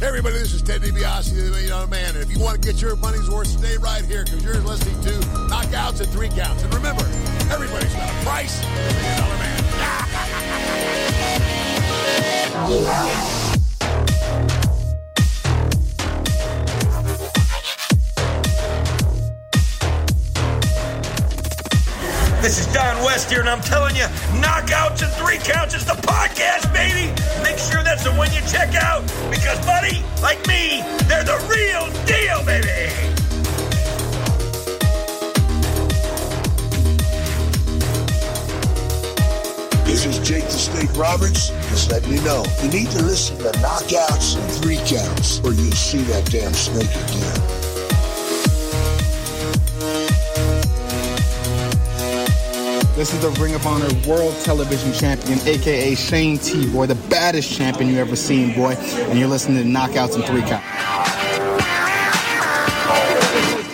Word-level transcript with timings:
Hey 0.00 0.06
everybody, 0.06 0.38
this 0.38 0.54
is 0.54 0.62
Ted 0.62 0.80
DiBiase, 0.80 1.34
the 1.34 1.50
Million 1.50 1.68
Dollar 1.68 1.86
Man, 1.88 2.16
and 2.16 2.24
if 2.24 2.32
you 2.34 2.42
want 2.42 2.62
to 2.62 2.66
get 2.66 2.80
your 2.80 2.96
money's 2.96 3.28
worth, 3.28 3.48
stay 3.48 3.76
right 3.76 4.02
here 4.06 4.24
because 4.24 4.42
you're 4.42 4.56
listening 4.60 4.98
to 5.02 5.10
Knockouts 5.50 6.00
and 6.00 6.08
Three 6.08 6.30
Counts. 6.30 6.62
And 6.62 6.72
remember, 6.72 7.04
everybody's 7.52 7.92
got 7.92 8.08
a 8.08 8.14
price. 8.24 8.58
The 8.58 8.94
Million 8.94 9.18
Dollar 9.18 9.36
Man. 13.04 13.34
This 22.48 22.66
is 22.66 22.72
Don 22.72 23.04
West 23.04 23.30
here, 23.30 23.40
and 23.40 23.48
I'm 23.50 23.60
telling 23.60 23.94
you, 23.94 24.04
Knockouts 24.40 25.02
and 25.02 25.12
Three 25.20 25.36
Counts 25.36 25.74
is 25.74 25.84
the 25.84 25.92
podcast, 25.92 26.72
baby. 26.72 27.12
Make 27.42 27.58
sure 27.58 27.82
that's 27.82 28.04
the 28.04 28.12
one 28.12 28.32
you 28.32 28.40
check 28.48 28.74
out, 28.74 29.02
because, 29.28 29.62
buddy, 29.66 30.02
like 30.22 30.38
me, 30.48 30.80
they're 31.04 31.24
the 31.24 31.36
real 31.44 31.84
deal, 32.06 32.42
baby. 32.46 32.88
This 39.84 40.06
is 40.06 40.18
Jake 40.26 40.44
the 40.44 40.50
Snake 40.52 40.96
Roberts. 40.96 41.50
Just 41.68 41.90
letting 41.90 42.14
you 42.14 42.22
know, 42.22 42.46
you 42.62 42.70
need 42.70 42.88
to 42.92 43.02
listen 43.02 43.36
to 43.40 43.52
Knockouts 43.58 44.40
and 44.40 44.50
Three 44.62 44.80
Counts, 44.86 45.40
or 45.40 45.52
you'll 45.52 45.70
see 45.72 46.00
that 46.04 46.24
damn 46.30 46.54
snake 46.54 46.88
again. 46.88 47.67
This 52.98 53.14
is 53.14 53.22
the 53.22 53.30
Ring 53.40 53.54
of 53.54 53.64
Honor 53.64 53.86
World 54.08 54.34
Television 54.42 54.92
Champion, 54.92 55.38
aka 55.46 55.94
Shane 55.94 56.36
T, 56.36 56.68
boy, 56.72 56.86
the 56.86 56.96
baddest 57.08 57.48
champion 57.48 57.90
you 57.90 58.00
ever 58.00 58.16
seen, 58.16 58.52
boy. 58.56 58.72
And 58.72 59.16
you're 59.16 59.28
listening 59.28 59.62
to 59.62 59.68
Knockouts 59.70 60.16
and 60.16 60.24
Three 60.24 60.40
Count. 60.40 60.64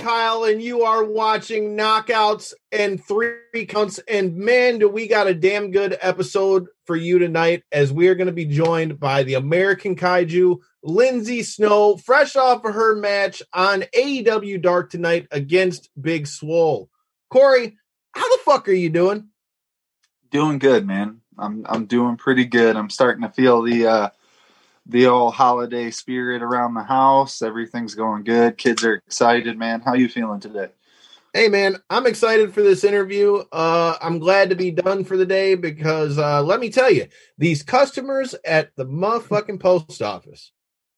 Kyle, 0.03 0.45
and 0.45 0.61
you 0.61 0.83
are 0.83 1.05
watching 1.05 1.75
Knockouts 1.75 2.53
and 2.71 3.03
Three 3.03 3.65
Counts. 3.67 3.99
And 4.09 4.37
man, 4.37 4.79
do 4.79 4.91
we 4.91 5.07
got 5.07 5.27
a 5.27 5.33
damn 5.33 5.71
good 5.71 5.97
episode 6.03 6.67
for 6.85 6.95
you 6.95 7.19
tonight 7.19 7.63
as 7.73 7.91
we 7.91 8.09
are 8.09 8.15
going 8.15 8.27
to 8.27 8.33
be 8.33 8.45
joined 8.45 9.01
by 9.01 9.23
the 9.23 9.35
American 9.35 9.97
Kaiju, 9.97 10.59
Lindsay 10.83 11.43
Snow, 11.43 11.97
fresh 11.97 12.37
off 12.37 12.63
of 12.67 12.75
her 12.75 12.95
match 12.95 13.43
on 13.55 13.85
AEW 13.97 14.61
Dark 14.61 14.91
tonight 14.91 15.29
against 15.31 15.89
Big 15.99 16.27
Swole. 16.27 16.91
Corey, 17.31 17.79
how 18.15 18.29
the 18.29 18.43
fuck 18.45 18.69
are 18.69 18.73
you 18.73 18.91
doing? 18.91 19.29
Doing 20.31 20.59
good, 20.59 20.87
man. 20.87 21.21
I'm 21.39 21.65
I'm 21.69 21.87
doing 21.87 22.17
pretty 22.17 22.45
good. 22.45 22.77
I'm 22.77 22.91
starting 22.91 23.23
to 23.23 23.29
feel 23.29 23.63
the 23.63 23.87
uh 23.87 24.11
the 24.87 25.07
old 25.07 25.35
holiday 25.35 25.91
spirit 25.91 26.43
around 26.43 26.75
the 26.75 26.83
house. 26.83 27.43
Everything's 27.43 27.95
going 27.95 28.25
good. 28.25 28.59
Kids 28.59 28.85
are 28.85 28.95
excited, 28.95 29.59
man. 29.59 29.81
How 29.81 29.95
you 29.95 30.09
feeling 30.09 30.41
today? 30.41 30.69
Hey 31.33 31.49
man, 31.49 31.79
I'm 31.91 32.07
excited 32.07 32.55
for 32.55 32.63
this 32.63 32.85
interview. 32.85 33.43
Uh, 33.51 33.97
I'm 34.01 34.21
glad 34.21 34.51
to 34.51 34.55
be 34.55 34.71
done 34.71 35.03
for 35.03 35.17
the 35.17 35.27
day 35.27 35.57
because 35.57 36.17
uh, 36.17 36.41
let 36.43 36.61
me 36.61 36.71
tell 36.71 36.93
you, 36.93 37.09
these 37.39 37.65
customers 37.65 38.37
at 38.45 38.71
the 38.77 38.87
motherfucking 38.87 39.59
post 39.59 40.01
office, 40.01 40.53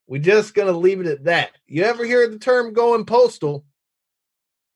we 0.05 0.19
just 0.19 0.53
gonna 0.53 0.73
leave 0.73 1.01
it 1.01 1.07
at 1.07 1.23
that. 1.23 1.51
You 1.65 1.85
ever 1.85 2.05
hear 2.05 2.27
the 2.27 2.37
term 2.37 2.73
going 2.73 3.05
postal? 3.05 3.65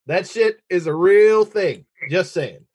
That 0.07 0.27
shit 0.27 0.59
is 0.67 0.87
a 0.87 0.95
real 0.95 1.45
thing. 1.45 1.85
Just 2.09 2.33
saying. 2.33 2.65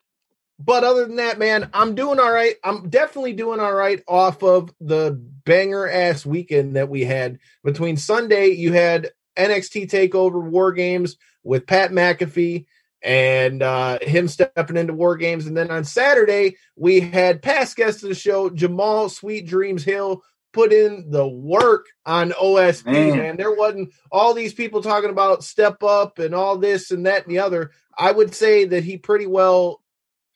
But 0.59 0.83
other 0.83 1.05
than 1.05 1.17
that, 1.17 1.37
man, 1.37 1.69
I'm 1.73 1.93
doing 1.93 2.19
all 2.19 2.31
right. 2.31 2.55
I'm 2.63 2.89
definitely 2.89 3.33
doing 3.33 3.59
all 3.59 3.73
right 3.73 4.01
off 4.07 4.41
of 4.41 4.73
the 4.81 5.11
banger 5.45 5.87
ass 5.87 6.25
weekend 6.25 6.75
that 6.75 6.89
we 6.89 7.05
had. 7.05 7.37
Between 7.63 7.95
Sunday, 7.95 8.47
you 8.49 8.73
had 8.73 9.11
NXT 9.37 9.89
Takeover 9.89 10.41
War 10.41 10.71
Games 10.71 11.17
with 11.43 11.67
Pat 11.67 11.91
McAfee 11.91 12.65
and 13.03 13.61
uh, 13.61 13.99
him 14.01 14.27
stepping 14.27 14.77
into 14.77 14.93
War 14.93 15.15
Games, 15.15 15.45
and 15.45 15.55
then 15.55 15.69
on 15.69 15.83
Saturday 15.83 16.57
we 16.75 16.99
had 16.99 17.43
past 17.43 17.75
guest 17.75 18.01
of 18.03 18.09
the 18.09 18.15
show 18.15 18.49
Jamal 18.49 19.09
Sweet 19.09 19.45
Dreams 19.45 19.83
Hill 19.83 20.23
put 20.53 20.73
in 20.73 21.11
the 21.11 21.27
work 21.27 21.85
on 22.05 22.31
OSP. 22.31 22.85
Man. 22.85 23.17
man. 23.17 23.37
there 23.37 23.53
wasn't 23.53 23.93
all 24.11 24.33
these 24.33 24.53
people 24.53 24.81
talking 24.81 25.11
about 25.11 25.43
step 25.43 25.83
up 25.83 26.17
and 26.17 26.33
all 26.33 26.57
this 26.57 26.89
and 26.89 27.05
that 27.05 27.27
and 27.27 27.31
the 27.31 27.39
other. 27.39 27.71
I 27.97 28.11
would 28.11 28.35
say 28.35 28.65
that 28.65 28.83
he 28.83 28.97
pretty 28.97 29.27
well 29.27 29.81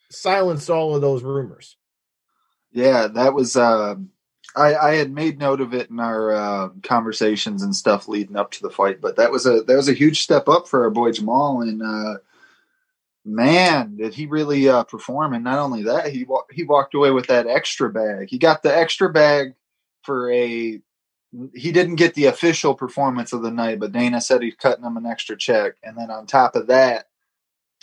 silenced 0.09 0.69
all 0.69 0.95
of 0.95 1.01
those 1.01 1.23
rumors. 1.23 1.77
Yeah, 2.71 3.07
that 3.07 3.33
was. 3.33 3.55
Uh, 3.55 3.95
I, 4.55 4.75
I 4.75 4.95
had 4.95 5.11
made 5.11 5.39
note 5.39 5.61
of 5.61 5.73
it 5.73 5.89
in 5.89 5.99
our 5.99 6.31
uh, 6.31 6.69
conversations 6.83 7.63
and 7.63 7.75
stuff 7.75 8.07
leading 8.07 8.35
up 8.35 8.51
to 8.51 8.61
the 8.61 8.69
fight, 8.69 8.99
but 8.99 9.15
that 9.15 9.31
was 9.31 9.45
a 9.45 9.61
that 9.61 9.75
was 9.75 9.89
a 9.89 9.93
huge 9.93 10.21
step 10.21 10.47
up 10.49 10.67
for 10.67 10.83
our 10.83 10.89
boy 10.89 11.11
Jamal, 11.11 11.61
and 11.61 11.81
uh, 11.81 12.17
man, 13.23 13.95
did 13.97 14.13
he 14.13 14.25
really 14.25 14.67
uh, 14.67 14.83
perform! 14.83 15.33
And 15.33 15.43
not 15.43 15.59
only 15.59 15.83
that, 15.83 16.11
he 16.11 16.23
wa- 16.23 16.43
he 16.51 16.63
walked 16.63 16.93
away 16.93 17.11
with 17.11 17.27
that 17.27 17.47
extra 17.47 17.89
bag. 17.89 18.29
He 18.29 18.37
got 18.37 18.63
the 18.63 18.75
extra 18.75 19.11
bag 19.11 19.53
for 20.03 20.31
a. 20.31 20.79
He 21.53 21.71
didn't 21.71 21.95
get 21.95 22.13
the 22.13 22.25
official 22.25 22.75
performance 22.75 23.31
of 23.31 23.41
the 23.41 23.51
night, 23.51 23.79
but 23.79 23.93
Dana 23.93 24.19
said 24.19 24.41
he's 24.41 24.55
cutting 24.55 24.83
him 24.83 24.97
an 24.97 25.05
extra 25.05 25.37
check, 25.37 25.75
and 25.81 25.97
then 25.97 26.11
on 26.11 26.25
top 26.25 26.57
of 26.57 26.67
that, 26.67 27.05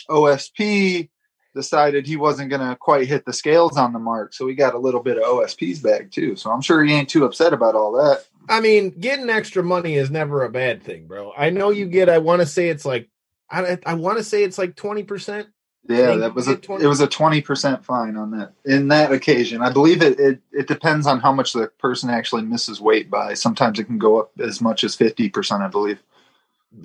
OSP 0.07 1.09
decided 1.55 2.05
he 2.05 2.15
wasn't 2.15 2.49
going 2.49 2.67
to 2.67 2.75
quite 2.75 3.07
hit 3.07 3.25
the 3.25 3.33
scales 3.33 3.77
on 3.77 3.93
the 3.93 3.99
mark. 3.99 4.33
So 4.33 4.47
he 4.47 4.53
got 4.53 4.75
a 4.75 4.79
little 4.79 5.01
bit 5.01 5.17
of 5.17 5.23
OSP's 5.23 5.79
bag 5.79 6.11
too. 6.11 6.35
So 6.35 6.51
I'm 6.51 6.61
sure 6.61 6.83
he 6.83 6.93
ain't 6.93 7.09
too 7.09 7.25
upset 7.25 7.53
about 7.53 7.75
all 7.75 7.91
that. 7.93 8.25
I 8.47 8.61
mean, 8.61 8.91
getting 8.91 9.29
extra 9.29 9.63
money 9.63 9.95
is 9.95 10.09
never 10.09 10.43
a 10.43 10.49
bad 10.49 10.83
thing, 10.83 11.07
bro. 11.07 11.33
I 11.37 11.49
know 11.49 11.69
you 11.69 11.85
get, 11.85 12.09
I 12.09 12.17
want 12.17 12.41
to 12.41 12.47
say 12.47 12.69
it's 12.69 12.85
like, 12.85 13.09
I, 13.49 13.77
I 13.85 13.95
want 13.95 14.17
to 14.17 14.23
say 14.23 14.43
it's 14.43 14.57
like 14.57 14.75
20%. 14.75 15.47
Yeah, 15.87 16.15
that 16.17 16.35
was 16.35 16.47
a 16.47 16.55
20? 16.55 16.83
it 16.83 16.87
was 16.87 16.99
a 16.99 17.07
twenty 17.07 17.41
percent 17.41 17.83
fine 17.83 18.15
on 18.15 18.29
that 18.31 18.53
in 18.63 18.89
that 18.89 19.11
occasion. 19.11 19.63
I 19.63 19.71
believe 19.71 20.03
it, 20.03 20.19
it 20.19 20.39
it 20.51 20.67
depends 20.67 21.07
on 21.07 21.19
how 21.19 21.31
much 21.31 21.53
the 21.53 21.67
person 21.79 22.11
actually 22.11 22.43
misses 22.43 22.79
weight 22.79 23.09
by. 23.09 23.33
Sometimes 23.33 23.79
it 23.79 23.85
can 23.85 23.97
go 23.97 24.19
up 24.19 24.31
as 24.39 24.61
much 24.61 24.83
as 24.83 24.93
fifty 24.93 25.29
percent, 25.29 25.63
I 25.63 25.67
believe. 25.67 26.03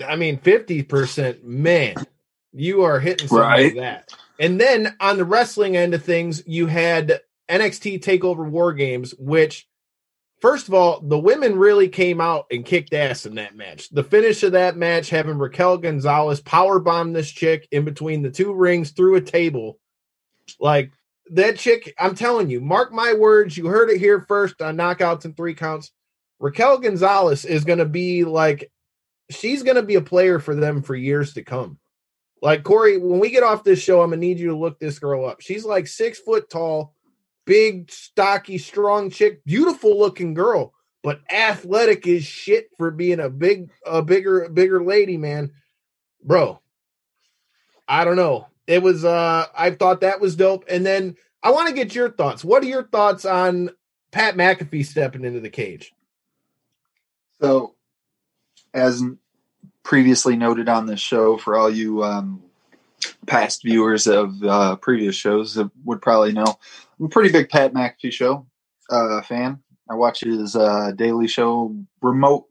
I 0.07 0.17
mean, 0.17 0.39
fifty 0.39 0.83
percent, 0.83 1.45
man, 1.45 1.97
you 2.55 2.83
are 2.83 3.01
hitting 3.01 3.29
something 3.29 3.47
right. 3.47 3.65
like 3.65 3.77
that. 3.77 4.13
And 4.39 4.61
then 4.61 4.97
on 5.01 5.17
the 5.17 5.25
wrestling 5.25 5.77
end 5.77 5.95
of 5.95 6.03
things, 6.03 6.43
you 6.47 6.67
had 6.67 7.21
NXT 7.49 8.03
Takeover 8.03 8.49
War 8.49 8.73
Games, 8.73 9.15
which, 9.19 9.69
first 10.41 10.69
of 10.69 10.75
all, 10.75 11.01
the 11.01 11.19
women 11.19 11.57
really 11.57 11.89
came 11.89 12.21
out 12.21 12.47
and 12.51 12.65
kicked 12.65 12.95
ass 12.95 13.27
in 13.27 13.35
that 13.37 13.57
match. 13.57 13.91
The 13.91 14.05
finish 14.05 14.43
of 14.43 14.53
that 14.53 14.77
match, 14.77 15.11
having 15.11 15.39
Raquel 15.39 15.79
Gonzalez 15.79 16.41
power 16.41 16.79
bomb 16.79 17.13
this 17.13 17.31
chick 17.31 17.69
in 17.71 17.85
between 17.85 18.23
the 18.23 18.31
two 18.31 18.53
rings 18.53 18.91
through 18.91 19.17
a 19.17 19.21
table, 19.21 19.79
like 20.59 20.93
that 21.31 21.59
chick. 21.59 21.95
I'm 21.99 22.15
telling 22.15 22.51
you, 22.51 22.61
mark 22.61 22.93
my 22.93 23.15
words. 23.15 23.57
You 23.57 23.67
heard 23.67 23.91
it 23.91 23.99
here 23.99 24.21
first 24.21 24.61
on 24.63 24.77
Knockouts 24.77 25.25
and 25.25 25.37
Three 25.37 25.55
Counts. 25.55 25.93
Raquel 26.41 26.79
Gonzalez 26.79 27.45
is 27.45 27.65
going 27.65 27.79
to 27.79 27.85
be 27.85 28.25
like, 28.25 28.71
she's 29.31 29.63
going 29.63 29.77
to 29.77 29.83
be 29.83 29.95
a 29.95 30.03
player 30.03 30.39
for 30.39 30.55
them 30.55 30.83
for 30.83 30.95
years 30.95 31.35
to 31.35 31.43
come. 31.43 31.79
Like 32.45 32.63
Corey, 32.63 32.99
when 32.99 33.21
we 33.21 33.31
get 33.31 33.43
off 33.43 33.65
this 33.65 33.81
show, 33.81 34.03
I'm 34.03 34.11
gonna 34.11 34.21
need 34.21 34.39
you 34.39 34.49
to 34.49 34.55
look 34.55 34.79
this 34.79 34.99
girl 34.99 35.25
up. 35.25 35.41
She's 35.41 35.65
like 35.65 35.87
six 35.87 36.19
foot 36.19 36.51
tall, 36.51 36.95
big, 37.47 37.91
stocky, 37.91 38.59
strong 38.59 39.09
chick, 39.09 39.43
beautiful 39.47 39.99
looking 39.99 40.35
girl, 40.35 40.75
but 41.03 41.23
athletic 41.33 42.07
as 42.07 42.23
shit 42.23 42.69
for 42.77 42.91
being 42.91 43.19
a 43.19 43.31
big, 43.31 43.71
a 43.87 44.03
bigger, 44.03 44.51
bigger 44.51 44.85
lady, 44.85 45.17
man. 45.17 45.53
Bro, 46.23 46.61
I 47.89 48.05
don't 48.05 48.17
know. 48.17 48.49
It 48.67 48.83
was 48.83 49.07
uh 49.07 49.47
I 49.57 49.71
thought 49.71 50.03
that 50.03 50.21
was 50.21 50.37
dope. 50.37 50.67
And 50.69 50.85
then 50.85 51.17
I 51.43 51.51
want 51.51 51.69
to 51.69 51.75
get 51.75 51.95
your 51.95 52.11
thoughts. 52.11 52.45
What 52.45 52.63
are 52.63 52.67
your 52.67 52.89
thoughts 52.89 53.25
on 53.25 53.71
Pat 54.11 54.37
McAfee 54.37 54.85
stepping 54.85 55.25
into 55.25 55.41
the 55.41 55.49
cage? 55.49 55.95
So 57.41 57.75
as 58.75 59.03
previously 59.85 60.35
noted 60.35 60.69
on 60.69 60.87
this 60.87 61.01
show 61.01 61.37
for 61.37 61.57
all 61.57 61.71
you 61.71 62.03
um, 62.03 62.43
past 63.27 63.63
viewers 63.63 64.07
of 64.07 64.43
uh, 64.43 64.77
previous 64.77 65.15
shows 65.15 65.55
that 65.55 65.71
would 65.85 66.03
probably 66.03 66.33
know. 66.33 66.59
I'm 66.99 67.07
a 67.07 67.09
pretty 67.09 67.31
big 67.31 67.49
Pat 67.49 67.73
McAfee 67.73 68.13
show 68.13 68.47
uh, 68.91 69.21
fan. 69.23 69.63
I 69.89 69.95
watch 69.95 70.21
his 70.21 70.57
uh, 70.57 70.93
daily 70.97 71.29
show 71.29 71.77
remote 72.01 72.47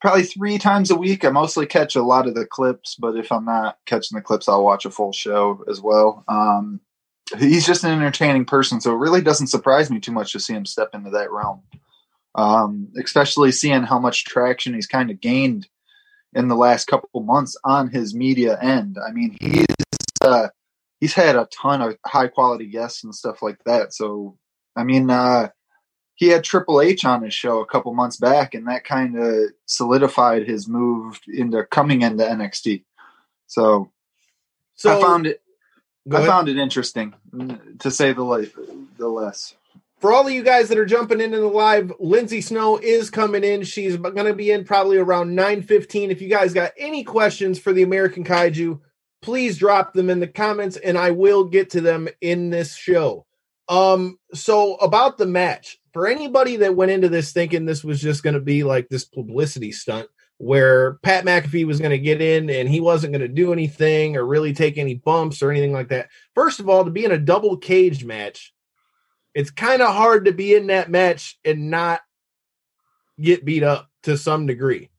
probably 0.00 0.22
three 0.22 0.58
times 0.58 0.90
a 0.90 0.96
week. 0.96 1.24
I 1.24 1.30
mostly 1.30 1.66
catch 1.66 1.96
a 1.96 2.02
lot 2.02 2.26
of 2.26 2.34
the 2.34 2.46
clips, 2.46 2.96
but 2.98 3.16
if 3.16 3.30
I'm 3.30 3.44
not 3.44 3.78
catching 3.84 4.16
the 4.16 4.22
clips, 4.22 4.48
I'll 4.48 4.64
watch 4.64 4.84
a 4.86 4.90
full 4.90 5.12
show 5.12 5.64
as 5.68 5.80
well. 5.80 6.24
Um, 6.28 6.80
he's 7.38 7.66
just 7.66 7.84
an 7.84 7.90
entertaining 7.90 8.46
person, 8.46 8.80
so 8.80 8.92
it 8.92 8.98
really 8.98 9.20
doesn't 9.20 9.48
surprise 9.48 9.90
me 9.90 10.00
too 10.00 10.12
much 10.12 10.32
to 10.32 10.40
see 10.40 10.54
him 10.54 10.64
step 10.64 10.90
into 10.94 11.10
that 11.10 11.30
realm. 11.30 11.62
Um, 12.34 12.88
especially 13.02 13.50
seeing 13.52 13.82
how 13.82 13.98
much 13.98 14.24
traction 14.24 14.72
he's 14.72 14.86
kind 14.86 15.10
of 15.10 15.20
gained 15.20 15.66
in 16.38 16.46
the 16.46 16.56
last 16.56 16.86
couple 16.86 17.20
months 17.20 17.56
on 17.64 17.90
his 17.90 18.14
media 18.14 18.56
end. 18.62 18.96
I 19.04 19.10
mean, 19.10 19.36
he's 19.40 19.66
uh, 20.20 20.48
he's 21.00 21.12
had 21.12 21.34
a 21.34 21.48
ton 21.52 21.82
of 21.82 21.98
high 22.06 22.28
quality 22.28 22.66
guests 22.66 23.02
and 23.02 23.12
stuff 23.12 23.42
like 23.42 23.58
that. 23.66 23.92
So, 23.92 24.38
I 24.76 24.84
mean, 24.84 25.10
uh, 25.10 25.48
he 26.14 26.28
had 26.28 26.44
Triple 26.44 26.80
H 26.80 27.04
on 27.04 27.24
his 27.24 27.34
show 27.34 27.60
a 27.60 27.66
couple 27.66 27.92
months 27.92 28.18
back, 28.18 28.54
and 28.54 28.68
that 28.68 28.84
kind 28.84 29.18
of 29.18 29.50
solidified 29.66 30.46
his 30.46 30.68
move 30.68 31.20
into 31.26 31.64
coming 31.64 32.02
into 32.02 32.22
NXT. 32.22 32.84
So, 33.48 33.90
so 34.76 34.96
I 34.96 35.02
found 35.02 35.26
it. 35.26 35.42
I 36.10 36.24
found 36.24 36.48
it 36.48 36.56
interesting, 36.56 37.14
to 37.80 37.90
say 37.90 38.12
the 38.12 38.78
the 38.96 39.08
less 39.08 39.54
for 40.00 40.12
all 40.12 40.26
of 40.26 40.32
you 40.32 40.42
guys 40.42 40.68
that 40.68 40.78
are 40.78 40.86
jumping 40.86 41.20
in 41.20 41.26
into 41.26 41.38
the 41.38 41.46
live, 41.46 41.92
Lindsay 41.98 42.40
Snow 42.40 42.78
is 42.78 43.10
coming 43.10 43.42
in. 43.42 43.64
She's 43.64 43.96
going 43.96 44.26
to 44.26 44.34
be 44.34 44.50
in 44.50 44.64
probably 44.64 44.96
around 44.96 45.36
9:15. 45.36 46.10
If 46.10 46.22
you 46.22 46.28
guys 46.28 46.54
got 46.54 46.72
any 46.78 47.04
questions 47.04 47.58
for 47.58 47.72
the 47.72 47.82
American 47.82 48.24
Kaiju, 48.24 48.80
please 49.22 49.58
drop 49.58 49.92
them 49.92 50.10
in 50.10 50.20
the 50.20 50.28
comments 50.28 50.76
and 50.76 50.96
I 50.96 51.10
will 51.10 51.44
get 51.44 51.70
to 51.70 51.80
them 51.80 52.08
in 52.20 52.50
this 52.50 52.76
show. 52.76 53.26
Um 53.68 54.18
so 54.32 54.76
about 54.76 55.18
the 55.18 55.26
match, 55.26 55.78
for 55.92 56.06
anybody 56.06 56.56
that 56.56 56.76
went 56.76 56.92
into 56.92 57.08
this 57.08 57.32
thinking 57.32 57.66
this 57.66 57.82
was 57.82 58.00
just 58.00 58.22
going 58.22 58.34
to 58.34 58.40
be 58.40 58.62
like 58.62 58.88
this 58.88 59.04
publicity 59.04 59.72
stunt 59.72 60.08
where 60.38 60.94
Pat 61.02 61.24
McAfee 61.24 61.66
was 61.66 61.80
going 61.80 61.90
to 61.90 61.98
get 61.98 62.22
in 62.22 62.48
and 62.48 62.68
he 62.68 62.80
wasn't 62.80 63.12
going 63.12 63.26
to 63.26 63.28
do 63.28 63.52
anything 63.52 64.16
or 64.16 64.24
really 64.24 64.52
take 64.52 64.78
any 64.78 64.94
bumps 64.94 65.42
or 65.42 65.50
anything 65.50 65.72
like 65.72 65.88
that. 65.88 66.08
First 66.34 66.60
of 66.60 66.68
all, 66.68 66.84
to 66.84 66.90
be 66.90 67.04
in 67.04 67.10
a 67.10 67.18
double 67.18 67.56
cage 67.56 68.04
match 68.04 68.54
it's 69.34 69.50
kind 69.50 69.82
of 69.82 69.94
hard 69.94 70.24
to 70.24 70.32
be 70.32 70.54
in 70.54 70.68
that 70.68 70.90
match 70.90 71.38
and 71.44 71.70
not 71.70 72.00
get 73.20 73.44
beat 73.44 73.62
up 73.62 73.90
to 74.04 74.16
some 74.16 74.46
degree. 74.46 74.90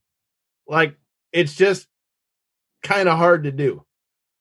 Like 0.68 0.96
it's 1.31 1.56
just 1.56 1.88
kind 2.84 3.10
of 3.10 3.18
hard 3.18 3.44
to 3.44 3.52
do. 3.52 3.86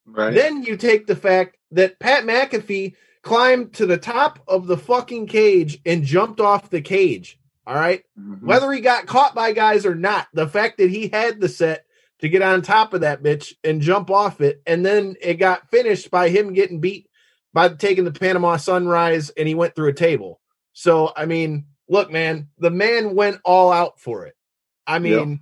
Right. 0.06 0.34
Then 0.34 0.62
you 0.62 0.76
take 0.76 1.06
the 1.06 1.16
fact 1.16 1.56
that 1.72 1.98
Pat 1.98 2.24
McAfee 2.24 2.94
climbed 3.22 3.74
to 3.74 3.86
the 3.86 3.98
top 3.98 4.38
of 4.48 4.66
the 4.66 4.78
fucking 4.78 5.26
cage 5.26 5.80
and 5.84 6.04
jumped 6.04 6.40
off 6.40 6.70
the 6.70 6.80
cage. 6.80 7.38
All 7.66 7.74
right? 7.74 8.02
mm-hmm. 8.18 8.46
Whether 8.46 8.72
he 8.72 8.80
got 8.80 9.06
caught 9.06 9.34
by 9.34 9.52
guys 9.52 9.84
or 9.84 9.94
not, 9.94 10.28
the 10.32 10.48
fact 10.48 10.78
that 10.78 10.90
he 10.90 11.08
had 11.08 11.40
the 11.40 11.48
set 11.48 11.84
to 12.20 12.28
get 12.28 12.42
on 12.42 12.62
top 12.62 12.94
of 12.94 13.02
that 13.02 13.22
bitch 13.22 13.52
and 13.62 13.82
jump 13.82 14.10
off 14.10 14.40
it, 14.40 14.62
and 14.66 14.84
then 14.84 15.16
it 15.20 15.34
got 15.34 15.70
finished 15.70 16.10
by 16.10 16.30
him 16.30 16.52
getting 16.52 16.80
beat 16.80 17.07
by 17.52 17.68
taking 17.70 18.04
the 18.04 18.12
Panama 18.12 18.56
Sunrise 18.56 19.30
and 19.30 19.48
he 19.48 19.54
went 19.54 19.74
through 19.74 19.88
a 19.88 19.94
table. 19.94 20.40
So, 20.72 21.12
I 21.16 21.26
mean, 21.26 21.66
look, 21.88 22.10
man, 22.10 22.48
the 22.58 22.70
man 22.70 23.14
went 23.14 23.40
all 23.44 23.72
out 23.72 23.98
for 24.00 24.26
it. 24.26 24.36
I 24.86 24.98
mean, 24.98 25.40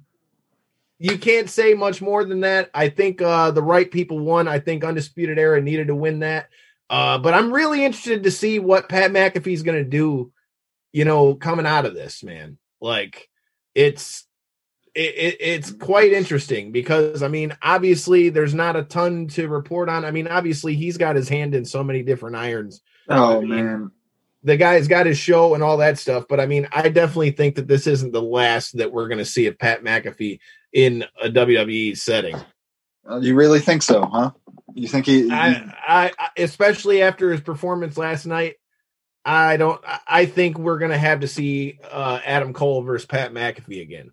yep. 0.99 1.13
you 1.13 1.19
can't 1.19 1.51
say 1.51 1.75
much 1.75 2.01
more 2.01 2.25
than 2.25 2.41
that. 2.41 2.71
I 2.75 2.89
think 2.89 3.23
uh, 3.23 3.51
the 3.51 3.63
right 3.63 3.91
people 3.91 4.19
won. 4.19 4.49
I 4.49 4.59
think 4.59 4.85
Undisputed 4.85 5.39
Era 5.39 5.61
needed 5.61 5.89
to 5.89 5.95
win 5.95 6.21
that. 6.21 6.49
Uh, 6.89 7.19
but 7.19 7.35
I'm 7.35 7.53
really 7.53 7.85
interested 7.85 8.23
to 8.23 8.31
see 8.31 8.59
what 8.59 8.89
Pat 8.89 9.11
McAfee's 9.11 9.63
going 9.63 9.83
to 9.83 9.91
do, 9.91 10.33
you 10.93 11.05
know, 11.05 11.35
coming 11.35 11.67
out 11.67 11.85
of 11.85 11.95
this, 11.95 12.23
man. 12.23 12.59
Like, 12.81 13.29
it's 13.75 14.26
it, 14.97 15.15
it, 15.15 15.37
it's 15.41 15.71
quite 15.71 16.13
interesting 16.13 16.73
because 16.73 17.23
I 17.23 17.29
mean, 17.29 17.55
obviously, 17.63 18.31
there's 18.31 18.55
not 18.55 18.77
a 18.77 18.83
ton 18.83 19.29
to 19.29 19.47
report 19.47 19.91
on. 19.91 20.07
I 20.07 20.11
mean, 20.11 20.27
obviously, 20.27 20.75
he's 20.75 20.97
got 20.97 21.17
his 21.17 21.29
hand 21.29 21.55
in 21.55 21.67
so 21.67 21.85
many 21.85 22.03
different 22.03 22.37
irons. 22.37 22.81
Oh 23.09 23.37
I 23.37 23.41
mean, 23.41 23.49
man, 23.51 23.91
the 24.43 24.57
guy's 24.57 24.89
got 24.89 25.05
his 25.05 25.19
show 25.19 25.53
and 25.53 25.63
all 25.63 25.77
that 25.77 25.99
stuff. 25.99 26.25
But 26.27 26.41
I 26.41 26.47
mean, 26.47 26.67
I 26.73 26.89
definitely 26.89 27.33
think 27.33 27.57
that 27.57 27.69
this 27.69 27.87
isn't 27.87 28.13
the 28.13 28.23
last 28.23 28.79
that 28.79 28.91
we're 28.91 29.09
going 29.09 29.19
to 29.19 29.27
see 29.27 29.47
of 29.47 29.59
Pat 29.59 29.85
McAfee 29.85 30.39
in 30.73 31.05
a 31.23 31.29
WWE 31.29 31.95
setting. 31.99 32.37
Uh, 33.09 33.19
you 33.19 33.35
really 33.35 33.61
think 33.61 33.83
so, 33.83 34.07
huh? 34.07 34.31
You 34.73 34.89
think 34.89 35.05
he? 35.05 35.31
I, 35.31 35.71
I, 35.87 36.31
especially 36.39 37.03
after 37.03 37.31
his 37.31 37.43
performance 37.43 37.99
last 37.99 38.25
night. 38.25 38.55
I 39.27 39.57
don't. 39.57 39.83
I 40.07 40.25
think 40.25 40.57
we're 40.57 40.79
going 40.79 40.93
to 40.93 40.99
have 40.99 41.21
to 41.21 41.29
see 41.29 41.81
uh, 41.91 42.21
Adam 42.25 42.53
Cole 42.53 42.83
versus 42.83 43.07
Pat 43.07 43.35
McAfee 43.35 43.83
again. 43.83 44.13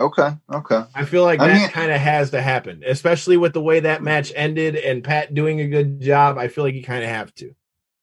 Okay. 0.00 0.30
Okay. 0.50 0.82
I 0.94 1.04
feel 1.04 1.24
like 1.24 1.40
I 1.40 1.48
that 1.48 1.72
kind 1.72 1.92
of 1.92 2.00
has 2.00 2.30
to 2.30 2.40
happen, 2.40 2.82
especially 2.86 3.36
with 3.36 3.52
the 3.52 3.60
way 3.60 3.80
that 3.80 4.02
match 4.02 4.32
ended 4.34 4.74
and 4.74 5.04
Pat 5.04 5.34
doing 5.34 5.60
a 5.60 5.68
good 5.68 6.00
job. 6.00 6.38
I 6.38 6.48
feel 6.48 6.64
like 6.64 6.74
you 6.74 6.82
kind 6.82 7.04
of 7.04 7.10
have 7.10 7.34
to. 7.36 7.54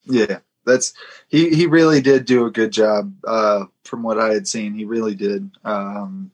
Yeah, 0.05 0.39
that's 0.65 0.93
he. 1.27 1.49
He 1.49 1.65
really 1.65 2.01
did 2.01 2.25
do 2.25 2.45
a 2.45 2.51
good 2.51 2.71
job. 2.71 3.13
Uh, 3.25 3.65
from 3.83 4.03
what 4.03 4.19
I 4.19 4.31
had 4.33 4.47
seen, 4.47 4.75
he 4.75 4.85
really 4.85 5.15
did. 5.15 5.49
Um, 5.65 6.31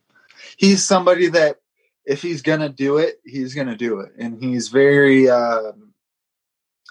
he's 0.57 0.83
somebody 0.83 1.27
that 1.29 1.61
if 2.05 2.21
he's 2.21 2.41
gonna 2.41 2.69
do 2.69 2.97
it, 2.97 3.21
he's 3.23 3.55
gonna 3.55 3.77
do 3.77 4.01
it, 4.01 4.11
and 4.19 4.43
he's 4.43 4.67
very 4.67 5.29
uh, 5.29 5.71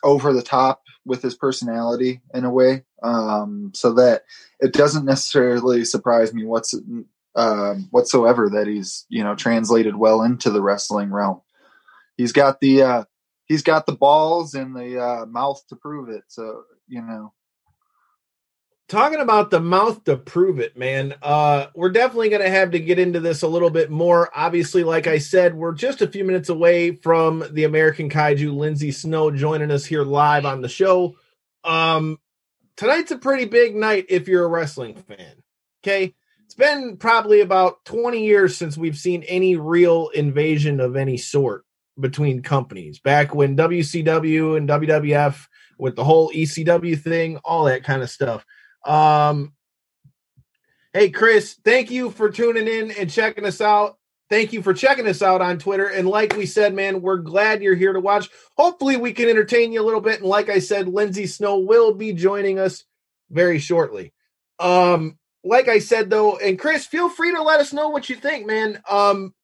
over 0.02 0.32
the 0.32 0.42
top 0.42 0.82
with 1.04 1.20
his 1.20 1.34
personality 1.34 2.20
in 2.32 2.44
a 2.44 2.50
way. 2.50 2.84
Um, 3.02 3.72
so 3.74 3.92
that 3.94 4.22
it 4.60 4.72
doesn't 4.72 5.04
necessarily 5.04 5.84
surprise 5.84 6.32
me 6.32 6.44
what's 6.44 6.74
um, 7.34 7.88
whatsoever 7.90 8.50
that 8.50 8.67
he's 8.67 9.06
you 9.08 9.25
know 9.25 9.34
translated 9.34 9.96
well 9.96 10.23
into 10.23 10.50
the 10.50 10.62
wrestling 10.62 11.11
realm. 11.11 11.40
He's 12.17 12.32
got 12.32 12.61
the 12.61 12.82
uh, 12.82 13.05
he's 13.46 13.62
got 13.62 13.87
the 13.87 13.96
balls 13.96 14.55
and 14.55 14.76
the 14.76 15.02
uh, 15.02 15.26
mouth 15.26 15.62
to 15.69 15.76
prove 15.76 16.08
it. 16.08 16.25
So 16.29 16.64
you 16.88 17.02
know. 17.02 17.32
Talking 18.88 19.20
about 19.20 19.50
the 19.50 19.61
mouth 19.61 20.05
to 20.05 20.19
prove 20.19 20.58
it, 20.58 20.76
man. 20.76 21.14
Uh, 21.23 21.69
we're 21.75 21.88
definitely 21.88 22.29
going 22.29 22.43
to 22.43 22.50
have 22.50 22.73
to 22.73 22.79
get 22.79 22.99
into 22.99 23.20
this 23.20 23.40
a 23.40 23.49
little 23.49 23.70
bit 23.70 23.90
more. 23.90 24.29
Obviously, 24.34 24.84
like 24.84 25.06
I 25.06 25.17
said, 25.17 25.55
we're 25.55 25.73
just 25.73 26.02
a 26.02 26.08
few 26.08 26.25
minutes 26.25 26.50
away 26.50 26.96
from 26.96 27.43
the 27.52 27.64
American 27.64 28.11
Kaiju, 28.11 28.55
Lindsay 28.55 28.93
Snow, 28.93 29.31
joining 29.31 29.70
us 29.70 29.87
here 29.87 30.02
live 30.02 30.44
on 30.44 30.61
the 30.61 30.69
show. 30.69 31.17
Um, 31.64 32.19
tonight's 32.76 33.12
a 33.12 33.17
pretty 33.17 33.46
big 33.46 33.75
night 33.75 34.06
if 34.11 34.29
you're 34.29 34.44
a 34.44 34.49
wrestling 34.49 34.96
fan. 34.96 35.43
Okay, 35.82 36.14
it's 36.52 36.58
been 36.58 36.99
probably 36.99 37.40
about 37.40 37.82
20 37.87 38.26
years 38.26 38.58
since 38.58 38.76
we've 38.76 38.99
seen 38.99 39.22
any 39.22 39.56
real 39.56 40.08
invasion 40.08 40.81
of 40.81 40.96
any 40.96 41.16
sort 41.16 41.64
between 41.99 42.43
companies. 42.43 43.00
Back 43.00 43.34
when 43.34 43.56
WCW 43.56 44.58
and 44.58 44.69
WWF 44.69 45.46
with 45.78 45.96
the 45.96 46.04
whole 46.04 46.31
ECW 46.31 47.00
thing, 47.00 47.38
all 47.38 47.64
that 47.64 47.84
kind 47.84 48.02
of 48.02 48.10
stuff. 48.10 48.44
Um, 48.84 49.54
hey, 50.93 51.08
Chris, 51.08 51.56
thank 51.64 51.90
you 51.90 52.10
for 52.10 52.28
tuning 52.28 52.69
in 52.69 52.90
and 52.90 53.10
checking 53.10 53.46
us 53.46 53.62
out. 53.62 53.96
Thank 54.28 54.52
you 54.52 54.60
for 54.60 54.75
checking 54.75 55.08
us 55.08 55.22
out 55.22 55.40
on 55.40 55.58
Twitter. 55.58 55.87
And 55.87 56.06
like 56.06 56.37
we 56.37 56.44
said, 56.44 56.75
man, 56.75 57.00
we're 57.00 57.16
glad 57.16 57.62
you're 57.62 57.74
here 57.74 57.94
to 57.94 58.00
watch. 58.00 58.29
Hopefully, 58.58 58.98
we 58.98 59.15
can 59.15 59.31
entertain 59.31 59.72
you 59.72 59.81
a 59.81 59.86
little 59.86 60.03
bit. 60.03 60.20
And 60.20 60.29
like 60.29 60.50
I 60.50 60.58
said, 60.58 60.86
Lindsay 60.86 61.26
Snow 61.26 61.60
will 61.60 61.94
be 61.94 62.12
joining 62.12 62.58
us 62.58 62.84
very 63.31 63.58
shortly. 63.58 64.12
Um, 64.58 65.17
like 65.44 65.69
I 65.69 65.79
said 65.79 66.11
though, 66.11 66.37
and 66.37 66.58
Chris, 66.58 66.87
feel 66.87 67.08
free 67.08 67.32
to 67.32 67.43
let 67.43 67.61
us 67.61 67.72
know 67.72 67.89
what 67.89 68.08
you 68.08 68.17
think, 68.17 68.46
man. 68.46 68.81
Um, 68.89 69.34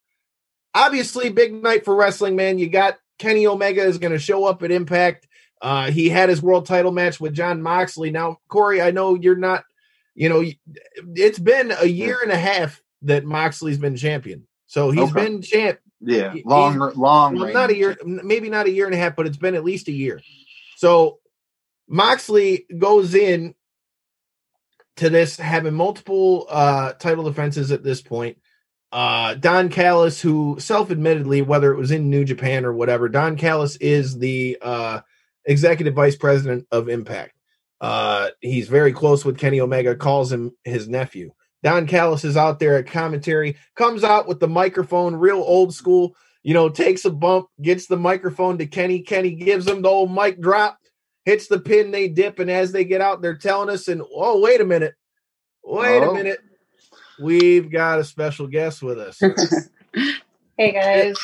obviously, 0.75 1.31
big 1.31 1.63
night 1.63 1.85
for 1.85 1.95
wrestling, 1.95 2.37
man. 2.37 2.59
You 2.59 2.69
got 2.69 2.99
Kenny 3.19 3.47
Omega 3.47 3.83
is 3.83 3.99
going 3.99 4.13
to 4.13 4.19
show 4.19 4.45
up 4.45 4.63
at 4.63 4.71
Impact. 4.71 5.27
Uh, 5.61 5.91
he 5.91 6.09
had 6.09 6.29
his 6.29 6.41
world 6.41 6.67
title 6.67 6.93
match 6.93 7.21
with 7.21 7.35
Jon 7.35 7.61
Moxley. 7.63 8.11
Now, 8.11 8.39
Corey, 8.49 8.81
I 8.81 8.93
know 8.93 9.15
you're 9.15 9.37
not, 9.37 9.65
you 10.15 10.29
know, 10.29 10.45
it's 11.17 11.39
been 11.39 11.73
a 11.81 11.87
year 11.87 12.19
and 12.23 12.31
a 12.31 12.39
half 12.39 12.81
that 13.03 13.25
Moxley's 13.25 13.79
been 13.79 13.97
champion. 13.97 14.47
So 14.67 14.91
he's 14.91 15.11
okay. 15.11 15.25
been 15.25 15.43
champ. 15.43 15.81
Yeah, 16.01 16.33
long, 16.45 16.79
long. 16.95 17.37
Well, 17.37 17.53
not 17.53 17.71
a 17.71 17.77
year, 17.77 17.97
maybe 18.05 18.49
not 18.49 18.67
a 18.67 18.71
year 18.71 18.87
and 18.87 18.95
a 18.95 18.99
half, 18.99 19.17
but 19.17 19.27
it's 19.27 19.37
been 19.37 19.57
at 19.57 19.65
least 19.65 19.89
a 19.89 19.93
year. 19.93 20.21
So 20.77 21.19
Moxley 21.89 22.67
goes 22.77 23.17
in 23.17 23.57
to 24.99 25.11
this, 25.11 25.37
having 25.37 25.75
multiple 25.75 26.47
uh, 26.49 26.93
title 26.93 27.25
defenses 27.25 27.73
at 27.73 27.83
this 27.83 28.03
point. 28.03 28.39
Uh, 28.91 29.35
Don 29.35 29.69
Callis, 29.69 30.21
who 30.21 30.57
self-admittedly, 30.59 31.43
whether 31.43 31.73
it 31.73 31.79
was 31.79 31.91
in 31.91 32.11
New 32.11 32.25
Japan 32.25 32.65
or 32.65 32.73
whatever, 32.73 33.09
Don 33.09 33.37
Callis 33.37 33.77
is 33.77 34.19
the 34.19 34.59
uh, 34.63 35.01
executive 35.45 35.95
vice 35.95 36.17
president 36.17 36.67
of 36.71 36.89
Impact. 36.89 37.35
Uh, 37.81 38.29
he's 38.41 38.69
very 38.69 38.93
close 38.93 39.25
with 39.25 39.39
Kenny 39.39 39.61
Omega, 39.61 39.95
calls 39.95 40.33
him 40.33 40.53
his 40.65 40.89
nephew. 40.89 41.33
Don 41.63 41.87
Callis 41.87 42.25
is 42.25 42.37
out 42.37 42.59
there 42.59 42.77
at 42.77 42.87
commentary, 42.87 43.57
comes 43.77 44.05
out 44.05 44.27
with 44.27 44.41
the 44.41 44.49
microphone, 44.49 45.17
real 45.17 45.43
old 45.43 45.75
school, 45.75 46.17
you 46.43 46.55
know, 46.55 46.69
takes 46.69 47.05
a 47.05 47.11
bump, 47.11 47.49
gets 47.61 47.87
the 47.87 47.97
microphone 47.97 48.59
to 48.59 48.67
Kenny. 48.67 49.01
Kenny 49.01 49.33
gives 49.33 49.67
him 49.67 49.83
the 49.83 49.89
old 49.89 50.13
mic 50.13 50.41
drop 50.41 50.79
hits 51.29 51.47
the 51.47 51.61
pin, 51.61 51.91
they 51.91 52.09
dip, 52.09 52.39
and 52.39 52.51
as 52.51 52.73
they 52.73 52.85
get 52.85 53.03
out, 53.03 53.21
they're 53.21 53.37
telling 53.37 53.69
us, 53.69 53.89
and 53.89 54.03
oh, 54.15 54.41
wait 54.41 54.63
a 54.63 54.65
minute, 54.65 54.95
wait 55.63 56.03
oh. 56.03 56.13
a 56.13 56.15
minute, 56.15 56.39
we've 57.21 57.71
got 57.71 57.99
a 57.99 58.05
special 58.05 58.47
guest 58.47 58.83
with 58.83 58.99
us. 58.99 59.21
hey 60.57 60.73
guys, 60.73 61.19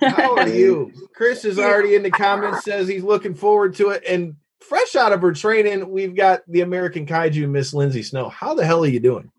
how 0.00 0.36
are 0.36 0.48
you? 0.48 0.92
Chris 1.16 1.44
is 1.44 1.58
already 1.58 1.96
in 1.96 2.04
the 2.04 2.12
comments, 2.12 2.64
says 2.64 2.86
he's 2.86 3.02
looking 3.02 3.34
forward 3.34 3.74
to 3.74 3.88
it, 3.88 4.04
and 4.06 4.36
fresh 4.60 4.94
out 4.94 5.12
of 5.12 5.20
her 5.20 5.32
training, 5.32 5.90
we've 5.90 6.14
got 6.14 6.42
the 6.46 6.60
American 6.60 7.04
Kaiju, 7.04 7.50
Miss 7.50 7.74
Lindsay 7.74 8.04
Snow. 8.04 8.28
How 8.28 8.54
the 8.54 8.64
hell 8.64 8.84
are 8.84 8.88
you 8.88 9.00
doing? 9.00 9.32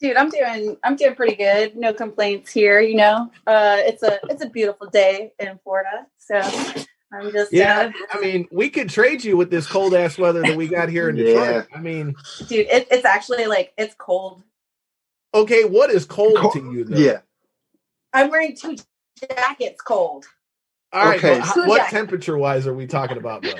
Dude, 0.00 0.16
I'm 0.16 0.30
doing 0.30 0.78
I'm 0.82 0.96
doing 0.96 1.14
pretty 1.14 1.36
good. 1.36 1.76
No 1.76 1.92
complaints 1.92 2.50
here, 2.50 2.80
you 2.80 2.96
know. 2.96 3.30
Uh 3.46 3.76
it's 3.80 4.02
a 4.02 4.18
it's 4.30 4.42
a 4.42 4.48
beautiful 4.48 4.88
day 4.88 5.34
in 5.38 5.58
Florida. 5.62 6.06
So 6.16 6.40
I'm 7.12 7.32
just 7.32 7.52
Yeah, 7.52 7.92
uh, 7.92 8.16
I 8.16 8.20
mean, 8.20 8.46
we 8.52 8.70
could 8.70 8.88
trade 8.88 9.24
you 9.24 9.36
with 9.36 9.50
this 9.50 9.66
cold 9.66 9.94
ass 9.94 10.16
weather 10.16 10.42
that 10.42 10.56
we 10.56 10.68
got 10.68 10.88
here 10.88 11.08
in 11.08 11.16
Detroit. 11.16 11.66
I 11.74 11.80
mean, 11.80 12.14
dude, 12.46 12.66
it, 12.66 12.86
it's 12.90 13.04
actually 13.04 13.46
like 13.46 13.72
it's 13.76 13.94
cold. 13.98 14.42
Okay, 15.34 15.64
what 15.64 15.90
is 15.90 16.04
cold, 16.04 16.36
cold. 16.36 16.52
to 16.54 16.72
you 16.72 16.84
though? 16.84 16.96
Yeah. 16.96 17.18
I'm 18.12 18.30
wearing 18.30 18.56
two 18.56 18.76
jackets 19.20 19.80
cold. 19.82 20.26
All 20.92 21.04
right, 21.04 21.22
okay. 21.22 21.40
what 21.66 21.88
temperature 21.88 22.36
wise 22.36 22.66
are 22.66 22.74
we 22.74 22.86
talking 22.86 23.16
about 23.16 23.42
though? 23.42 23.54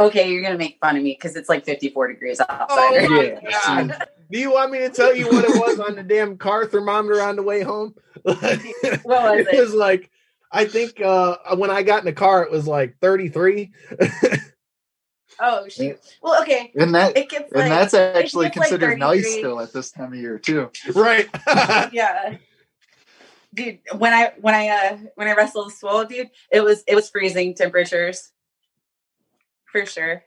Okay, 0.00 0.30
you're 0.30 0.42
gonna 0.42 0.58
make 0.58 0.78
fun 0.80 0.96
of 0.96 1.02
me 1.02 1.12
because 1.12 1.36
it's 1.36 1.48
like 1.48 1.64
54 1.64 2.08
degrees 2.08 2.40
outside. 2.40 2.68
Oh 2.70 3.40
yeah. 3.48 4.04
Do 4.30 4.38
you 4.38 4.52
want 4.52 4.70
me 4.70 4.78
to 4.80 4.90
tell 4.90 5.16
you 5.16 5.26
what 5.26 5.44
it 5.44 5.56
was 5.58 5.80
on 5.80 5.96
the 5.96 6.02
damn 6.02 6.36
car 6.36 6.66
thermometer 6.66 7.22
on 7.22 7.36
the 7.36 7.42
way 7.42 7.62
home? 7.62 7.94
what 8.22 8.42
was 8.42 9.46
it? 9.46 9.54
It 9.54 9.60
was 9.60 9.74
like 9.74 10.10
I 10.50 10.64
think 10.64 11.00
uh, 11.00 11.36
when 11.56 11.70
I 11.70 11.82
got 11.82 12.00
in 12.00 12.06
the 12.06 12.12
car, 12.12 12.42
it 12.42 12.50
was 12.50 12.66
like 12.66 12.96
33. 13.00 13.72
oh 15.40 15.68
shoot! 15.68 15.98
Well, 16.22 16.42
okay. 16.42 16.72
And 16.74 16.94
that 16.94 17.16
it 17.16 17.28
gets 17.28 17.52
and 17.52 17.60
like, 17.60 17.70
that's 17.70 17.94
actually 17.94 18.50
considered 18.50 18.90
like 18.90 18.98
nice 18.98 19.32
still 19.32 19.60
at 19.60 19.72
this 19.72 19.90
time 19.90 20.12
of 20.12 20.18
year 20.18 20.38
too. 20.38 20.70
Right. 20.94 21.28
yeah. 21.92 22.36
Dude, 23.54 23.78
when 23.96 24.12
I 24.12 24.32
when 24.40 24.54
I 24.54 24.68
uh 24.68 24.98
when 25.14 25.28
I 25.28 25.34
wrestled 25.34 25.72
Swole, 25.72 26.04
dude, 26.04 26.30
it 26.50 26.60
was 26.60 26.82
it 26.86 26.94
was 26.94 27.10
freezing 27.10 27.54
temperatures. 27.54 28.30
For 29.66 29.84
sure. 29.84 30.24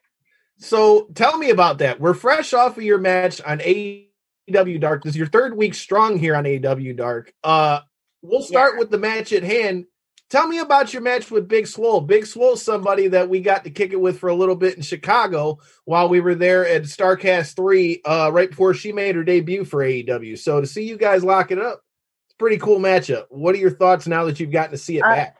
So 0.57 1.07
tell 1.15 1.37
me 1.37 1.49
about 1.49 1.79
that. 1.79 1.99
We're 1.99 2.13
fresh 2.13 2.53
off 2.53 2.77
of 2.77 2.83
your 2.83 2.99
match 2.99 3.41
on 3.41 3.59
AEW 3.59 4.79
Dark. 4.79 5.03
This 5.03 5.11
is 5.11 5.17
your 5.17 5.27
third 5.27 5.57
week 5.57 5.73
strong 5.73 6.19
here 6.19 6.35
on 6.35 6.43
AEW 6.43 6.95
Dark. 6.95 7.33
Uh 7.43 7.79
we'll 8.21 8.43
start 8.43 8.73
yeah. 8.73 8.79
with 8.79 8.91
the 8.91 8.99
match 8.99 9.33
at 9.33 9.43
hand. 9.43 9.85
Tell 10.31 10.47
me 10.47 10.59
about 10.59 10.93
your 10.93 11.01
match 11.01 11.29
with 11.29 11.49
Big 11.49 11.67
Swole. 11.67 11.99
Big 11.99 12.25
Swole, 12.25 12.55
somebody 12.55 13.09
that 13.09 13.27
we 13.27 13.41
got 13.41 13.65
to 13.65 13.69
kick 13.69 13.91
it 13.91 13.99
with 13.99 14.17
for 14.17 14.29
a 14.29 14.33
little 14.33 14.55
bit 14.55 14.77
in 14.77 14.81
Chicago 14.81 15.59
while 15.83 16.07
we 16.07 16.21
were 16.21 16.35
there 16.35 16.65
at 16.65 16.83
Starcast 16.83 17.53
3, 17.57 18.01
uh, 18.05 18.31
right 18.31 18.49
before 18.49 18.73
she 18.73 18.93
made 18.93 19.15
her 19.15 19.25
debut 19.25 19.65
for 19.65 19.83
AEW. 19.83 20.39
So 20.39 20.61
to 20.61 20.65
see 20.65 20.87
you 20.87 20.95
guys 20.95 21.25
lock 21.25 21.51
it 21.51 21.59
up, 21.59 21.83
it's 22.27 22.35
pretty 22.35 22.57
cool 22.59 22.79
matchup. 22.79 23.25
What 23.27 23.55
are 23.55 23.57
your 23.57 23.71
thoughts 23.71 24.07
now 24.07 24.23
that 24.23 24.39
you've 24.39 24.53
gotten 24.53 24.71
to 24.71 24.77
see 24.77 24.99
it 24.99 25.01
uh, 25.01 25.13
back? 25.13 25.37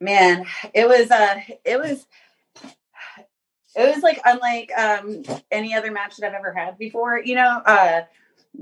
Man, 0.00 0.44
it 0.74 0.88
was 0.88 1.08
uh 1.12 1.40
it 1.64 1.78
was 1.78 2.08
it 3.76 3.94
was 3.94 4.02
like 4.02 4.20
unlike 4.24 4.72
um 4.76 5.22
any 5.52 5.74
other 5.74 5.92
match 5.92 6.16
that 6.16 6.30
I've 6.30 6.34
ever 6.34 6.52
had 6.52 6.76
before, 6.76 7.20
you 7.20 7.36
know, 7.36 7.62
uh 7.64 8.00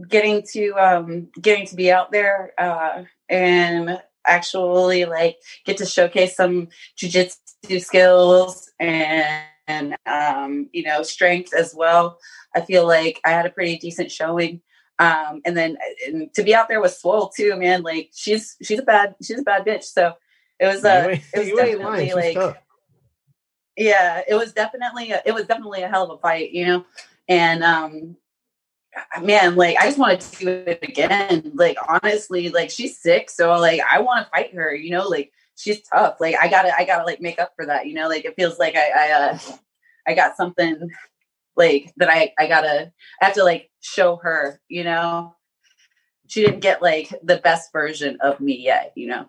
getting 0.06 0.42
to 0.52 0.72
um 0.72 1.28
getting 1.40 1.66
to 1.68 1.76
be 1.76 1.90
out 1.90 2.12
there 2.12 2.52
uh 2.58 3.04
and 3.30 3.98
actually 4.26 5.04
like 5.04 5.38
get 5.64 5.76
to 5.78 5.86
showcase 5.86 6.36
some 6.36 6.68
jujitsu 6.96 7.80
skills 7.80 8.70
and, 8.78 9.44
and 9.66 9.96
um, 10.06 10.68
you 10.72 10.82
know 10.82 11.02
strength 11.02 11.54
as 11.54 11.74
well. 11.74 12.18
I 12.54 12.60
feel 12.60 12.86
like 12.86 13.20
I 13.24 13.30
had 13.30 13.46
a 13.46 13.50
pretty 13.50 13.78
decent 13.78 14.10
showing. 14.10 14.60
Um, 14.98 15.40
and 15.44 15.56
then 15.56 15.76
and 16.06 16.32
to 16.34 16.42
be 16.42 16.54
out 16.54 16.68
there 16.68 16.80
with 16.80 16.94
Swole 16.94 17.28
too, 17.28 17.56
man, 17.56 17.82
like 17.82 18.10
she's 18.14 18.56
she's 18.62 18.78
a 18.78 18.82
bad 18.82 19.16
she's 19.22 19.40
a 19.40 19.42
bad 19.42 19.64
bitch. 19.64 19.84
So 19.84 20.14
it 20.60 20.66
was 20.66 20.84
uh 20.84 21.16
it 21.34 21.38
was 21.38 21.50
definitely 21.50 22.12
like 22.12 22.56
yeah, 23.76 24.22
it 24.28 24.34
was 24.34 24.52
definitely 24.52 25.10
a, 25.10 25.20
it 25.26 25.34
was 25.34 25.46
definitely 25.46 25.82
a 25.82 25.88
hell 25.88 26.04
of 26.04 26.10
a 26.10 26.18
fight, 26.18 26.52
you 26.52 26.66
know. 26.66 26.84
And 27.28 27.64
um 27.64 28.16
man, 29.22 29.56
like 29.56 29.76
I 29.78 29.86
just 29.86 29.98
want 29.98 30.20
to 30.20 30.38
do 30.38 30.48
it 30.48 30.78
again. 30.82 31.52
Like 31.54 31.76
honestly, 31.88 32.48
like 32.50 32.70
she's 32.70 32.98
sick, 32.98 33.30
so 33.30 33.50
like 33.58 33.80
I 33.90 34.00
want 34.00 34.26
to 34.26 34.30
fight 34.30 34.54
her. 34.54 34.74
You 34.74 34.90
know, 34.90 35.08
like 35.08 35.32
she's 35.56 35.82
tough. 35.82 36.16
Like 36.20 36.36
I 36.40 36.48
gotta, 36.48 36.76
I 36.76 36.84
gotta 36.84 37.04
like 37.04 37.20
make 37.20 37.38
up 37.38 37.52
for 37.56 37.66
that. 37.66 37.86
You 37.86 37.94
know, 37.94 38.08
like 38.08 38.24
it 38.24 38.36
feels 38.36 38.58
like 38.58 38.76
I, 38.76 38.90
I, 38.96 39.12
uh, 39.12 39.38
I 40.06 40.14
got 40.14 40.36
something 40.36 40.90
like 41.56 41.92
that. 41.96 42.08
I, 42.08 42.32
I 42.38 42.46
gotta, 42.46 42.92
I 43.20 43.24
have 43.24 43.34
to 43.34 43.44
like 43.44 43.70
show 43.80 44.16
her. 44.16 44.60
You 44.68 44.84
know, 44.84 45.36
she 46.26 46.44
didn't 46.44 46.60
get 46.60 46.82
like 46.82 47.08
the 47.22 47.36
best 47.36 47.72
version 47.72 48.18
of 48.20 48.40
me 48.40 48.56
yet. 48.56 48.92
You 48.96 49.08
know. 49.08 49.26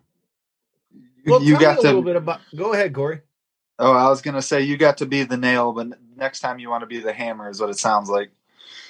Well, 1.25 1.41
you 1.41 1.59
got 1.59 1.79
a 1.79 1.81
to, 1.81 1.87
little 1.87 2.03
bit 2.03 2.15
about. 2.15 2.41
Go 2.55 2.73
ahead, 2.73 2.93
Corey. 2.93 3.21
Oh, 3.77 3.91
I 3.91 4.09
was 4.09 4.21
gonna 4.21 4.41
say 4.41 4.61
you 4.61 4.77
got 4.77 4.97
to 4.99 5.05
be 5.05 5.23
the 5.23 5.37
nail, 5.37 5.73
but 5.73 5.87
next 6.15 6.39
time 6.39 6.59
you 6.59 6.69
want 6.69 6.81
to 6.81 6.87
be 6.87 6.99
the 6.99 7.13
hammer, 7.13 7.49
is 7.49 7.59
what 7.59 7.69
it 7.69 7.79
sounds 7.79 8.09
like. 8.09 8.31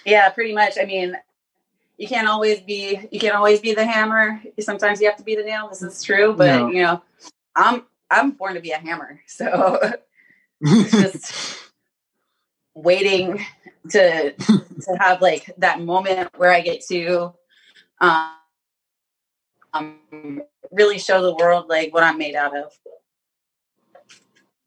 Yeah, 0.06 0.30
pretty 0.30 0.54
much. 0.54 0.78
I 0.80 0.86
mean, 0.86 1.16
you 1.98 2.08
can't 2.08 2.28
always 2.28 2.62
be 2.62 3.08
you 3.12 3.20
can't 3.20 3.36
always 3.36 3.60
be 3.60 3.74
the 3.74 3.86
hammer. 3.86 4.42
Sometimes 4.60 5.02
you 5.02 5.08
have 5.08 5.18
to 5.18 5.24
be 5.24 5.36
the 5.36 5.44
nail. 5.44 5.68
This 5.70 5.82
is 5.82 6.04
true, 6.04 6.34
but 6.34 6.48
no. 6.48 6.70
you 6.70 6.84
know, 6.84 7.02
I'm 7.56 7.84
I'm 8.12 8.32
born 8.32 8.56
to 8.56 8.60
be 8.60 8.72
a 8.72 8.78
hammer, 8.78 9.20
so 9.28 9.80
just 10.64 11.72
waiting 12.76 13.46
to 13.90 14.32
to 14.34 14.98
have 15.00 15.22
like 15.22 15.52
that 15.58 15.82
moment 15.82 16.30
where 16.38 16.52
I 16.52 16.62
get 16.62 16.82
to 16.88 17.34
um, 18.02 18.32
um 19.74 20.42
really 20.72 21.00
show 21.00 21.22
the 21.22 21.36
world 21.36 21.68
like 21.70 21.94
what 21.94 22.04
I'm 22.04 22.18
made 22.18 22.36
out 22.36 22.56
of. 22.58 22.72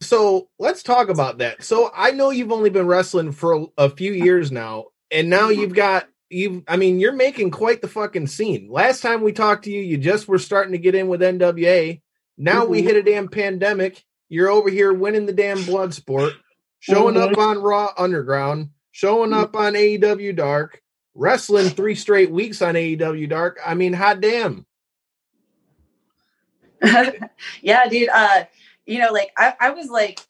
So 0.01 0.49
let's 0.59 0.83
talk 0.83 1.09
about 1.09 1.39
that. 1.39 1.63
So 1.63 1.91
I 1.95 2.13
know 2.13 2.31
you've 2.31 2.53
only 2.53 2.71
been 2.71 2.87
wrestling 2.87 3.33
for 3.33 3.67
a 3.77 3.91
few 3.91 4.13
years 4.13 4.53
now, 4.53 4.87
and 5.11 5.31
now 5.31 5.49
you've 5.49 5.75
got 5.75 6.09
you 6.31 6.63
I 6.69 6.77
mean, 6.77 6.99
you're 6.99 7.13
making 7.13 7.51
quite 7.51 7.81
the 7.81 7.89
fucking 7.89 8.27
scene. 8.27 8.69
Last 8.71 9.01
time 9.01 9.23
we 9.23 9.33
talked 9.33 9.65
to 9.65 9.71
you, 9.71 9.81
you 9.81 9.99
just 9.99 10.29
were 10.29 10.39
starting 10.39 10.73
to 10.73 10.79
get 10.79 10.95
in 10.95 11.09
with 11.09 11.21
NWA. 11.21 12.01
Now 12.37 12.63
mm-hmm. 12.63 12.71
we 12.71 12.83
hit 12.83 12.97
a 12.97 13.03
damn 13.03 13.29
pandemic. 13.29 14.05
You're 14.29 14.51
over 14.51 14.69
here 14.69 14.93
winning 14.93 15.27
the 15.27 15.33
damn 15.33 15.65
blood 15.65 15.95
sport, 15.95 16.35
showing 16.81 17.15
mm-hmm. 17.15 17.33
up 17.33 17.39
on 17.39 17.63
Raw 17.63 17.93
Underground, 17.97 18.71
showing 18.93 19.33
up 19.33 19.57
on 19.57 19.73
AEW 19.73 20.37
Dark, 20.37 20.83
wrestling 21.15 21.71
three 21.71 21.95
straight 21.95 22.31
weeks 22.31 22.61
on 22.61 22.75
AEW 22.75 23.29
Dark. 23.29 23.59
I 23.65 23.75
mean, 23.75 23.95
hot 23.95 24.21
damn. 24.21 24.67
yeah, 27.63 27.89
dude. 27.89 28.11
Uh, 28.13 28.45
you 28.87 28.99
know, 28.99 29.13
like 29.13 29.31
I, 29.37 29.55
I 29.59 29.71
was 29.71 29.89
like 29.89 30.21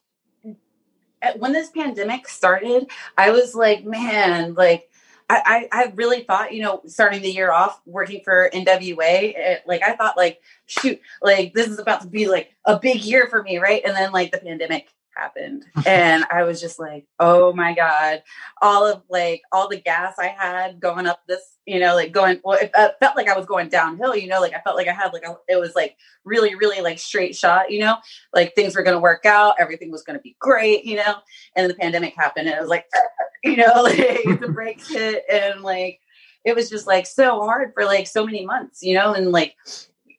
when 1.37 1.53
this 1.53 1.71
pandemic 1.71 2.29
started, 2.29 2.91
I 3.17 3.31
was 3.31 3.55
like, 3.55 3.85
man, 3.85 4.55
like 4.55 4.91
I, 5.31 5.69
I, 5.71 5.93
really 5.95 6.23
thought, 6.23 6.55
you 6.55 6.63
know, 6.63 6.81
starting 6.87 7.21
the 7.21 7.31
year 7.31 7.53
off 7.53 7.83
working 7.85 8.23
for 8.25 8.49
NWA, 8.55 9.35
it, 9.37 9.63
like 9.67 9.83
I 9.83 9.95
thought, 9.95 10.17
like, 10.17 10.41
shoot, 10.65 10.99
like 11.21 11.53
this 11.53 11.67
is 11.67 11.79
about 11.79 12.01
to 12.01 12.09
be 12.09 12.29
like 12.29 12.55
a 12.65 12.79
big 12.79 13.05
year 13.05 13.27
for 13.27 13.43
me, 13.43 13.59
right? 13.59 13.83
And 13.85 13.95
then 13.95 14.11
like 14.11 14.33
the 14.33 14.39
pandemic 14.39 14.89
happened. 15.19 15.65
And 15.87 16.25
i 16.31 16.45
was 16.45 16.61
just 16.61 16.79
like 16.79 17.07
oh 17.19 17.53
my 17.53 17.75
god. 17.75 18.23
All 18.63 18.87
of 18.87 19.03
like 19.09 19.43
all 19.53 19.69
the 19.69 19.81
gas 19.81 20.15
i 20.19 20.29
had 20.29 20.81
going 20.81 21.07
up 21.07 21.23
this 21.27 21.59
you 21.67 21.79
know 21.79 21.95
like 21.95 22.13
going 22.13 22.41
well 22.45 22.59
it, 22.59 22.71
it 22.75 22.95
felt 22.99 23.17
like 23.17 23.29
i 23.29 23.37
was 23.37 23.47
going 23.47 23.69
downhill 23.69 24.17
you 24.17 24.27
know 24.27 24.41
like 24.41 24.55
i 24.55 24.61
felt 24.61 24.77
like 24.77 24.89
i 24.89 24.93
had 24.93 25.13
like 25.13 25.23
a, 25.25 25.37
it 25.49 25.61
was 25.61 25.75
like 25.75 25.97
really 26.25 26.55
really 26.55 26.81
like 26.81 26.99
straight 26.99 27.37
shot 27.37 27.71
you 27.71 27.81
know? 27.81 27.97
Like 28.35 28.55
things 28.55 28.75
were 28.75 28.83
going 28.83 28.97
to 28.97 29.01
work 29.01 29.27
out 29.27 29.57
everything 29.59 29.91
was 29.91 30.03
going 30.03 30.19
to 30.19 30.23
be 30.23 30.37
great 30.39 30.85
you 30.85 30.97
know? 30.97 31.17
And 31.57 31.69
the 31.69 31.75
pandemic 31.75 32.15
happened 32.17 32.49
and 32.49 32.57
it 32.57 32.61
was 32.61 32.71
like 32.71 32.87
you 33.45 33.57
know 33.57 33.73
like 33.83 34.41
the 34.41 34.51
brakes 34.53 34.89
hit 34.89 35.25
and 35.31 35.63
like 35.63 36.01
it 36.45 36.55
was 36.55 36.71
just 36.71 36.87
like 36.87 37.07
so 37.07 37.43
hard 37.43 37.73
for 37.75 37.85
like 37.85 38.07
so 38.07 38.25
many 38.25 38.47
months 38.47 38.83
you 38.83 38.95
know? 38.95 39.13
And 39.13 39.31
like 39.31 39.55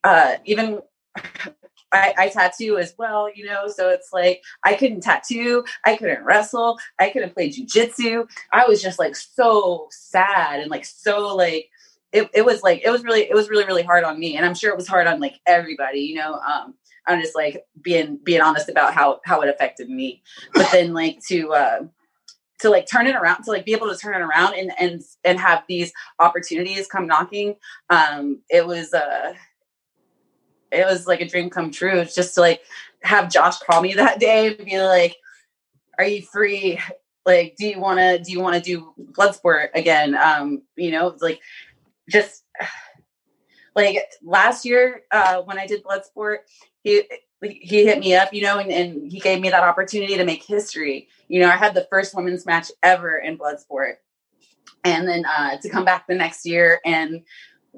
uh 0.03 0.35
even 0.45 0.81
I, 1.91 2.13
I 2.17 2.29
tattoo 2.29 2.77
as 2.77 2.93
well, 2.97 3.29
you 3.33 3.45
know, 3.45 3.67
so 3.67 3.89
it's 3.89 4.13
like 4.13 4.43
I 4.63 4.75
couldn't 4.75 5.01
tattoo, 5.01 5.63
I 5.85 5.95
couldn't 5.95 6.23
wrestle, 6.23 6.77
I 6.99 7.09
couldn't 7.09 7.33
play 7.33 7.49
jujitsu. 7.49 8.29
I 8.51 8.65
was 8.67 8.81
just 8.81 8.99
like 8.99 9.15
so 9.15 9.87
sad 9.91 10.59
and 10.59 10.69
like 10.69 10.85
so 10.85 11.35
like 11.35 11.69
it, 12.11 12.29
it 12.33 12.45
was 12.45 12.63
like 12.63 12.81
it 12.83 12.89
was 12.89 13.03
really 13.03 13.21
it 13.29 13.35
was 13.35 13.49
really 13.49 13.65
really 13.65 13.83
hard 13.83 14.03
on 14.03 14.19
me 14.19 14.35
and 14.35 14.45
i'm 14.45 14.55
sure 14.55 14.71
it 14.71 14.77
was 14.77 14.87
hard 14.87 15.07
on 15.07 15.19
like 15.19 15.35
everybody 15.45 15.99
you 15.99 16.15
know 16.15 16.33
um 16.39 16.73
i'm 17.07 17.21
just 17.21 17.35
like 17.35 17.63
being 17.81 18.19
being 18.23 18.41
honest 18.41 18.69
about 18.69 18.93
how 18.93 19.19
how 19.25 19.41
it 19.41 19.49
affected 19.49 19.89
me 19.89 20.21
but 20.53 20.67
then 20.71 20.93
like 20.93 21.19
to 21.27 21.53
uh 21.53 21.79
to 22.59 22.69
like 22.69 22.87
turn 22.87 23.07
it 23.07 23.15
around 23.15 23.43
to 23.43 23.51
like 23.51 23.65
be 23.65 23.73
able 23.73 23.87
to 23.89 23.97
turn 23.97 24.19
it 24.19 24.25
around 24.25 24.53
and 24.55 24.71
and 24.79 25.01
and 25.23 25.39
have 25.39 25.63
these 25.67 25.93
opportunities 26.19 26.87
come 26.87 27.07
knocking 27.07 27.55
um 27.89 28.39
it 28.49 28.65
was 28.65 28.93
uh 28.93 29.33
it 30.71 30.85
was 30.85 31.07
like 31.07 31.21
a 31.21 31.27
dream 31.27 31.49
come 31.49 31.71
true. 31.71 32.05
Just 32.05 32.35
to 32.35 32.41
like 32.41 32.61
have 33.01 33.31
Josh 33.31 33.57
call 33.59 33.81
me 33.81 33.93
that 33.95 34.19
day 34.19 34.47
and 34.47 34.65
be 34.65 34.81
like, 34.81 35.15
"Are 35.97 36.05
you 36.05 36.21
free? 36.21 36.79
Like, 37.25 37.55
do 37.57 37.67
you 37.67 37.79
want 37.79 37.99
to 37.99 38.19
do 38.19 38.31
you 38.31 38.39
want 38.39 38.55
to 38.55 38.61
do 38.61 38.93
Bloodsport 39.11 39.69
again?" 39.75 40.15
Um, 40.15 40.63
you 40.75 40.91
know, 40.91 41.15
like 41.21 41.41
just 42.09 42.43
like 43.75 43.97
last 44.23 44.65
year 44.65 45.03
uh, 45.11 45.41
when 45.41 45.59
I 45.59 45.67
did 45.67 45.83
Bloodsport, 45.83 46.39
he 46.83 47.03
he 47.41 47.85
hit 47.85 47.99
me 47.99 48.15
up, 48.15 48.33
you 48.33 48.41
know, 48.41 48.59
and, 48.59 48.71
and 48.71 49.11
he 49.11 49.19
gave 49.19 49.39
me 49.39 49.49
that 49.49 49.63
opportunity 49.63 50.17
to 50.17 50.25
make 50.25 50.43
history. 50.43 51.07
You 51.27 51.39
know, 51.39 51.49
I 51.49 51.55
had 51.55 51.73
the 51.73 51.87
first 51.89 52.15
women's 52.15 52.45
match 52.45 52.71
ever 52.83 53.17
in 53.17 53.37
Bloodsport. 53.37 53.95
and 54.83 55.07
then 55.07 55.25
uh, 55.25 55.57
to 55.57 55.69
come 55.69 55.85
back 55.85 56.07
the 56.07 56.15
next 56.15 56.45
year 56.45 56.79
and 56.85 57.21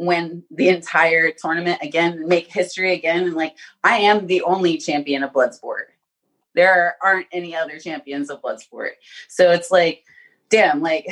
win 0.01 0.43
the 0.50 0.67
entire 0.67 1.31
tournament 1.31 1.79
again, 1.84 2.27
make 2.27 2.51
history 2.51 2.93
again. 2.93 3.24
And 3.25 3.36
like, 3.36 3.55
I 3.84 3.98
am 3.98 4.25
the 4.25 4.41
only 4.41 4.79
champion 4.79 5.22
of 5.22 5.31
Bloodsport. 5.31 5.86
There 6.55 6.98
aren't 7.03 7.27
any 7.31 7.55
other 7.55 7.77
champions 7.77 8.31
of 8.31 8.41
Bloodsport. 8.41 8.93
So 9.29 9.51
it's 9.51 9.70
like, 9.70 10.03
damn, 10.50 10.81
like, 10.81 11.05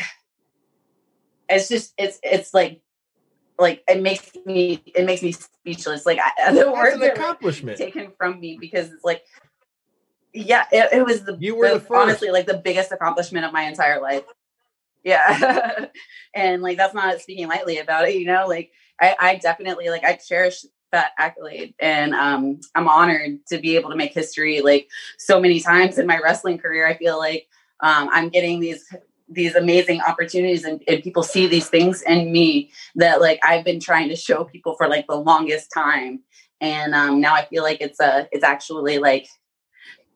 it's 1.48 1.69
just, 1.69 1.93
it's, 2.00 2.19
it's 2.24 2.51
like, 2.51 2.81
like 3.60 3.84
it 3.88 4.01
makes 4.01 4.31
me, 4.43 4.81
it 4.88 5.05
makes 5.05 5.22
me 5.22 5.34
speechless. 5.34 6.08
Like 6.08 6.17
I, 6.19 6.51
the 6.51 6.72
words 6.72 6.96
an 6.96 7.03
accomplishment 7.03 7.79
like, 7.79 7.93
taken 7.93 8.12
from 8.17 8.39
me 8.39 8.58
because 8.60 8.91
it's 8.91 9.03
like, 9.03 9.24
yeah, 10.34 10.65
it, 10.72 10.93
it 10.93 11.05
was 11.05 11.25
the, 11.25 11.38
you 11.39 11.55
were 11.55 11.74
the, 11.74 11.79
the 11.79 11.93
honestly 11.93 12.31
like 12.31 12.48
the 12.48 12.58
biggest 12.58 12.91
accomplishment 12.91 13.46
of 13.46 13.53
my 13.53 13.63
entire 13.63 14.01
life. 14.01 14.24
Yeah. 15.03 15.86
and 16.34 16.62
like 16.62 16.77
that's 16.77 16.94
not 16.94 17.20
speaking 17.22 17.48
lightly 17.48 17.79
about 17.79 18.08
it, 18.08 18.15
you 18.15 18.25
know, 18.25 18.46
like 18.48 18.72
I, 19.00 19.15
I 19.20 19.36
definitely 19.36 19.89
like 19.89 20.03
I 20.03 20.13
cherish 20.13 20.65
that 20.91 21.12
accolade 21.20 21.74
and 21.79 22.13
um 22.15 22.60
I'm 22.74 22.88
honored 22.88 23.46
to 23.48 23.60
be 23.60 23.75
able 23.75 23.91
to 23.91 23.96
make 23.96 24.13
history 24.13 24.62
like 24.62 24.89
so 25.18 25.39
many 25.39 25.60
times 25.60 25.98
in 25.98 26.08
my 26.08 26.20
wrestling 26.20 26.58
career. 26.58 26.88
I 26.88 26.98
feel 26.98 27.18
like 27.18 27.48
um 27.82 28.10
I'm 28.12 28.29
getting 28.29 28.60
these 28.60 28.84
these 29.32 29.53
amazing 29.53 30.01
opportunities 30.01 30.63
and, 30.63 30.82
and 30.88 31.03
people 31.03 31.22
see 31.22 31.46
these 31.46 31.70
things 31.70 32.01
in 32.01 32.32
me 32.32 32.72
that 32.96 33.22
like 33.22 33.39
I've 33.44 33.63
been 33.63 33.79
trying 33.79 34.10
to 34.10 34.15
show 34.15 34.44
people 34.44 34.75
for 34.75 34.88
like 34.88 35.06
the 35.08 35.15
longest 35.15 35.72
time. 35.72 36.22
And 36.60 36.96
um 36.96 37.22
now 37.22 37.36
I 37.36 37.46
feel 37.46 37.63
like 37.63 37.82
it's 37.82 38.00
a 38.00 38.27
it's 38.32 38.44
actually 38.44 38.98
like 38.98 39.27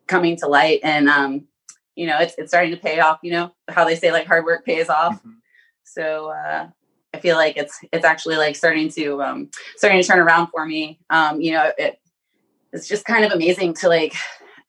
coming 0.08 0.36
to 0.38 0.48
light 0.48 0.80
and 0.84 1.08
um 1.08 1.48
you 1.96 2.08
know 2.08 2.18
it's 2.20 2.36
it's 2.38 2.52
starting 2.52 2.72
to 2.72 2.78
pay 2.78 3.00
off 3.00 3.20
you 3.24 3.32
know 3.32 3.54
how 3.70 3.86
they 3.86 3.96
say 3.96 4.12
like 4.12 4.28
hard 4.28 4.46
work 4.46 4.66
pays 4.66 4.90
off. 4.90 5.16
Mm-hmm. 5.20 5.32
so 5.84 6.32
uh 6.32 6.68
i 7.14 7.20
feel 7.20 7.36
like 7.36 7.58
it's 7.58 7.80
it's 7.92 8.06
actually 8.06 8.38
like 8.38 8.56
starting 8.56 8.90
to 8.90 9.22
um 9.22 9.50
starting 9.76 10.02
to 10.02 10.08
turn 10.08 10.20
around 10.20 10.48
for 10.48 10.66
me. 10.66 11.00
Um 11.10 11.42
you 11.42 11.52
know 11.52 11.72
it 11.78 12.00
it's 12.72 12.88
just 12.88 13.06
kind 13.06 13.24
of 13.24 13.32
amazing 13.32 13.74
to 13.76 13.88
like 13.88 14.14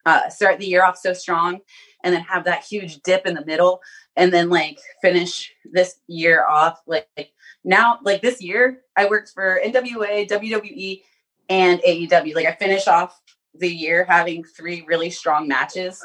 uh 0.06 0.28
start 0.28 0.58
the 0.58 0.66
year 0.66 0.84
off 0.84 0.98
so 0.98 1.12
strong 1.12 1.60
and 2.02 2.14
then 2.14 2.22
have 2.22 2.44
that 2.44 2.62
huge 2.62 3.00
dip 3.02 3.26
in 3.26 3.34
the 3.34 3.44
middle 3.44 3.80
and 4.16 4.32
then 4.32 4.50
like 4.50 4.78
finish 5.02 5.50
this 5.72 5.96
year 6.06 6.46
off 6.46 6.80
like, 6.86 7.08
like 7.16 7.32
now 7.64 7.98
like 8.02 8.20
this 8.20 8.40
year 8.42 8.82
i 8.96 9.06
worked 9.06 9.30
for 9.30 9.58
nwa 9.64 10.28
wwe 10.28 11.02
and 11.48 11.80
aew 11.80 12.34
like 12.34 12.46
i 12.46 12.52
finish 12.52 12.86
off 12.86 13.20
the 13.54 13.68
year 13.68 14.04
having 14.04 14.44
three 14.44 14.84
really 14.86 15.10
strong 15.10 15.48
matches 15.48 16.04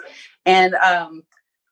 and 0.49 0.73
um, 0.75 1.23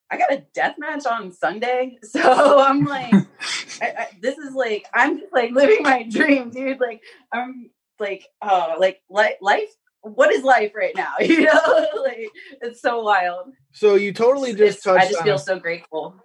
I 0.09 0.17
got 0.17 0.31
a 0.31 0.43
death 0.53 0.75
match 0.77 1.05
on 1.05 1.31
Sunday. 1.31 1.97
So 2.03 2.59
I'm 2.59 2.85
like, 2.85 3.13
I, 3.81 3.85
I, 3.85 4.07
this 4.21 4.37
is 4.37 4.53
like, 4.53 4.85
I'm 4.93 5.19
just 5.19 5.33
like 5.33 5.51
living 5.51 5.83
my 5.83 6.03
dream, 6.03 6.49
dude. 6.49 6.79
Like, 6.79 7.01
I'm 7.31 7.69
like, 7.99 8.25
oh, 8.41 8.75
like 8.79 9.01
li- 9.09 9.35
life. 9.41 9.69
What 10.01 10.31
is 10.31 10.43
life 10.43 10.71
right 10.75 10.95
now? 10.95 11.13
You 11.19 11.43
know, 11.43 11.87
like 12.03 12.29
it's 12.61 12.81
so 12.81 13.01
wild. 13.01 13.49
So 13.73 13.95
you 13.95 14.13
totally 14.13 14.53
just 14.53 14.83
touched. 14.83 15.05
I 15.05 15.09
just 15.09 15.23
feel 15.23 15.37
so 15.37 15.59
grateful. 15.59 16.15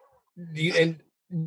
You, 0.54 0.74
and 0.74 1.00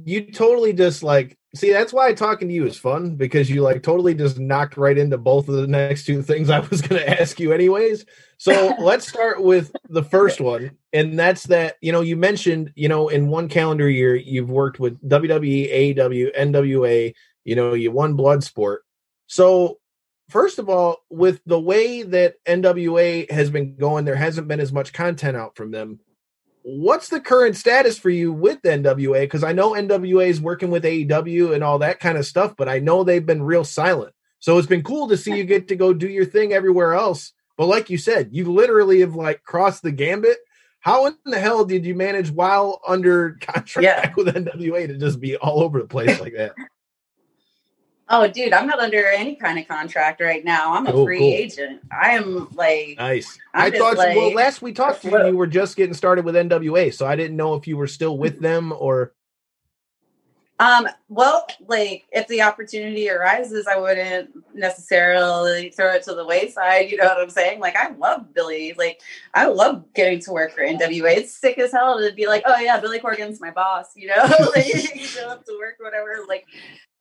you 0.05 0.31
totally 0.31 0.73
just 0.73 1.03
like 1.03 1.37
see 1.55 1.71
that's 1.71 1.93
why 1.93 2.11
talking 2.13 2.47
to 2.47 2.53
you 2.53 2.65
is 2.65 2.77
fun 2.77 3.15
because 3.15 3.49
you 3.49 3.61
like 3.61 3.83
totally 3.83 4.13
just 4.13 4.39
knocked 4.39 4.77
right 4.77 4.97
into 4.97 5.17
both 5.17 5.47
of 5.47 5.55
the 5.55 5.67
next 5.67 6.05
two 6.05 6.21
things 6.21 6.49
I 6.49 6.59
was 6.59 6.81
going 6.81 7.01
to 7.01 7.21
ask 7.21 7.39
you 7.39 7.53
anyways. 7.53 8.05
So 8.45 8.75
let's 8.79 9.07
start 9.07 9.41
with 9.41 9.71
the 9.89 10.03
first 10.03 10.39
one 10.39 10.77
and 10.93 11.17
that's 11.17 11.45
that 11.45 11.77
you 11.81 11.91
know 11.91 12.01
you 12.01 12.15
mentioned 12.15 12.71
you 12.75 12.87
know 12.87 13.09
in 13.09 13.27
one 13.27 13.49
calendar 13.49 13.89
year 13.89 14.15
you've 14.15 14.51
worked 14.51 14.79
with 14.79 15.01
WWE, 15.09 15.95
AEW, 15.95 16.37
NWA, 16.37 17.15
you 17.43 17.55
know 17.55 17.73
you 17.73 17.89
won 17.89 18.15
Bloodsport. 18.15 18.77
So 19.25 19.79
first 20.29 20.59
of 20.59 20.69
all, 20.69 20.97
with 21.09 21.41
the 21.47 21.59
way 21.59 22.03
that 22.03 22.35
NWA 22.45 23.31
has 23.31 23.49
been 23.49 23.77
going, 23.77 24.05
there 24.05 24.15
hasn't 24.15 24.47
been 24.47 24.59
as 24.59 24.71
much 24.71 24.93
content 24.93 25.35
out 25.35 25.55
from 25.55 25.71
them 25.71 25.99
what's 26.61 27.09
the 27.09 27.21
current 27.21 27.55
status 27.55 27.97
for 27.97 28.11
you 28.11 28.31
with 28.31 28.61
NWA? 28.61 29.21
Because 29.21 29.43
I 29.43 29.53
know 29.53 29.73
NWA 29.73 30.27
is 30.27 30.41
working 30.41 30.69
with 30.71 30.83
AEW 30.83 31.53
and 31.53 31.63
all 31.63 31.79
that 31.79 31.99
kind 31.99 32.17
of 32.17 32.25
stuff, 32.27 32.55
but 32.55 32.69
I 32.69 32.77
know 32.77 33.03
they've 33.03 33.25
been 33.25 33.43
real 33.43 33.63
silent. 33.63 34.13
So 34.39 34.57
it's 34.59 34.67
been 34.67 34.83
cool 34.83 35.07
to 35.07 35.17
see 35.17 35.35
you 35.35 35.45
get 35.45 35.67
to 35.67 35.75
go 35.75 35.93
do 35.93 36.07
your 36.07 36.25
thing 36.25 36.53
everywhere 36.53 36.93
else. 36.93 37.33
But 37.57 37.67
like 37.67 37.89
you 37.89 37.97
said, 37.97 38.29
you 38.31 38.51
literally 38.51 38.99
have 39.01 39.15
like 39.15 39.43
crossed 39.43 39.83
the 39.83 39.91
gambit. 39.91 40.37
How 40.79 41.07
in 41.07 41.15
the 41.25 41.39
hell 41.39 41.65
did 41.65 41.85
you 41.85 41.95
manage 41.95 42.29
while 42.29 42.81
under 42.87 43.31
contract 43.41 43.83
yeah. 43.83 44.13
with 44.15 44.27
NWA 44.27 44.87
to 44.87 44.97
just 44.97 45.19
be 45.19 45.35
all 45.37 45.63
over 45.63 45.79
the 45.79 45.87
place 45.87 46.19
like 46.19 46.33
that? 46.35 46.53
Oh, 48.07 48.27
dude, 48.27 48.53
I'm 48.53 48.67
not 48.67 48.79
under 48.79 49.07
any 49.07 49.35
kind 49.35 49.57
of 49.57 49.67
contract 49.67 50.21
right 50.21 50.45
now. 50.45 50.75
I'm 50.75 50.85
a 50.85 50.91
cool, 50.91 51.05
free 51.05 51.17
cool. 51.17 51.33
agent. 51.33 51.81
I 51.91 52.11
am 52.11 52.47
like 52.53 52.97
nice. 52.99 53.39
I'm 53.51 53.73
i 53.73 53.77
thought 53.77 53.97
like, 53.97 54.15
well, 54.15 54.31
last 54.31 54.61
we 54.61 54.73
talked 54.73 55.01
to 55.01 55.09
you, 55.09 55.25
you 55.25 55.35
were 55.35 55.47
just 55.47 55.75
getting 55.75 55.95
started 55.95 56.23
with 56.23 56.35
NWA, 56.35 56.93
so 56.93 57.07
I 57.07 57.15
didn't 57.15 57.35
know 57.35 57.55
if 57.55 57.65
you 57.65 57.77
were 57.77 57.87
still 57.87 58.17
with 58.17 58.35
mm-hmm. 58.35 58.43
them 58.43 58.73
or. 58.77 59.13
Um. 60.59 60.87
Well, 61.09 61.45
like 61.67 62.05
if 62.11 62.27
the 62.27 62.41
opportunity 62.41 63.09
arises, 63.09 63.67
I 63.67 63.77
wouldn't 63.77 64.31
necessarily 64.53 65.69
throw 65.69 65.93
it 65.93 66.03
to 66.03 66.15
the 66.15 66.25
wayside. 66.25 66.89
You 66.89 66.97
know 66.97 67.05
what 67.05 67.19
I'm 67.19 67.29
saying? 67.29 67.59
Like 67.59 67.75
I 67.75 67.91
love 67.91 68.33
Billy. 68.33 68.73
Like 68.77 69.01
I 69.33 69.47
love 69.47 69.85
getting 69.93 70.19
to 70.21 70.31
work 70.31 70.53
for 70.53 70.61
NWA. 70.61 71.17
It's 71.17 71.33
sick 71.33 71.57
as 71.59 71.73
hell 71.73 71.99
to 71.99 72.13
be 72.13 72.27
like, 72.27 72.43
oh 72.45 72.57
yeah, 72.59 72.79
Billy 72.79 72.99
Corgan's 72.99 73.41
my 73.41 73.51
boss. 73.51 73.95
You 73.95 74.07
know, 74.07 74.23
like 74.55 74.65
you 74.95 75.05
show 75.05 75.27
up 75.29 75.45
to 75.45 75.57
work, 75.59 75.75
whatever. 75.79 76.25
Like 76.27 76.45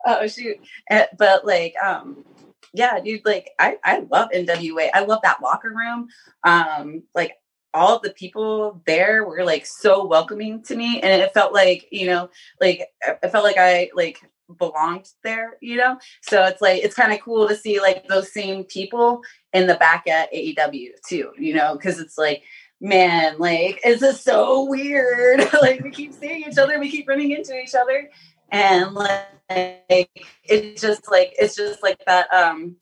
oh 0.06 0.26
shoot 0.26 0.56
eh, 0.90 1.06
but 1.18 1.44
like 1.46 1.74
um 1.82 2.24
yeah 2.72 3.00
dude 3.00 3.24
like 3.24 3.50
i 3.58 3.76
i 3.84 4.00
love 4.10 4.28
nwa 4.34 4.88
i 4.92 5.00
love 5.00 5.20
that 5.22 5.42
locker 5.42 5.70
room 5.70 6.08
um 6.44 7.02
like 7.14 7.36
all 7.74 7.98
the 7.98 8.12
people 8.12 8.80
there 8.86 9.24
were 9.24 9.44
like 9.44 9.66
so 9.66 10.06
welcoming 10.06 10.62
to 10.62 10.76
me 10.76 11.00
and 11.00 11.20
it 11.20 11.34
felt 11.34 11.52
like 11.52 11.86
you 11.90 12.06
know 12.06 12.30
like 12.60 12.86
i 13.22 13.28
felt 13.28 13.44
like 13.44 13.58
i 13.58 13.90
like 13.94 14.20
belonged 14.58 15.08
there 15.22 15.56
you 15.60 15.76
know? 15.76 15.98
So 16.22 16.44
it's 16.44 16.60
like 16.60 16.82
it's 16.84 16.94
kind 16.94 17.12
of 17.12 17.20
cool 17.20 17.48
to 17.48 17.56
see 17.56 17.80
like 17.80 18.06
those 18.08 18.32
same 18.32 18.64
people 18.64 19.22
in 19.52 19.66
the 19.66 19.74
back 19.74 20.06
at 20.06 20.32
aew 20.32 20.90
too 21.06 21.32
you 21.38 21.54
know? 21.54 21.74
Because 21.74 21.98
it's 21.98 22.18
like 22.18 22.42
man 22.80 23.38
like 23.38 23.80
it's 23.84 24.00
just 24.00 24.24
so 24.24 24.64
weird. 24.64 25.48
Like 25.60 25.82
we 25.82 25.90
keep 25.90 26.12
seeing 26.12 26.44
each 26.44 26.58
other 26.58 26.78
we 26.78 26.90
keep 26.90 27.08
running 27.08 27.30
into 27.30 27.58
each 27.58 27.74
other 27.74 28.10
and 28.50 28.92
like 28.94 30.10
it's 30.44 30.80
just 30.80 31.10
like 31.10 31.34
it's 31.38 31.56
just 31.56 31.82
like 31.82 31.98
that 32.06 32.32
um 32.32 32.76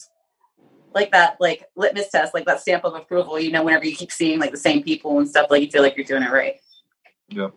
like 0.94 1.12
that 1.12 1.36
like 1.40 1.64
litmus 1.76 2.10
test 2.10 2.34
like 2.34 2.46
that 2.46 2.60
stamp 2.60 2.84
of 2.84 2.94
approval 2.94 3.38
you 3.38 3.50
know 3.50 3.62
whenever 3.62 3.84
you 3.84 3.94
keep 3.94 4.12
seeing 4.12 4.38
like 4.38 4.50
the 4.50 4.56
same 4.56 4.82
people 4.82 5.18
and 5.18 5.28
stuff 5.28 5.46
like 5.50 5.62
you 5.62 5.70
feel 5.70 5.82
like 5.82 5.96
you're 5.96 6.06
doing 6.06 6.22
it 6.22 6.30
right. 6.30 6.56
Yeah. 7.28 7.48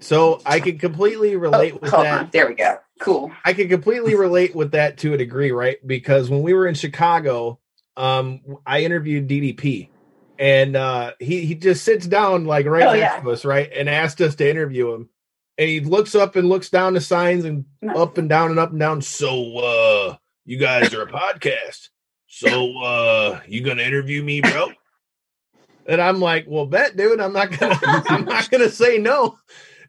So 0.00 0.40
i 0.46 0.60
can 0.60 0.78
completely 0.78 1.36
relate 1.36 1.74
oh, 1.74 1.78
with 1.82 1.90
that. 1.90 2.18
on. 2.18 2.30
there 2.32 2.48
we 2.48 2.54
go. 2.54 2.78
Cool. 3.00 3.32
I 3.44 3.52
can 3.52 3.68
completely 3.68 4.14
relate 4.14 4.54
with 4.54 4.72
that 4.72 4.98
to 4.98 5.14
a 5.14 5.16
degree 5.16 5.52
right? 5.52 5.78
Because 5.86 6.30
when 6.30 6.42
we 6.42 6.54
were 6.54 6.66
in 6.66 6.74
chicago 6.74 7.58
um 7.94 8.40
i 8.64 8.80
interviewed 8.80 9.28
ddp 9.28 9.90
and 10.38 10.76
uh 10.76 11.12
he 11.20 11.44
he 11.44 11.54
just 11.54 11.84
sits 11.84 12.06
down 12.06 12.46
like 12.46 12.66
right 12.66 12.82
oh, 12.82 12.92
next 12.94 13.14
yeah. 13.16 13.20
to 13.20 13.30
us 13.30 13.44
right 13.44 13.70
and 13.72 13.88
asked 13.88 14.20
us 14.20 14.34
to 14.36 14.48
interview 14.48 14.92
him. 14.92 15.08
And 15.58 15.68
he 15.68 15.80
looks 15.80 16.14
up 16.14 16.34
and 16.34 16.48
looks 16.48 16.70
down 16.70 16.94
the 16.94 17.00
signs 17.00 17.44
and 17.44 17.66
up 17.94 18.16
and 18.16 18.28
down 18.28 18.50
and 18.50 18.58
up 18.58 18.70
and 18.70 18.80
down. 18.80 19.02
So 19.02 19.58
uh 19.58 20.16
you 20.44 20.58
guys 20.58 20.92
are 20.94 21.02
a 21.02 21.06
podcast. 21.12 21.90
So 22.34 22.78
uh 22.78 23.40
you 23.46 23.62
gonna 23.62 23.82
interview 23.82 24.22
me, 24.22 24.40
bro? 24.40 24.72
And 25.86 26.00
I'm 26.00 26.18
like, 26.18 26.46
well, 26.48 26.64
bet, 26.64 26.96
dude. 26.96 27.20
I'm 27.20 27.34
not 27.34 27.56
gonna 27.56 27.78
I'm 27.84 28.24
not 28.24 28.50
gonna 28.50 28.70
say 28.70 28.96
no. 28.96 29.38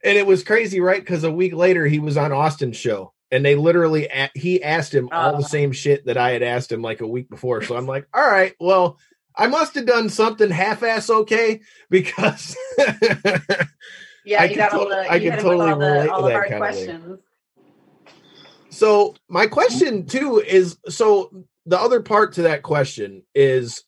And 0.04 0.18
it 0.18 0.28
was 0.28 0.44
crazy, 0.44 0.82
right? 0.82 1.00
Because 1.00 1.24
a 1.24 1.32
week 1.32 1.54
later 1.54 1.86
he 1.86 2.00
was 2.00 2.18
on 2.18 2.34
Austin's 2.34 2.76
show. 2.76 3.14
And 3.32 3.46
they 3.46 3.56
literally 3.56 4.10
he 4.36 4.62
asked 4.62 4.94
him 4.94 5.08
all 5.14 5.32
the 5.32 5.46
uh. 5.46 5.48
same 5.48 5.72
shit 5.72 6.06
that 6.06 6.18
I 6.18 6.32
had 6.32 6.44
asked 6.44 6.70
him 6.70 6.82
like 6.82 7.00
a 7.00 7.08
week 7.08 7.30
before. 7.30 7.62
So 7.64 7.78
I'm 7.78 7.88
like, 7.88 8.08
all 8.14 8.30
right, 8.30 8.54
well, 8.60 9.00
I 9.36 9.48
must 9.48 9.74
have 9.76 9.86
done 9.86 10.10
something 10.10 10.52
half-ass 10.52 11.10
okay 11.10 11.62
because 11.90 12.58
Yeah, 14.26 14.42
I 14.42 14.46
you 14.46 14.56
got 14.58 14.74
all 14.74 14.90
the. 14.90 15.10
I 15.10 15.20
can 15.20 15.40
totally 15.40 15.72
all 15.72 15.80
relate 15.80 16.08
the, 16.08 16.14
all 16.14 16.22
to 16.24 16.28
that 16.28 16.48
kind 16.50 16.58
questions. 16.58 17.06
of 17.06 17.10
thing. 17.10 17.20
So 18.70 19.16
my 19.30 19.48
question 19.48 20.06
too 20.06 20.40
is 20.40 20.78
so 20.90 21.46
the 21.66 21.80
other 21.80 22.02
part 22.02 22.34
to 22.34 22.44
that 22.44 22.64
question 22.64 23.24
is 23.34 23.84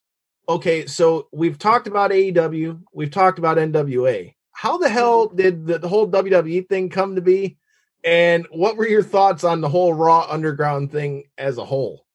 okay. 0.47 0.85
So 0.85 1.27
we've 1.31 1.57
talked 1.57 1.87
about 1.87 2.11
AEW, 2.11 2.81
we've 2.93 3.11
talked 3.11 3.39
about 3.39 3.57
NWA. 3.57 4.33
How 4.51 4.77
the 4.77 4.89
hell 4.89 5.27
mm-hmm. 5.27 5.37
did 5.37 5.67
the, 5.67 5.79
the 5.79 5.87
whole 5.87 6.07
WWE 6.07 6.67
thing 6.69 6.89
come 6.89 7.15
to 7.15 7.21
be? 7.21 7.57
And 8.03 8.45
what 8.51 8.77
were 8.77 8.87
your 8.87 9.03
thoughts 9.03 9.43
on 9.43 9.61
the 9.61 9.69
whole 9.69 9.93
Raw 9.93 10.27
Underground 10.29 10.91
thing 10.91 11.23
as 11.37 11.57
a 11.57 11.65
whole? 11.65 12.05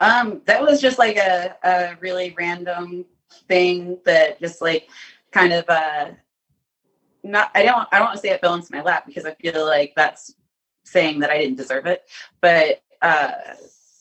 Um, 0.00 0.40
that 0.46 0.62
was 0.62 0.80
just 0.80 0.98
like 0.98 1.16
a, 1.16 1.56
a 1.62 1.96
really 2.00 2.34
random 2.36 3.04
thing 3.48 3.98
that 4.04 4.40
just 4.40 4.62
like 4.62 4.88
kind 5.32 5.52
of 5.52 5.64
uh 5.68 6.10
not 7.24 7.50
I 7.54 7.64
don't 7.64 7.88
I 7.90 7.98
don't 7.98 8.06
want 8.06 8.16
to 8.16 8.20
say 8.20 8.30
it 8.30 8.40
fell 8.40 8.54
into 8.54 8.72
my 8.72 8.82
lap 8.82 9.06
because 9.06 9.24
I 9.24 9.34
feel 9.34 9.64
like 9.66 9.92
that's 9.96 10.34
saying 10.84 11.20
that 11.20 11.30
I 11.30 11.38
didn't 11.38 11.56
deserve 11.56 11.86
it, 11.86 12.04
but 12.40 12.82
uh, 13.02 13.32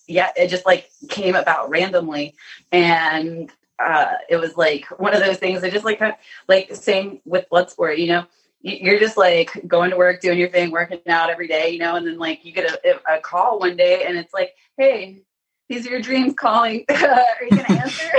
yeah, 0.07 0.31
it 0.35 0.47
just 0.47 0.65
like 0.65 0.89
came 1.09 1.35
about 1.35 1.69
randomly, 1.69 2.35
and 2.71 3.51
uh, 3.79 4.13
it 4.29 4.37
was 4.37 4.55
like 4.57 4.85
one 4.99 5.13
of 5.13 5.21
those 5.21 5.37
things 5.37 5.63
I 5.63 5.69
just 5.69 5.85
like 5.85 6.01
like 6.47 6.75
same 6.75 7.21
with 7.25 7.49
Bloodsport, 7.51 7.97
you 7.97 8.07
know. 8.07 8.25
You're 8.65 8.99
just 8.99 9.17
like 9.17 9.51
going 9.67 9.89
to 9.89 9.97
work, 9.97 10.21
doing 10.21 10.39
your 10.39 10.47
thing, 10.47 10.71
working 10.71 11.01
out 11.09 11.29
every 11.29 11.49
day, 11.49 11.71
you 11.71 11.79
know, 11.79 11.97
and 11.97 12.07
then 12.07 12.17
like 12.17 12.45
you 12.45 12.53
get 12.53 12.71
a, 12.71 13.15
a 13.15 13.19
call 13.19 13.59
one 13.59 13.75
day, 13.75 14.05
and 14.05 14.17
it's 14.17 14.33
like, 14.33 14.55
"Hey, 14.77 15.23
these 15.67 15.85
are 15.85 15.89
your 15.89 16.01
dreams 16.01 16.33
calling. 16.33 16.85
are 16.89 17.25
you 17.41 17.49
gonna 17.49 17.81
answer?" 17.81 18.11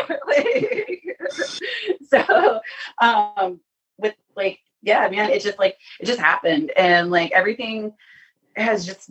so, 2.10 2.60
um, 3.00 3.58
with 3.96 4.14
like, 4.36 4.58
yeah, 4.82 5.08
man, 5.08 5.30
it 5.30 5.42
just 5.42 5.58
like 5.58 5.78
it 5.98 6.04
just 6.04 6.20
happened, 6.20 6.72
and 6.76 7.10
like 7.10 7.32
everything 7.32 7.94
has 8.54 8.84
just 8.84 9.10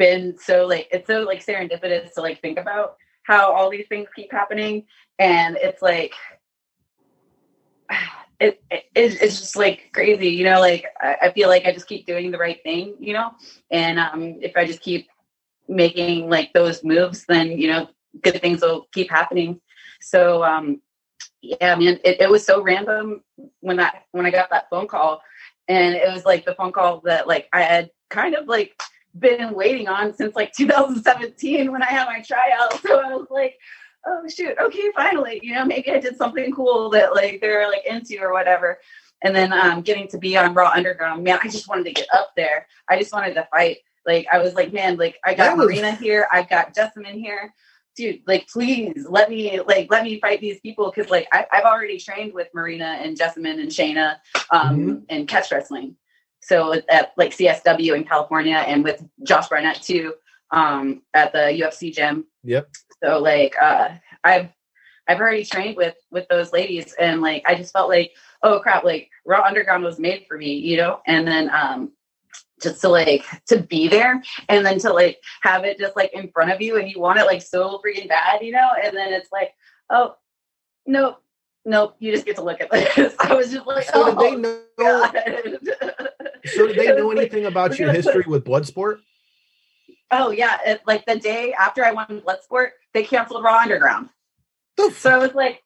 been 0.00 0.34
so 0.38 0.66
like 0.66 0.88
it's 0.90 1.06
so 1.06 1.20
like 1.24 1.44
serendipitous 1.44 2.14
to 2.14 2.22
like 2.22 2.40
think 2.40 2.58
about 2.58 2.96
how 3.24 3.52
all 3.52 3.70
these 3.70 3.86
things 3.86 4.08
keep 4.16 4.32
happening. 4.32 4.84
And 5.18 5.56
it's 5.60 5.82
like 5.82 6.14
it, 8.40 8.62
it 8.70 8.84
it's 8.94 9.20
just 9.20 9.54
like 9.54 9.90
crazy 9.92 10.30
you 10.30 10.44
know 10.44 10.60
like 10.60 10.86
I, 10.98 11.16
I, 11.24 11.32
feel 11.32 11.50
like 11.50 11.66
i 11.66 11.72
just 11.72 11.86
keep 11.86 12.06
doing 12.06 12.30
the 12.30 12.38
right 12.38 12.58
thing 12.62 12.94
you 12.98 13.12
know? 13.12 13.32
And 13.70 13.98
um 13.98 14.38
if 14.40 14.56
i 14.56 14.64
just 14.64 14.80
keep 14.80 15.08
making 15.68 16.30
like 16.30 16.54
those 16.54 16.82
moves 16.82 17.26
then 17.26 17.52
you 17.52 17.68
know 17.68 17.90
good 18.22 18.40
things 18.40 18.62
will 18.62 18.88
keep 18.92 19.10
happening. 19.10 19.60
So 20.00 20.42
um 20.42 20.80
yeah 21.42 21.74
man 21.74 22.00
it, 22.04 22.22
it 22.22 22.30
was 22.30 22.44
so 22.44 22.62
random 22.62 23.22
when 23.60 23.76
that 23.76 24.04
when 24.12 24.24
i 24.24 24.30
got 24.30 24.48
that 24.50 24.70
phone 24.70 24.88
call. 24.88 25.20
And 25.68 25.94
it 25.94 26.10
was 26.10 26.24
like 26.24 26.46
the 26.46 26.54
phone 26.54 26.72
call 26.72 27.02
that 27.04 27.28
like 27.28 27.48
i 27.52 27.60
had 27.60 27.90
kind 28.08 28.34
of 28.34 28.48
like 28.48 28.80
been 29.18 29.54
waiting 29.54 29.88
on 29.88 30.14
since 30.14 30.34
like 30.34 30.52
2017 30.56 31.70
when 31.70 31.82
I 31.82 31.86
had 31.86 32.06
my 32.06 32.20
tryout. 32.20 32.80
So 32.80 33.00
I 33.00 33.14
was 33.14 33.26
like, 33.30 33.58
oh 34.06 34.22
shoot, 34.28 34.56
okay, 34.60 34.90
finally, 34.94 35.40
you 35.42 35.54
know, 35.54 35.64
maybe 35.64 35.90
I 35.90 35.98
did 35.98 36.16
something 36.16 36.52
cool 36.52 36.90
that 36.90 37.14
like 37.14 37.40
they're 37.40 37.68
like 37.68 37.84
into 37.86 38.18
or 38.20 38.32
whatever. 38.32 38.78
And 39.22 39.36
then 39.36 39.52
um, 39.52 39.82
getting 39.82 40.08
to 40.08 40.18
be 40.18 40.36
on 40.36 40.54
Raw 40.54 40.70
Underground, 40.74 41.24
man, 41.24 41.40
I 41.42 41.48
just 41.48 41.68
wanted 41.68 41.84
to 41.84 41.92
get 41.92 42.08
up 42.12 42.30
there. 42.36 42.66
I 42.88 42.98
just 42.98 43.12
wanted 43.12 43.34
to 43.34 43.46
fight. 43.50 43.78
Like 44.06 44.26
I 44.32 44.38
was 44.38 44.54
like, 44.54 44.72
man, 44.72 44.96
like 44.96 45.18
I 45.24 45.34
got 45.34 45.56
was... 45.56 45.66
Marina 45.66 45.92
here, 45.92 46.26
I 46.32 46.42
got 46.42 46.74
Jessamyn 46.74 47.14
here. 47.14 47.52
Dude, 47.96 48.22
like 48.26 48.48
please 48.48 49.06
let 49.08 49.28
me 49.28 49.60
like 49.60 49.90
let 49.90 50.04
me 50.04 50.20
fight 50.20 50.40
these 50.40 50.60
people 50.60 50.90
because 50.90 51.10
like 51.10 51.28
I, 51.32 51.44
have 51.50 51.64
already 51.64 51.98
trained 51.98 52.32
with 52.32 52.48
Marina 52.54 52.98
and 53.02 53.18
Jessamyn 53.18 53.60
and 53.60 53.68
Shayna 53.68 54.16
um, 54.50 54.78
mm-hmm. 54.78 54.94
and 55.10 55.28
catch 55.28 55.50
wrestling. 55.52 55.96
So 56.40 56.74
at 56.88 57.12
like 57.16 57.32
CSW 57.32 57.94
in 57.94 58.04
California 58.04 58.56
and 58.56 58.82
with 58.82 59.04
Josh 59.22 59.48
Barnett 59.48 59.82
too 59.82 60.14
um, 60.50 61.02
at 61.14 61.32
the 61.32 61.38
UFC 61.38 61.92
gym. 61.92 62.26
Yep. 62.44 62.68
So 63.02 63.18
like 63.18 63.54
uh, 63.60 63.90
I've 64.24 64.50
I've 65.10 65.20
already 65.20 65.44
trained 65.44 65.76
with 65.76 65.96
with 66.10 66.28
those 66.28 66.52
ladies 66.52 66.94
and 66.98 67.20
like 67.20 67.42
I 67.46 67.56
just 67.56 67.72
felt 67.72 67.88
like 67.88 68.12
oh 68.42 68.60
crap 68.60 68.84
like 68.84 69.10
Raw 69.26 69.42
Underground 69.42 69.82
was 69.82 69.98
made 69.98 70.24
for 70.28 70.38
me 70.38 70.54
you 70.54 70.76
know 70.76 71.00
and 71.06 71.26
then 71.26 71.50
um 71.50 71.92
just 72.62 72.80
to 72.82 72.88
like 72.88 73.24
to 73.46 73.58
be 73.58 73.88
there 73.88 74.22
and 74.48 74.64
then 74.64 74.78
to 74.78 74.92
like 74.92 75.18
have 75.42 75.64
it 75.64 75.78
just 75.78 75.96
like 75.96 76.12
in 76.12 76.30
front 76.30 76.52
of 76.52 76.60
you 76.60 76.78
and 76.78 76.88
you 76.88 77.00
want 77.00 77.18
it 77.18 77.24
like 77.24 77.42
so 77.42 77.80
freaking 77.84 78.08
bad 78.08 78.42
you 78.42 78.52
know 78.52 78.70
and 78.82 78.96
then 78.96 79.12
it's 79.12 79.32
like 79.32 79.52
oh 79.88 80.14
no 80.86 81.16
nope 81.64 81.96
you 81.98 82.12
just 82.12 82.26
get 82.26 82.36
to 82.36 82.42
look 82.42 82.60
at 82.60 82.70
this 82.70 83.14
I 83.20 83.34
was 83.34 83.50
just 83.50 83.66
like 83.66 83.86
so 83.86 83.92
oh, 83.96 84.32
did 84.32 84.32
they 84.32 84.36
know 84.36 84.60
so 86.44 86.66
did 86.66 86.76
they 86.76 86.94
know 86.94 87.10
anything 87.10 87.46
about 87.46 87.78
your 87.78 87.92
history 87.92 88.24
with 88.26 88.44
Bloodsport? 88.44 89.00
Oh 90.10 90.30
yeah, 90.30 90.58
it, 90.66 90.80
like 90.86 91.06
the 91.06 91.18
day 91.18 91.52
after 91.52 91.84
I 91.84 91.92
won 91.92 92.22
Bloodsport, 92.26 92.70
they 92.94 93.04
canceled 93.04 93.44
Raw 93.44 93.58
Underground. 93.58 94.08
so 94.92 95.10
I 95.10 95.18
was 95.18 95.34
like, 95.34 95.62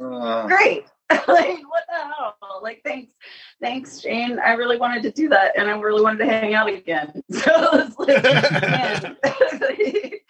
uh, 0.00 0.46
great. 0.46 0.84
like 1.10 1.28
what 1.28 1.84
the 1.88 1.98
hell? 1.98 2.36
Like 2.62 2.82
thanks, 2.84 3.12
thanks, 3.60 4.00
Shane. 4.00 4.38
I 4.38 4.52
really 4.52 4.78
wanted 4.78 5.02
to 5.04 5.10
do 5.10 5.28
that, 5.30 5.58
and 5.58 5.68
I 5.68 5.78
really 5.78 6.02
wanted 6.02 6.18
to 6.18 6.26
hang 6.26 6.54
out 6.54 6.68
again. 6.68 7.22
So 7.32 7.92
like, 7.98 8.24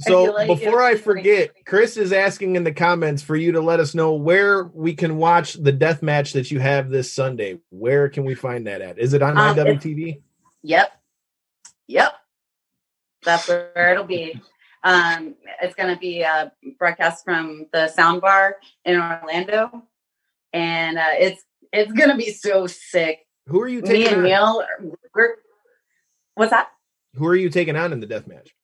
So 0.00 0.24
like 0.24 0.48
before 0.48 0.82
I 0.82 0.96
forget, 0.96 1.50
Chris 1.66 1.96
is 1.96 2.12
asking 2.12 2.56
in 2.56 2.64
the 2.64 2.72
comments 2.72 3.22
for 3.22 3.36
you 3.36 3.52
to 3.52 3.60
let 3.60 3.80
us 3.80 3.94
know 3.94 4.14
where 4.14 4.64
we 4.64 4.94
can 4.94 5.16
watch 5.16 5.54
the 5.54 5.72
death 5.72 6.02
match 6.02 6.32
that 6.32 6.50
you 6.50 6.58
have 6.60 6.90
this 6.90 7.12
Sunday. 7.12 7.60
Where 7.70 8.08
can 8.08 8.24
we 8.24 8.34
find 8.34 8.66
that 8.66 8.80
at? 8.80 8.98
Is 8.98 9.12
it 9.14 9.22
on 9.22 9.38
um, 9.38 9.56
IWTV? 9.56 10.20
Yep. 10.62 10.92
Yep. 11.86 12.12
That's 13.24 13.48
where 13.48 13.92
it'll 13.92 14.04
be. 14.04 14.40
Um, 14.82 15.34
it's 15.62 15.74
going 15.74 15.94
to 15.94 15.98
be 15.98 16.22
a 16.22 16.52
broadcast 16.78 17.24
from 17.24 17.66
the 17.72 17.92
Soundbar 17.96 18.52
in 18.84 18.96
Orlando, 18.96 19.82
and 20.52 20.98
uh, 20.98 21.12
it's 21.12 21.42
it's 21.72 21.92
going 21.92 22.10
to 22.10 22.16
be 22.16 22.30
so 22.30 22.66
sick. 22.66 23.20
Who 23.46 23.60
are 23.60 23.68
you 23.68 23.80
taking? 23.80 24.22
Me 24.22 24.32
and 24.32 24.42
on? 24.42 24.64
Neil. 24.82 25.34
What's 26.34 26.50
that? 26.50 26.68
Who 27.14 27.26
are 27.26 27.36
you 27.36 27.48
taking 27.48 27.76
on 27.76 27.92
in 27.92 28.00
the 28.00 28.06
death 28.06 28.26
match? 28.26 28.54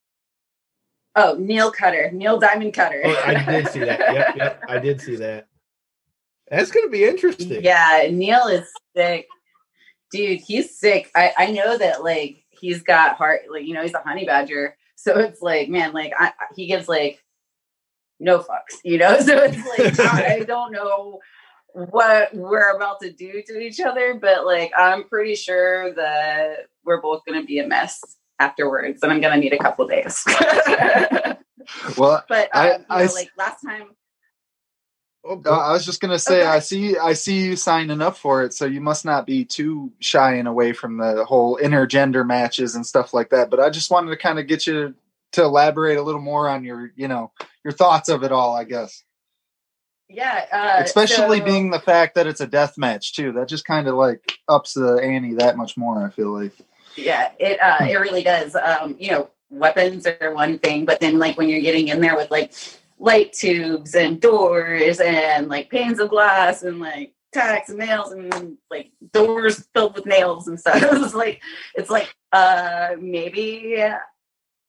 Oh, 1.15 1.35
Neil 1.37 1.71
Cutter, 1.71 2.09
Neil 2.11 2.39
Diamond 2.39 2.73
Cutter. 2.73 3.01
oh, 3.05 3.21
I 3.25 3.43
did 3.43 3.67
see 3.67 3.79
that. 3.79 3.99
Yep, 3.99 4.35
yep, 4.37 4.63
I 4.67 4.79
did 4.79 5.01
see 5.01 5.17
that. 5.17 5.47
That's 6.49 6.71
going 6.71 6.85
to 6.85 6.91
be 6.91 7.03
interesting. 7.03 7.63
Yeah, 7.63 8.07
Neil 8.11 8.47
is 8.47 8.69
sick, 8.95 9.27
dude. 10.11 10.39
He's 10.39 10.77
sick. 10.77 11.11
I 11.15 11.33
I 11.37 11.51
know 11.51 11.77
that 11.77 12.03
like 12.03 12.43
he's 12.49 12.81
got 12.81 13.17
heart. 13.17 13.41
Like 13.49 13.65
you 13.65 13.73
know, 13.73 13.81
he's 13.81 13.93
a 13.93 14.01
honey 14.01 14.25
badger. 14.25 14.77
So 14.95 15.17
it's 15.19 15.41
like, 15.41 15.67
man, 15.67 15.93
like 15.93 16.13
I, 16.17 16.31
he 16.55 16.67
gives 16.67 16.87
like 16.87 17.23
no 18.19 18.39
fucks, 18.39 18.79
you 18.83 18.97
know. 18.97 19.17
So 19.21 19.37
it's 19.37 19.97
like 19.97 19.99
I 19.99 20.39
don't 20.47 20.71
know 20.71 21.19
what 21.73 22.33
we're 22.33 22.75
about 22.75 22.99
to 23.01 23.11
do 23.11 23.41
to 23.47 23.59
each 23.59 23.79
other, 23.79 24.13
but 24.13 24.45
like 24.45 24.71
I'm 24.77 25.05
pretty 25.05 25.35
sure 25.35 25.93
that 25.95 26.67
we're 26.85 27.01
both 27.01 27.23
going 27.25 27.39
to 27.39 27.45
be 27.45 27.59
a 27.59 27.67
mess 27.67 28.01
afterwards, 28.41 29.03
and 29.03 29.11
I'm 29.11 29.21
gonna 29.21 29.37
need 29.37 29.53
a 29.53 29.57
couple 29.57 29.87
days. 29.87 30.23
well, 31.97 32.23
but 32.29 32.49
um, 32.53 32.61
I, 32.61 32.79
I 32.89 33.05
know, 33.05 33.13
like 33.13 33.31
last 33.37 33.61
time. 33.63 33.89
Oh, 35.23 35.39
I 35.45 35.71
was 35.71 35.85
just 35.85 36.01
gonna 36.01 36.17
say, 36.17 36.41
okay. 36.41 36.47
I 36.47 36.59
see, 36.59 36.97
I 36.97 37.13
see 37.13 37.43
you 37.43 37.55
signing 37.55 38.01
up 38.01 38.17
for 38.17 38.43
it, 38.43 38.53
so 38.53 38.65
you 38.65 38.81
must 38.81 39.05
not 39.05 39.27
be 39.27 39.45
too 39.45 39.91
shying 39.99 40.47
away 40.47 40.73
from 40.73 40.97
the 40.97 41.23
whole 41.25 41.57
intergender 41.57 42.25
matches 42.25 42.75
and 42.75 42.85
stuff 42.85 43.13
like 43.13 43.29
that. 43.29 43.51
But 43.51 43.59
I 43.59 43.69
just 43.69 43.91
wanted 43.91 44.09
to 44.09 44.17
kind 44.17 44.39
of 44.39 44.47
get 44.47 44.65
you 44.65 44.95
to 45.33 45.43
elaborate 45.43 45.97
a 45.97 46.01
little 46.01 46.21
more 46.21 46.49
on 46.49 46.63
your, 46.63 46.91
you 46.95 47.07
know, 47.07 47.31
your 47.63 47.71
thoughts 47.71 48.09
of 48.09 48.23
it 48.23 48.31
all. 48.31 48.55
I 48.55 48.63
guess. 48.63 49.03
Yeah, 50.09 50.45
uh, 50.51 50.83
especially 50.83 51.39
so, 51.39 51.45
being 51.45 51.69
the 51.69 51.79
fact 51.79 52.15
that 52.15 52.27
it's 52.27 52.41
a 52.41 52.47
death 52.47 52.77
match 52.77 53.13
too. 53.13 53.31
That 53.33 53.47
just 53.47 53.63
kind 53.63 53.87
of 53.87 53.95
like 53.95 54.39
ups 54.49 54.73
the 54.73 54.95
ante 54.95 55.35
that 55.35 55.55
much 55.55 55.77
more. 55.77 56.03
I 56.03 56.09
feel 56.09 56.31
like. 56.33 56.53
Yeah, 56.95 57.31
it 57.39 57.59
uh, 57.61 57.85
it 57.85 57.95
really 57.95 58.23
does. 58.23 58.55
Um, 58.55 58.95
you 58.99 59.11
know, 59.11 59.29
weapons 59.49 60.07
are 60.07 60.33
one 60.33 60.59
thing, 60.59 60.85
but 60.85 60.99
then 60.99 61.19
like 61.19 61.37
when 61.37 61.49
you're 61.49 61.61
getting 61.61 61.89
in 61.89 62.01
there 62.01 62.15
with 62.15 62.31
like 62.31 62.53
light 62.99 63.33
tubes 63.33 63.95
and 63.95 64.21
doors 64.21 64.99
and 64.99 65.49
like 65.49 65.69
panes 65.69 65.99
of 65.99 66.09
glass 66.09 66.63
and 66.63 66.79
like 66.79 67.13
tacks 67.33 67.69
and 67.69 67.79
nails 67.79 68.11
and 68.11 68.57
like 68.69 68.91
doors 69.11 69.67
filled 69.73 69.95
with 69.95 70.05
nails 70.05 70.47
and 70.47 70.59
stuff. 70.59 70.75
it's 70.81 71.13
like 71.13 71.41
it's 71.75 71.89
like 71.89 72.13
uh 72.31 72.91
maybe 72.99 73.83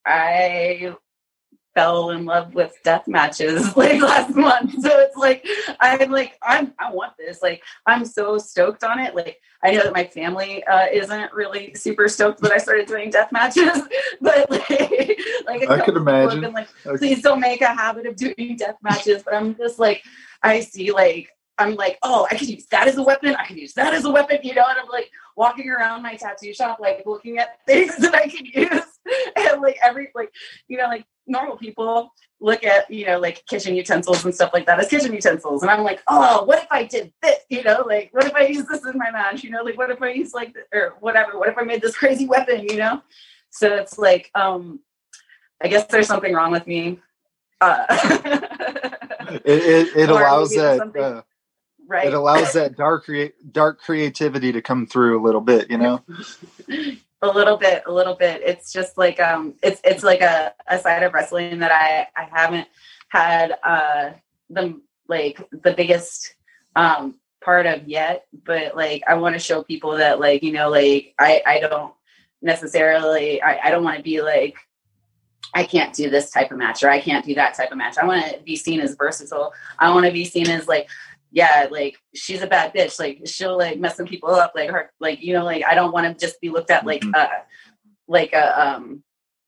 I 0.04 0.94
fell 1.74 2.10
in 2.10 2.24
love 2.24 2.54
with 2.54 2.76
death 2.84 3.08
matches 3.08 3.76
like 3.76 4.00
last 4.00 4.34
month. 4.34 4.72
So 4.80 4.90
it's 5.00 5.16
like 5.16 5.46
I'm 5.80 6.10
like 6.10 6.38
I'm 6.42 6.74
I 6.78 6.92
want 6.92 7.14
this. 7.18 7.42
Like 7.42 7.62
I'm 7.86 8.04
so 8.04 8.38
stoked 8.38 8.84
on 8.84 8.98
it. 8.98 9.14
Like 9.14 9.40
I 9.62 9.72
know 9.72 9.84
that 9.84 9.92
my 9.92 10.04
family 10.04 10.64
uh, 10.64 10.86
isn't 10.92 11.32
really 11.32 11.74
super 11.74 12.08
stoked 12.08 12.40
that 12.42 12.52
I 12.52 12.58
started 12.58 12.86
doing 12.86 13.10
death 13.10 13.30
matches, 13.30 13.80
but 14.20 14.50
like, 14.50 15.18
like 15.46 15.68
I 15.68 15.80
could 15.84 15.96
imagine. 15.96 16.40
Been 16.40 16.52
like, 16.52 16.68
please 16.84 17.22
don't 17.22 17.40
make 17.40 17.60
a 17.60 17.74
habit 17.74 18.06
of 18.06 18.16
doing 18.16 18.56
death 18.56 18.76
matches. 18.82 19.22
But 19.22 19.34
I'm 19.34 19.54
just 19.56 19.78
like 19.78 20.02
I 20.42 20.60
see 20.60 20.92
like 20.92 21.30
I'm 21.58 21.74
like, 21.76 21.98
oh, 22.02 22.26
I 22.30 22.36
could 22.36 22.48
use 22.48 22.66
that 22.66 22.88
as 22.88 22.96
a 22.96 23.02
weapon. 23.02 23.34
I 23.36 23.44
could 23.44 23.58
use 23.58 23.74
that 23.74 23.94
as 23.94 24.04
a 24.04 24.10
weapon, 24.10 24.38
you 24.42 24.54
know. 24.54 24.64
And 24.68 24.78
I'm 24.78 24.88
like 24.88 25.10
walking 25.36 25.68
around 25.68 26.02
my 26.02 26.16
tattoo 26.16 26.52
shop, 26.52 26.78
like 26.80 27.02
looking 27.06 27.38
at 27.38 27.64
things 27.66 27.96
that 27.98 28.14
I 28.14 28.28
could 28.28 28.46
use, 28.46 28.98
and 29.36 29.60
like 29.60 29.78
every 29.82 30.08
like, 30.14 30.32
you 30.68 30.78
know, 30.78 30.86
like 30.86 31.06
normal 31.26 31.56
people 31.56 32.12
look 32.40 32.64
at 32.64 32.90
you 32.90 33.06
know 33.06 33.18
like 33.18 33.44
kitchen 33.46 33.74
utensils 33.76 34.24
and 34.24 34.34
stuff 34.34 34.50
like 34.52 34.66
that 34.66 34.80
as 34.80 34.88
kitchen 34.88 35.12
utensils. 35.12 35.62
And 35.62 35.70
i'm 35.70 35.84
like 35.84 36.02
oh 36.08 36.44
what 36.44 36.62
if 36.62 36.68
i 36.70 36.84
did 36.84 37.12
this? 37.22 37.38
You 37.48 37.62
know 37.62 37.84
like 37.86 38.10
what 38.12 38.26
if 38.26 38.34
i 38.34 38.46
use 38.46 38.66
this 38.66 38.84
in 38.84 38.98
my 38.98 39.10
match? 39.10 39.44
You 39.44 39.50
know 39.50 39.62
like 39.62 39.78
what 39.78 39.90
if 39.90 40.02
i 40.02 40.10
use 40.10 40.34
like 40.34 40.54
or 40.72 40.96
whatever. 41.00 41.38
What 41.38 41.48
if 41.48 41.58
i 41.58 41.62
made 41.62 41.82
this 41.82 41.96
crazy 41.96 42.26
weapon? 42.26 42.68
You 42.68 42.76
know? 42.76 43.02
So 43.50 43.74
it's 43.74 43.98
like 43.98 44.30
um 44.34 44.80
i 45.62 45.68
guess 45.68 45.86
there's 45.86 46.08
something 46.08 46.32
wrong 46.34 46.50
with 46.50 46.66
me. 46.66 46.98
Uh 47.60 47.84
it, 49.44 49.46
it, 49.46 49.96
it 49.96 50.10
allows 50.10 50.50
that 50.50 50.96
uh, 50.96 51.22
right. 51.86 52.08
it 52.08 52.14
allows 52.14 52.52
that 52.54 52.76
dark 52.76 53.08
dark 53.52 53.80
creativity 53.80 54.52
to 54.52 54.62
come 54.62 54.86
through 54.86 55.20
a 55.20 55.22
little 55.22 55.40
bit 55.40 55.70
you 55.70 55.78
know 55.78 56.02
a 57.22 57.28
little 57.28 57.56
bit, 57.56 57.84
a 57.86 57.92
little 57.92 58.14
bit. 58.14 58.42
It's 58.44 58.72
just 58.72 58.98
like 58.98 59.20
um, 59.20 59.54
it's 59.62 59.80
it's 59.84 60.02
like 60.02 60.20
a, 60.20 60.52
a 60.66 60.78
side 60.78 61.02
of 61.02 61.14
wrestling 61.14 61.60
that 61.60 61.72
I 61.72 62.06
I 62.20 62.28
haven't 62.30 62.68
had 63.08 63.56
uh 63.62 64.10
the 64.50 64.80
like 65.08 65.46
the 65.50 65.72
biggest 65.72 66.34
um 66.76 67.18
part 67.42 67.66
of 67.66 67.86
yet, 67.88 68.26
but 68.44 68.76
like 68.76 69.02
I 69.08 69.14
want 69.14 69.34
to 69.34 69.38
show 69.38 69.62
people 69.62 69.96
that 69.96 70.20
like 70.20 70.42
you 70.42 70.52
know 70.52 70.68
like 70.68 71.14
I 71.18 71.42
I 71.46 71.60
don't 71.60 71.94
necessarily 72.42 73.40
I 73.40 73.68
I 73.68 73.70
don't 73.70 73.84
want 73.84 73.96
to 73.96 74.02
be 74.02 74.20
like 74.20 74.56
I 75.54 75.64
can't 75.64 75.94
do 75.94 76.08
this 76.08 76.30
type 76.30 76.50
of 76.50 76.58
match 76.58 76.82
or 76.82 76.88
I 76.88 77.00
can't 77.00 77.24
do 77.24 77.34
that 77.34 77.54
type 77.54 77.70
of 77.70 77.78
match. 77.78 77.98
I 77.98 78.06
want 78.06 78.24
to 78.24 78.40
be 78.40 78.56
seen 78.56 78.80
as 78.80 78.94
versatile. 78.94 79.52
I 79.78 79.92
want 79.92 80.06
to 80.06 80.12
be 80.12 80.24
seen 80.24 80.48
as 80.48 80.66
like 80.66 80.88
yeah, 81.32 81.66
like 81.70 81.96
she's 82.14 82.42
a 82.42 82.46
bad 82.46 82.74
bitch. 82.74 83.00
Like 83.00 83.22
she'll 83.24 83.56
like 83.56 83.80
mess 83.80 83.96
some 83.96 84.06
people 84.06 84.30
up. 84.30 84.52
Like 84.54 84.70
her, 84.70 84.92
like 85.00 85.22
you 85.22 85.32
know, 85.32 85.44
like 85.44 85.64
I 85.64 85.74
don't 85.74 85.92
want 85.92 86.06
to 86.06 86.26
just 86.26 86.40
be 86.40 86.50
looked 86.50 86.70
at 86.70 86.86
like 86.86 87.00
mm-hmm. 87.00 87.14
uh 87.14 87.40
like 88.06 88.32
a 88.34 88.60
um 88.60 89.02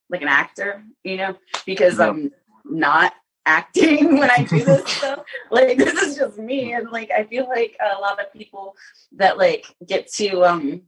like 0.09 0.23
an 0.23 0.29
actor, 0.29 0.83
you 1.03 1.17
know, 1.17 1.37
because 1.67 2.01
I'm 2.01 2.33
not 2.65 3.13
acting 3.47 4.19
when 4.19 4.31
I 4.31 4.45
do 4.45 4.65
this 4.65 4.89
stuff. 4.97 5.25
Like 5.51 5.77
this 5.77 5.95
is 6.03 6.17
just 6.17 6.39
me, 6.39 6.73
and 6.73 6.91
like 6.91 7.11
I 7.11 7.25
feel 7.25 7.47
like 7.49 7.77
a 7.81 8.01
lot 8.01 8.21
of 8.21 8.33
people 8.33 8.75
that 9.17 9.37
like 9.37 9.67
get 9.87 10.11
to 10.15 10.45
um 10.45 10.83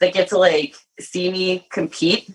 that 0.00 0.14
get 0.14 0.28
to 0.28 0.38
like 0.38 0.74
see 0.98 1.30
me 1.30 1.66
compete 1.70 2.30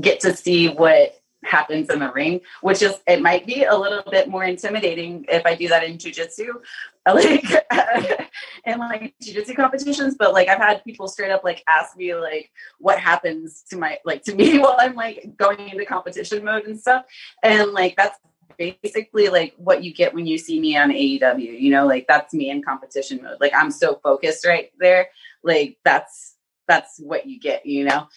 get 0.00 0.20
to 0.20 0.34
see 0.34 0.68
what 0.68 1.20
happens 1.44 1.90
in 1.90 1.98
the 2.00 2.12
ring, 2.12 2.40
which 2.62 2.82
is 2.82 3.00
it 3.06 3.22
might 3.22 3.46
be 3.46 3.64
a 3.64 3.76
little 3.76 4.02
bit 4.10 4.28
more 4.28 4.44
intimidating 4.44 5.24
if 5.28 5.44
I 5.46 5.54
do 5.54 5.68
that 5.68 5.84
in 5.84 5.98
jujitsu, 5.98 6.48
like 7.06 7.44
in 8.66 8.78
like 8.78 9.14
jujitsu 9.22 9.56
competitions. 9.56 10.16
But 10.18 10.32
like 10.32 10.48
I've 10.48 10.58
had 10.58 10.84
people 10.84 11.08
straight 11.08 11.30
up 11.30 11.44
like 11.44 11.62
ask 11.68 11.96
me 11.96 12.14
like 12.14 12.50
what 12.78 12.98
happens 12.98 13.62
to 13.70 13.76
my 13.76 13.98
like 14.04 14.22
to 14.24 14.34
me 14.34 14.58
while 14.60 14.76
I'm 14.78 14.94
like 14.94 15.36
going 15.36 15.68
into 15.68 15.84
competition 15.84 16.44
mode 16.44 16.64
and 16.64 16.78
stuff, 16.78 17.04
and 17.42 17.72
like 17.72 17.96
that's 17.96 18.18
basically 18.56 19.28
like 19.28 19.54
what 19.56 19.82
you 19.82 19.92
get 19.92 20.14
when 20.14 20.26
you 20.26 20.38
see 20.38 20.60
me 20.60 20.76
on 20.76 20.90
AEW. 20.90 21.60
You 21.60 21.70
know, 21.70 21.86
like 21.86 22.06
that's 22.06 22.34
me 22.34 22.50
in 22.50 22.62
competition 22.62 23.20
mode. 23.22 23.38
Like 23.40 23.52
I'm 23.54 23.70
so 23.70 24.00
focused 24.02 24.46
right 24.46 24.70
there. 24.78 25.08
Like 25.42 25.78
that's 25.84 26.34
that's 26.66 26.98
what 26.98 27.26
you 27.26 27.38
get. 27.38 27.66
You 27.66 27.84
know. 27.84 28.08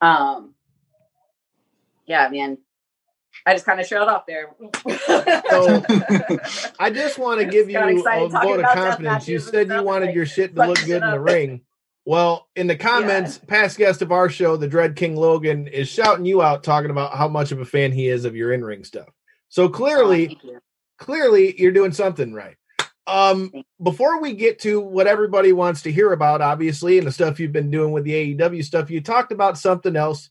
Um 0.00 0.54
yeah, 2.06 2.28
man, 2.28 2.58
I 3.44 3.52
just 3.52 3.66
kind 3.66 3.80
of 3.80 3.88
trailed 3.88 4.08
off 4.08 4.24
there. 4.26 4.54
so 5.06 5.82
I 6.78 6.90
just 6.90 7.18
want 7.18 7.40
to 7.40 7.46
give 7.46 7.68
you 7.70 7.78
a 7.78 8.02
vote 8.02 8.60
of 8.60 8.74
confidence. 8.74 9.28
You 9.28 9.38
said 9.38 9.68
you 9.68 9.82
wanted 9.82 10.14
your 10.14 10.26
shit 10.26 10.54
to 10.54 10.66
look 10.66 10.78
good 10.84 11.02
in 11.02 11.10
the 11.10 11.20
ring. 11.20 11.62
Well, 12.06 12.46
in 12.54 12.68
the 12.68 12.76
comments, 12.76 13.40
yeah. 13.42 13.48
past 13.48 13.78
guest 13.78 14.00
of 14.00 14.12
our 14.12 14.28
show, 14.28 14.56
the 14.56 14.68
Dread 14.68 14.94
King 14.94 15.16
Logan, 15.16 15.66
is 15.66 15.88
shouting 15.88 16.24
you 16.24 16.40
out, 16.40 16.62
talking 16.62 16.90
about 16.90 17.16
how 17.16 17.26
much 17.26 17.50
of 17.50 17.60
a 17.60 17.64
fan 17.64 17.90
he 17.90 18.08
is 18.08 18.24
of 18.24 18.36
your 18.36 18.52
in 18.52 18.64
ring 18.64 18.84
stuff. 18.84 19.08
So 19.48 19.68
clearly, 19.68 20.38
oh, 20.44 20.48
you. 20.48 20.60
clearly, 20.98 21.60
you're 21.60 21.72
doing 21.72 21.90
something 21.90 22.32
right. 22.32 22.56
Um, 23.08 23.52
before 23.82 24.20
we 24.20 24.34
get 24.34 24.60
to 24.60 24.80
what 24.80 25.08
everybody 25.08 25.52
wants 25.52 25.82
to 25.82 25.92
hear 25.92 26.12
about, 26.12 26.40
obviously, 26.40 26.98
and 26.98 27.06
the 27.06 27.12
stuff 27.12 27.40
you've 27.40 27.52
been 27.52 27.70
doing 27.70 27.92
with 27.92 28.04
the 28.04 28.36
AEW 28.36 28.64
stuff, 28.64 28.90
you 28.90 29.00
talked 29.00 29.32
about 29.32 29.58
something 29.58 29.96
else 29.96 30.30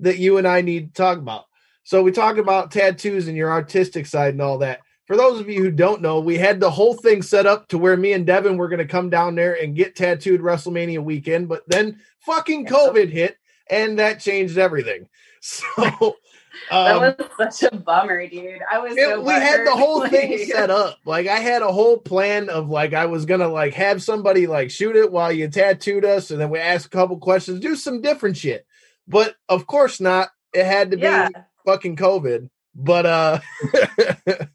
that 0.00 0.18
you 0.18 0.38
and 0.38 0.48
I 0.48 0.62
need 0.62 0.94
to 0.94 1.02
talk 1.02 1.18
about. 1.18 1.44
So 1.84 2.02
we 2.02 2.12
talked 2.12 2.38
about 2.38 2.70
tattoos 2.70 3.28
and 3.28 3.36
your 3.36 3.50
artistic 3.50 4.06
side 4.06 4.32
and 4.32 4.42
all 4.42 4.58
that. 4.58 4.80
For 5.06 5.18
those 5.18 5.38
of 5.38 5.50
you 5.50 5.62
who 5.62 5.70
don't 5.70 6.00
know, 6.00 6.18
we 6.18 6.38
had 6.38 6.60
the 6.60 6.70
whole 6.70 6.94
thing 6.94 7.20
set 7.20 7.44
up 7.44 7.68
to 7.68 7.78
where 7.78 7.96
me 7.96 8.14
and 8.14 8.26
Devin 8.26 8.56
were 8.56 8.68
going 8.68 8.78
to 8.78 8.86
come 8.86 9.10
down 9.10 9.34
there 9.34 9.52
and 9.52 9.76
get 9.76 9.94
tattooed 9.94 10.40
WrestleMania 10.40 11.04
weekend, 11.04 11.46
but 11.46 11.62
then 11.68 12.00
fucking 12.20 12.66
COVID 12.66 13.10
hit 13.10 13.36
and 13.70 13.98
that 13.98 14.20
changed 14.20 14.58
everything. 14.58 15.08
So 15.46 15.76
um, 16.00 16.14
that 16.70 17.18
was 17.38 17.58
such 17.58 17.70
a 17.70 17.76
bummer, 17.76 18.26
dude. 18.26 18.60
I 18.70 18.78
was. 18.78 18.96
It, 18.96 19.00
so 19.00 19.20
we 19.20 19.32
had 19.34 19.66
the 19.66 19.72
whole 19.72 20.08
thing 20.08 20.38
set 20.50 20.70
up. 20.70 20.96
Like 21.04 21.26
I 21.26 21.36
had 21.36 21.60
a 21.60 21.70
whole 21.70 21.98
plan 21.98 22.48
of 22.48 22.70
like 22.70 22.94
I 22.94 23.04
was 23.04 23.26
gonna 23.26 23.48
like 23.48 23.74
have 23.74 24.02
somebody 24.02 24.46
like 24.46 24.70
shoot 24.70 24.96
it 24.96 25.12
while 25.12 25.30
you 25.30 25.48
tattooed 25.48 26.06
us, 26.06 26.30
and 26.30 26.40
then 26.40 26.48
we 26.48 26.58
ask 26.60 26.86
a 26.86 26.96
couple 26.96 27.18
questions, 27.18 27.60
do 27.60 27.76
some 27.76 28.00
different 28.00 28.38
shit. 28.38 28.66
But 29.06 29.36
of 29.50 29.66
course 29.66 30.00
not. 30.00 30.30
It 30.54 30.64
had 30.64 30.92
to 30.92 30.96
be 30.96 31.02
yeah 31.02 31.28
fucking 31.64 31.96
COVID. 31.96 32.48
But 32.74 33.06
uh 33.06 33.40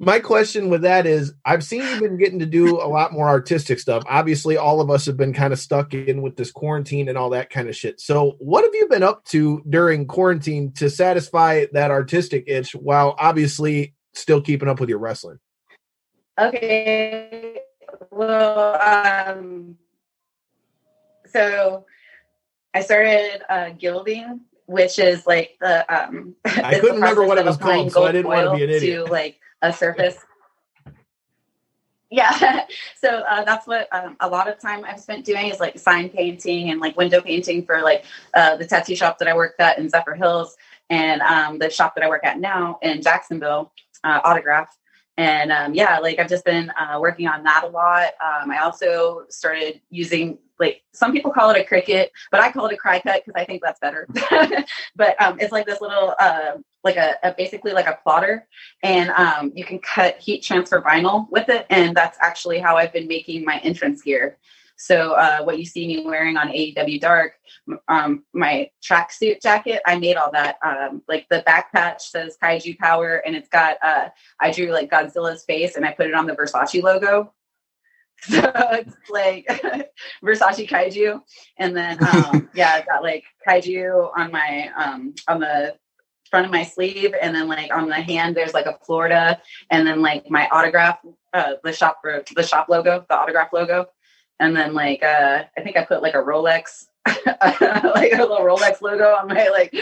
my 0.00 0.18
question 0.18 0.70
with 0.70 0.82
that 0.82 1.06
is 1.06 1.34
I've 1.44 1.62
seen 1.62 1.82
you've 1.82 2.00
been 2.00 2.16
getting 2.16 2.38
to 2.38 2.46
do 2.46 2.80
a 2.80 2.88
lot 2.88 3.12
more 3.12 3.28
artistic 3.28 3.78
stuff. 3.78 4.02
Obviously, 4.08 4.56
all 4.56 4.80
of 4.80 4.90
us 4.90 5.04
have 5.04 5.18
been 5.18 5.34
kind 5.34 5.52
of 5.52 5.58
stuck 5.58 5.92
in 5.92 6.22
with 6.22 6.36
this 6.36 6.50
quarantine 6.50 7.08
and 7.10 7.18
all 7.18 7.30
that 7.30 7.50
kind 7.50 7.68
of 7.68 7.76
shit. 7.76 8.00
So, 8.00 8.36
what 8.38 8.64
have 8.64 8.74
you 8.74 8.88
been 8.88 9.02
up 9.02 9.24
to 9.26 9.62
during 9.68 10.06
quarantine 10.06 10.72
to 10.72 10.88
satisfy 10.88 11.66
that 11.72 11.90
artistic 11.90 12.44
itch 12.46 12.72
while 12.72 13.14
obviously 13.18 13.94
still 14.14 14.40
keeping 14.40 14.68
up 14.70 14.80
with 14.80 14.88
your 14.88 14.98
wrestling? 14.98 15.38
Okay. 16.38 17.60
Well, 18.10 18.80
um, 18.80 19.76
so 21.26 21.84
I 22.72 22.80
started 22.80 23.42
uh, 23.50 23.70
gilding 23.78 24.40
which 24.70 25.00
is 25.00 25.26
like 25.26 25.56
the 25.60 25.84
um 25.92 26.36
I 26.44 26.78
couldn't 26.78 26.96
remember 26.96 27.24
what 27.24 27.38
it 27.38 27.44
was 27.44 27.56
called, 27.56 27.90
so 27.90 28.04
I 28.04 28.12
didn't 28.12 28.28
want 28.28 28.46
to 28.46 28.56
be 28.56 28.64
an 28.64 28.70
idiot. 28.70 29.06
To 29.06 29.12
like 29.12 29.40
a 29.62 29.72
surface. 29.82 30.16
yeah, 32.10 32.64
so 33.00 33.08
uh, 33.28 33.44
that's 33.44 33.66
what 33.66 33.88
um, 33.92 34.16
a 34.20 34.28
lot 34.28 34.48
of 34.48 34.60
time 34.60 34.84
I've 34.84 35.00
spent 35.00 35.24
doing 35.24 35.48
is 35.48 35.58
like 35.58 35.78
sign 35.78 36.08
painting 36.08 36.70
and 36.70 36.80
like 36.80 36.96
window 36.96 37.20
painting 37.20 37.66
for 37.66 37.82
like 37.82 38.04
uh, 38.34 38.56
the 38.56 38.66
tattoo 38.66 38.94
shop 38.94 39.18
that 39.18 39.26
I 39.26 39.34
worked 39.34 39.60
at 39.60 39.78
in 39.78 39.90
Zephyrhills 39.90 40.50
and 40.88 41.20
um, 41.22 41.58
the 41.58 41.68
shop 41.68 41.96
that 41.96 42.04
I 42.04 42.08
work 42.08 42.24
at 42.24 42.38
now 42.38 42.78
in 42.80 43.02
Jacksonville, 43.02 43.72
uh, 44.04 44.20
Autograph. 44.22 44.76
And 45.20 45.52
um, 45.52 45.74
yeah, 45.74 45.98
like 45.98 46.18
I've 46.18 46.30
just 46.30 46.46
been 46.46 46.70
uh, 46.80 46.98
working 46.98 47.26
on 47.26 47.42
that 47.42 47.64
a 47.64 47.66
lot. 47.66 48.12
Um, 48.24 48.50
I 48.50 48.60
also 48.62 49.26
started 49.28 49.82
using 49.90 50.38
like 50.58 50.82
some 50.92 51.12
people 51.12 51.30
call 51.30 51.50
it 51.50 51.60
a 51.60 51.62
Cricut, 51.62 52.08
but 52.30 52.40
I 52.40 52.50
call 52.50 52.64
it 52.64 52.72
a 52.72 52.78
Cricut 52.78 53.16
because 53.16 53.34
I 53.36 53.44
think 53.44 53.60
that's 53.62 53.78
better. 53.80 54.08
but 54.96 55.20
um, 55.20 55.38
it's 55.38 55.52
like 55.52 55.66
this 55.66 55.82
little, 55.82 56.14
uh, 56.18 56.52
like 56.84 56.96
a, 56.96 57.16
a, 57.22 57.34
basically 57.34 57.72
like 57.72 57.86
a 57.86 57.98
plotter, 58.02 58.48
and 58.82 59.10
um, 59.10 59.52
you 59.54 59.62
can 59.62 59.78
cut 59.80 60.18
heat 60.18 60.42
transfer 60.42 60.80
vinyl 60.80 61.26
with 61.30 61.50
it, 61.50 61.66
and 61.68 61.94
that's 61.94 62.16
actually 62.22 62.58
how 62.58 62.78
I've 62.78 62.94
been 62.94 63.06
making 63.06 63.44
my 63.44 63.58
entrance 63.58 64.00
gear. 64.00 64.38
So 64.80 65.12
uh, 65.12 65.42
what 65.42 65.58
you 65.58 65.66
see 65.66 65.86
me 65.86 66.06
wearing 66.06 66.38
on 66.38 66.48
AEW 66.48 67.00
Dark, 67.00 67.34
um, 67.86 68.24
my 68.32 68.70
tracksuit 68.82 69.42
jacket, 69.42 69.82
I 69.86 69.98
made 69.98 70.16
all 70.16 70.32
that. 70.32 70.56
Um, 70.64 71.02
like 71.06 71.26
the 71.28 71.42
back 71.44 71.70
patch 71.70 72.08
says 72.08 72.38
Kaiju 72.42 72.78
Power, 72.78 73.16
and 73.26 73.36
it's 73.36 73.48
got 73.50 73.76
uh, 73.82 74.08
I 74.40 74.50
drew 74.50 74.72
like 74.72 74.90
Godzilla's 74.90 75.44
face, 75.44 75.76
and 75.76 75.84
I 75.84 75.92
put 75.92 76.06
it 76.06 76.14
on 76.14 76.26
the 76.26 76.34
Versace 76.34 76.82
logo. 76.82 77.32
So 78.22 78.52
it's 78.72 78.96
like 79.08 79.46
Versace 80.22 80.68
kaiju, 80.68 81.22
and 81.56 81.74
then 81.74 81.96
um, 82.14 82.50
yeah, 82.52 82.72
I 82.74 82.82
got 82.82 83.02
like 83.02 83.24
kaiju 83.48 84.10
on 84.14 84.30
my 84.30 84.70
um, 84.76 85.14
on 85.26 85.40
the 85.40 85.74
front 86.30 86.44
of 86.44 86.52
my 86.52 86.62
sleeve, 86.62 87.14
and 87.18 87.34
then 87.34 87.48
like 87.48 87.74
on 87.74 87.88
the 87.88 87.94
hand 87.94 88.36
there's 88.36 88.52
like 88.52 88.66
a 88.66 88.76
Florida, 88.84 89.40
and 89.70 89.86
then 89.86 90.02
like 90.02 90.30
my 90.30 90.48
autograph, 90.52 90.98
uh, 91.32 91.54
the 91.64 91.72
shop 91.72 91.96
for 92.02 92.22
the 92.36 92.42
shop 92.42 92.68
logo, 92.68 93.06
the 93.08 93.18
autograph 93.18 93.54
logo, 93.54 93.86
and 94.40 94.56
then 94.56 94.74
like 94.74 95.04
uh, 95.04 95.44
I 95.56 95.60
think 95.60 95.76
I 95.76 95.84
put 95.84 96.02
like 96.02 96.14
a 96.14 96.18
Rolex, 96.18 96.86
like 97.06 98.12
a 98.12 98.16
little 98.18 98.38
Rolex 98.38 98.80
logo 98.80 99.14
on 99.14 99.28
my 99.28 99.48
like 99.48 99.74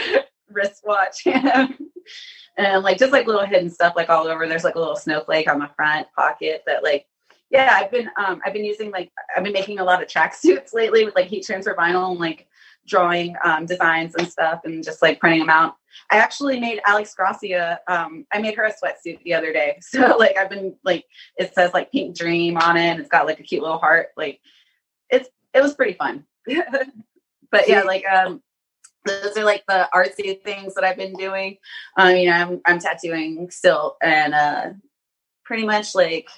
wristwatch. 0.51 1.25
and 2.57 2.83
like 2.83 2.97
just 2.97 3.13
like 3.13 3.25
little 3.25 3.45
hidden 3.45 3.69
stuff 3.69 3.93
like 3.95 4.09
all 4.09 4.27
over 4.27 4.45
there's 4.47 4.65
like 4.65 4.75
a 4.75 4.79
little 4.79 4.95
snowflake 4.95 5.49
on 5.49 5.59
the 5.59 5.69
front 5.75 6.07
pocket 6.15 6.61
that 6.65 6.83
like 6.83 7.05
yeah, 7.49 7.69
I've 7.73 7.89
been 7.89 8.09
um 8.17 8.41
I've 8.45 8.53
been 8.53 8.65
using 8.65 8.91
like 8.91 9.11
I've 9.35 9.43
been 9.43 9.53
making 9.53 9.79
a 9.79 9.83
lot 9.83 10.03
of 10.03 10.07
tracksuits 10.07 10.73
lately 10.73 11.05
with 11.05 11.15
like 11.15 11.27
heat 11.27 11.45
transfer 11.45 11.73
vinyl 11.73 12.11
and 12.11 12.19
like 12.19 12.47
drawing 12.87 13.35
um, 13.43 13.65
designs 13.65 14.15
and 14.15 14.27
stuff 14.27 14.61
and 14.63 14.83
just 14.83 15.01
like 15.01 15.19
printing 15.19 15.41
them 15.41 15.49
out. 15.49 15.75
I 16.11 16.17
actually 16.17 16.59
made 16.59 16.81
Alex 16.85 17.13
Gracia. 17.15 17.79
Um, 17.87 18.25
I 18.31 18.39
made 18.39 18.55
her 18.55 18.63
a 18.63 18.73
sweatsuit 18.73 19.21
the 19.23 19.33
other 19.33 19.53
day. 19.53 19.79
So 19.89 20.17
like 20.17 20.37
I've 20.37 20.49
been 20.49 20.75
like 20.83 21.05
it 21.37 21.53
says 21.53 21.73
like 21.73 21.91
Pink 21.91 22.15
Dream 22.15 22.57
on 22.57 22.77
it. 22.77 22.81
And 22.81 22.99
it's 22.99 23.09
got 23.09 23.25
like 23.25 23.39
a 23.39 23.43
cute 23.43 23.61
little 23.61 23.77
heart. 23.77 24.09
Like 24.15 24.39
it's 25.09 25.29
it 25.53 25.61
was 25.61 25.73
pretty 25.73 25.93
fun. 25.93 26.25
but 27.51 27.67
yeah, 27.67 27.81
like 27.81 28.05
um 28.05 28.41
those 29.05 29.37
are 29.37 29.45
like 29.45 29.63
the 29.67 29.89
artsy 29.93 30.41
things 30.41 30.75
that 30.75 30.83
I've 30.83 30.97
been 30.97 31.13
doing. 31.13 31.57
Um, 31.97 32.15
you 32.15 32.29
know, 32.29 32.35
I'm 32.35 32.61
I'm 32.65 32.79
tattooing 32.79 33.49
still 33.51 33.97
and 34.01 34.33
uh 34.33 34.69
pretty 35.43 35.65
much 35.65 35.95
like 35.95 36.29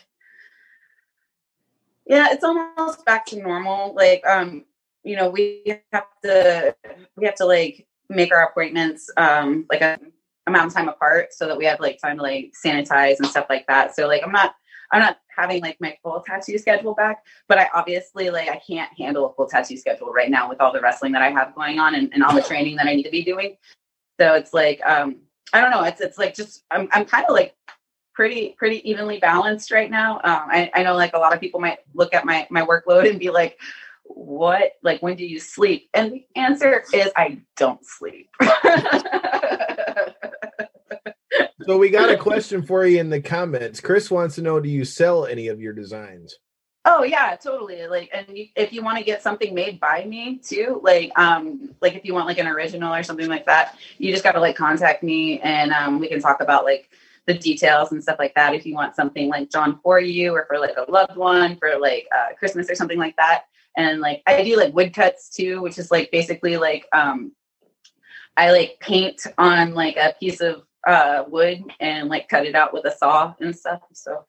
yeah, 2.12 2.28
it's 2.32 2.44
almost 2.44 3.06
back 3.06 3.26
to 3.28 3.42
normal. 3.42 3.94
Like, 3.96 4.26
um, 4.28 4.66
you 5.04 5.16
know, 5.16 5.30
we 5.30 5.82
have 5.92 6.06
to 6.24 6.76
we 7.16 7.26
have 7.26 7.36
to 7.36 7.46
like 7.46 7.88
make 8.10 8.32
our 8.34 8.44
appointments 8.44 9.10
um 9.18 9.66
like 9.70 9.82
a 9.82 10.00
amount 10.48 10.68
of 10.68 10.74
time 10.74 10.90
apart 10.90 11.34
so 11.34 11.48
that 11.48 11.58
we 11.58 11.66
have 11.66 11.80
like 11.80 12.00
time 12.02 12.18
to 12.18 12.24
like 12.24 12.52
sanitize 12.66 13.18
and 13.18 13.28
stuff 13.28 13.46
like 13.50 13.66
that. 13.68 13.96
So 13.96 14.08
like 14.08 14.22
I'm 14.24 14.32
not 14.32 14.56
I'm 14.92 15.00
not 15.00 15.18
having 15.36 15.62
like 15.62 15.78
my 15.80 15.98
full 16.04 16.22
tattoo 16.26 16.58
schedule 16.58 16.94
back, 16.94 17.24
but 17.48 17.58
I 17.58 17.70
obviously 17.74 18.30
like 18.30 18.50
I 18.50 18.62
can't 18.68 18.92
handle 18.98 19.30
a 19.30 19.34
full 19.34 19.48
tattoo 19.48 19.78
schedule 19.78 20.12
right 20.12 20.30
now 20.30 20.50
with 20.50 20.60
all 20.60 20.74
the 20.74 20.82
wrestling 20.82 21.14
that 21.14 21.22
I 21.22 21.30
have 21.30 21.56
going 21.56 21.80
on 21.80 21.96
and, 21.96 22.12
and 22.14 22.24
all 22.24 22.36
the 22.36 22.42
training 22.42 22.76
that 22.78 22.88
I 22.88 22.96
need 22.96 23.04
to 23.04 23.12
be 23.12 23.24
doing. 23.24 23.58
So 24.20 24.34
it's 24.34 24.54
like 24.54 24.82
um 24.86 25.18
I 25.54 25.62
don't 25.62 25.72
know, 25.72 25.84
it's 25.84 26.02
it's 26.02 26.18
like 26.18 26.36
just 26.36 26.64
I'm 26.72 26.88
I'm 26.92 27.06
kind 27.06 27.26
of 27.26 27.34
like 27.34 27.56
pretty 28.14 28.56
pretty 28.58 28.88
evenly 28.90 29.20
balanced 29.20 29.72
right 29.72 29.90
now. 29.90 30.16
Um 30.16 30.48
I, 30.50 30.72
I 30.74 30.84
know 30.84 30.96
like 30.96 31.14
a 31.14 31.20
lot 31.20 31.34
of 31.34 31.40
people 31.40 31.60
might 31.60 31.80
look 31.94 32.14
at 32.14 32.26
my 32.26 32.48
my 32.50 32.66
workload 32.66 33.10
and 33.10 33.20
be 33.20 33.30
like, 33.30 33.60
what 34.04 34.74
like 34.84 35.02
when 35.02 35.16
do 35.16 35.26
you 35.26 35.40
sleep? 35.40 35.90
And 35.94 36.12
the 36.12 36.26
answer 36.36 36.84
is 36.94 37.12
I 37.16 37.42
don't 37.56 37.86
sleep. 37.86 38.30
So 41.66 41.78
we 41.78 41.90
got 41.90 42.10
a 42.10 42.18
question 42.18 42.64
for 42.64 42.86
you 42.86 43.00
in 43.00 43.10
the 43.10 43.22
comments. 43.22 43.80
Chris 43.80 44.10
wants 44.10 44.36
to 44.36 44.42
know: 44.42 44.60
Do 44.60 44.70
you 44.70 44.84
sell 44.84 45.26
any 45.26 45.48
of 45.48 45.62
your 45.62 45.74
designs? 45.74 46.36
Oh 46.86 47.04
yeah, 47.04 47.36
totally. 47.36 47.86
Like, 47.86 48.10
and 48.12 48.26
you, 48.36 48.48
if 48.56 48.74
you 48.74 48.84
want 48.84 48.98
to 48.98 49.04
get 49.04 49.22
something 49.22 49.54
made 49.54 49.80
by 49.80 50.04
me 50.06 50.40
too, 50.40 50.82
like, 50.84 51.12
um, 51.18 51.70
like 51.80 51.94
if 51.94 52.04
you 52.04 52.14
want 52.14 52.26
like 52.26 52.40
an 52.40 52.48
original 52.48 52.94
or 52.94 53.04
something 53.04 53.30
like 53.30 53.46
that, 53.46 53.78
you 54.00 54.12
just 54.12 54.24
got 54.24 54.32
to 54.32 54.40
like 54.40 54.56
contact 54.56 55.04
me, 55.04 55.40
and 55.42 55.72
um, 55.72 56.00
we 56.00 56.08
can 56.08 56.20
talk 56.20 56.42
about 56.42 56.66
like 56.66 56.90
the 57.28 57.36
details 57.36 57.92
and 57.92 58.02
stuff 58.02 58.18
like 58.18 58.34
that. 58.34 58.56
If 58.56 58.66
you 58.66 58.74
want 58.74 58.96
something 58.96 59.30
like 59.30 59.52
John 59.52 59.80
for 59.84 60.00
you, 60.00 60.34
or 60.34 60.46
for 60.48 60.58
like 60.58 60.76
a 60.78 60.92
loved 60.92 61.18
one, 61.18 61.58
for 61.58 61.78
like 61.80 62.08
uh, 62.16 62.34
Christmas 62.40 62.72
or 62.72 62.76
something 62.76 62.98
like 62.98 63.16
that, 63.18 63.44
and 63.78 64.02
like 64.02 64.22
I 64.28 64.44
do 64.44 64.58
like 64.58 64.74
woodcuts 64.74 65.30
too, 65.30 65.62
which 65.62 65.78
is 65.78 65.92
like 65.92 66.12
basically 66.12 66.58
like 66.58 66.86
um, 66.94 67.34
I 68.38 68.52
like 68.52 68.78
paint 68.80 69.22
on 69.38 69.74
like 69.74 69.98
a 69.98 70.16
piece 70.20 70.42
of 70.42 70.64
uh, 70.88 71.24
wood 71.28 71.64
and 71.80 72.10
like 72.10 72.28
cut 72.28 72.46
it 72.46 72.56
out 72.56 72.74
with 72.74 72.86
a 72.86 72.92
saw 72.92 73.34
and 73.40 73.56
stuff. 73.56 73.82
So 73.94 74.26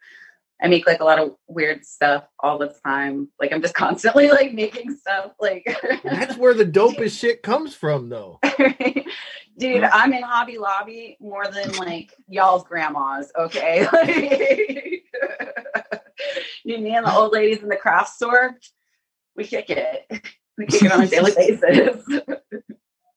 I 0.62 0.68
make 0.68 0.86
like 0.86 1.00
a 1.00 1.04
lot 1.04 1.18
of 1.18 1.34
weird 1.48 1.84
stuff 1.84 2.24
all 2.38 2.58
the 2.58 2.74
time. 2.84 3.28
Like 3.40 3.52
I'm 3.52 3.62
just 3.62 3.74
constantly 3.82 4.30
like 4.30 4.52
making 4.54 4.96
stuff. 4.96 5.32
Like 5.40 5.64
that's 6.04 6.36
where 6.36 6.54
the 6.54 6.66
dopest 6.66 7.18
shit 7.18 7.42
comes 7.42 7.74
from, 7.74 8.08
though. 8.08 8.38
Dude, 9.58 9.84
I'm 9.84 10.14
in 10.14 10.22
Hobby 10.22 10.56
Lobby 10.56 11.18
more 11.20 11.46
than 11.46 11.72
like 11.72 12.14
y'all's 12.26 12.64
grandmas. 12.64 13.30
Okay, 13.38 13.86
you 16.64 16.78
me 16.78 16.94
and 16.96 17.06
the 17.06 17.12
old 17.12 17.32
ladies 17.32 17.62
in 17.62 17.68
the 17.68 17.76
craft 17.76 18.14
store, 18.14 18.56
we 19.36 19.44
kick 19.44 19.70
it. 19.70 20.10
We 20.58 20.66
kick 20.66 20.82
it 20.82 20.92
on 20.92 21.00
a 21.00 21.06
daily 21.06 21.32
basis. 21.34 22.06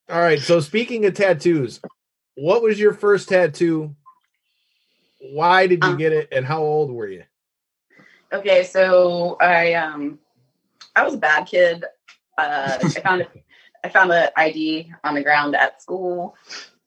all 0.10 0.22
right. 0.22 0.40
So 0.40 0.62
speaking 0.62 1.06
of 1.06 1.16
tattoos, 1.16 1.82
what 2.36 2.62
was 2.64 2.80
your 2.80 2.94
first 2.94 3.28
tattoo? 3.28 3.94
Why 5.20 5.68
did 5.68 5.84
you 5.84 5.90
um, 5.92 5.98
get 5.98 6.14
it, 6.14 6.30
and 6.32 6.46
how 6.46 6.64
old 6.64 6.92
were 6.92 7.10
you? 7.10 7.24
Okay, 8.32 8.64
so 8.64 9.36
I 9.42 9.74
um 9.74 10.18
I 10.96 11.04
was 11.04 11.14
a 11.14 11.18
bad 11.18 11.44
kid. 11.46 11.84
Uh, 12.38 12.78
I 12.82 12.90
found 12.90 13.22
a, 13.24 13.28
I 13.84 13.90
found 13.90 14.12
an 14.14 14.30
ID 14.38 14.94
on 15.04 15.16
the 15.16 15.22
ground 15.22 15.58
at 15.58 15.82
school, 15.82 16.36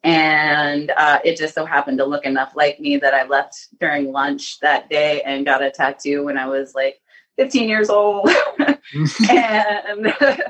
and 0.03 0.91
uh, 0.97 1.19
it 1.25 1.37
just 1.37 1.55
so 1.55 1.67
happened 1.67 1.99
to 1.99 2.07
look 2.07 2.25
enough 2.25 2.57
like 2.57 2.81
me 2.81 2.97
that 2.97 3.15
I 3.15 3.25
left 3.25 3.69
during 3.79 4.13
lunch 4.13 4.61
that 4.61 4.89
day 4.89 5.21
and 5.23 5.45
got 5.45 5.63
a 5.63 5.71
tattoo 5.71 6.25
when 6.25 6.39
I 6.39 6.47
was 6.47 6.75
like 6.75 7.01
15 7.37 7.69
years 7.69 7.91
old. 7.91 8.31
and 9.31 10.15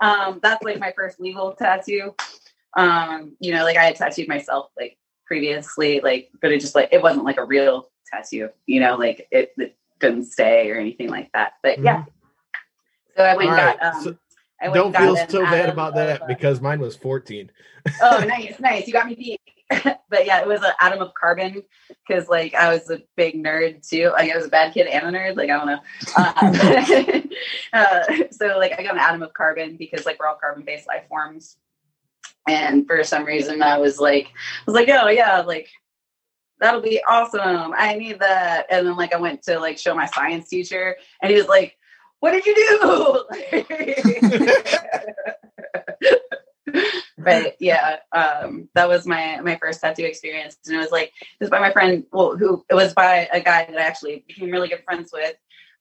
um, 0.00 0.40
that's 0.42 0.62
like 0.62 0.78
my 0.78 0.92
first 0.96 1.20
legal 1.20 1.52
tattoo. 1.52 2.14
Um, 2.76 3.36
you 3.40 3.52
know, 3.52 3.64
like 3.64 3.76
I 3.76 3.84
had 3.84 3.96
tattooed 3.96 4.28
myself 4.28 4.70
like 4.78 4.96
previously, 5.26 6.00
like, 6.00 6.30
but 6.40 6.52
it 6.52 6.60
just 6.60 6.74
like 6.74 6.88
it 6.92 7.02
wasn't 7.02 7.24
like 7.24 7.38
a 7.38 7.44
real 7.44 7.90
tattoo, 8.12 8.50
you 8.66 8.80
know, 8.80 8.96
like 8.96 9.26
it, 9.30 9.52
it 9.56 9.76
didn't 10.00 10.24
stay 10.24 10.70
or 10.70 10.76
anything 10.76 11.08
like 11.08 11.30
that. 11.32 11.54
But 11.62 11.76
mm-hmm. 11.76 11.86
yeah. 11.86 12.04
So 13.16 13.24
I 13.24 13.36
went 13.36 13.50
got 13.50 13.82
um 13.82 14.02
so 14.02 14.16
don't 14.70 14.96
feel 14.96 15.16
so 15.28 15.42
bad 15.44 15.68
about 15.68 15.94
that 15.94 16.26
because 16.26 16.60
mine 16.60 16.80
was 16.80 16.96
14. 16.96 17.50
oh, 18.02 18.24
nice, 18.28 18.58
nice. 18.60 18.86
You 18.86 18.92
got 18.92 19.06
me 19.06 19.14
beat. 19.14 19.40
but 20.10 20.26
yeah, 20.26 20.40
it 20.40 20.46
was 20.46 20.62
an 20.62 20.72
atom 20.80 21.00
of 21.00 21.14
carbon 21.14 21.62
because 22.06 22.28
like 22.28 22.54
I 22.54 22.72
was 22.72 22.90
a 22.90 23.02
big 23.16 23.42
nerd 23.42 23.86
too. 23.86 24.10
Like 24.10 24.30
I 24.30 24.36
was 24.36 24.46
a 24.46 24.50
bad 24.50 24.74
kid 24.74 24.86
and 24.86 25.14
a 25.14 25.18
nerd. 25.18 25.36
Like 25.36 25.50
I 25.50 25.58
don't 25.58 25.66
know. 25.66 25.80
Um, 26.16 27.30
uh, 27.72 28.28
so 28.30 28.58
like 28.58 28.78
I 28.78 28.82
got 28.82 28.94
an 28.94 29.00
atom 29.00 29.22
of 29.22 29.32
carbon 29.32 29.76
because 29.76 30.06
like 30.06 30.18
we're 30.18 30.26
all 30.26 30.38
carbon 30.40 30.64
based 30.64 30.86
life 30.86 31.04
forms 31.08 31.56
and 32.48 32.86
for 32.86 33.02
some 33.04 33.24
reason 33.24 33.62
I 33.62 33.78
was 33.78 33.98
like 34.00 34.26
I 34.26 34.30
was 34.66 34.74
like 34.74 34.88
oh 34.88 35.08
yeah 35.08 35.40
like 35.40 35.68
that'll 36.60 36.80
be 36.80 37.02
awesome 37.08 37.72
I 37.76 37.94
need 37.96 38.20
that 38.20 38.66
and 38.70 38.86
then 38.86 38.96
like 38.96 39.14
I 39.14 39.18
went 39.18 39.42
to 39.44 39.58
like 39.58 39.78
show 39.78 39.94
my 39.94 40.06
science 40.06 40.48
teacher 40.48 40.96
and 41.20 41.30
he 41.30 41.36
was 41.36 41.48
like 41.48 41.76
what 42.20 42.32
did 42.32 42.46
you 42.46 42.54
do 42.54 43.24
but 47.24 47.56
yeah 47.60 47.96
um 48.12 48.68
that 48.74 48.88
was 48.88 49.06
my 49.06 49.40
my 49.40 49.56
first 49.56 49.80
tattoo 49.80 50.04
experience 50.04 50.56
and 50.66 50.76
it 50.76 50.78
was 50.78 50.90
like 50.90 51.08
it 51.08 51.40
was 51.40 51.50
by 51.50 51.58
my 51.58 51.72
friend 51.72 52.04
well 52.12 52.36
who 52.36 52.64
it 52.70 52.74
was 52.74 52.92
by 52.94 53.28
a 53.32 53.40
guy 53.40 53.64
that 53.64 53.78
I 53.78 53.82
actually 53.82 54.24
became 54.26 54.50
really 54.50 54.68
good 54.68 54.84
friends 54.84 55.10
with 55.12 55.34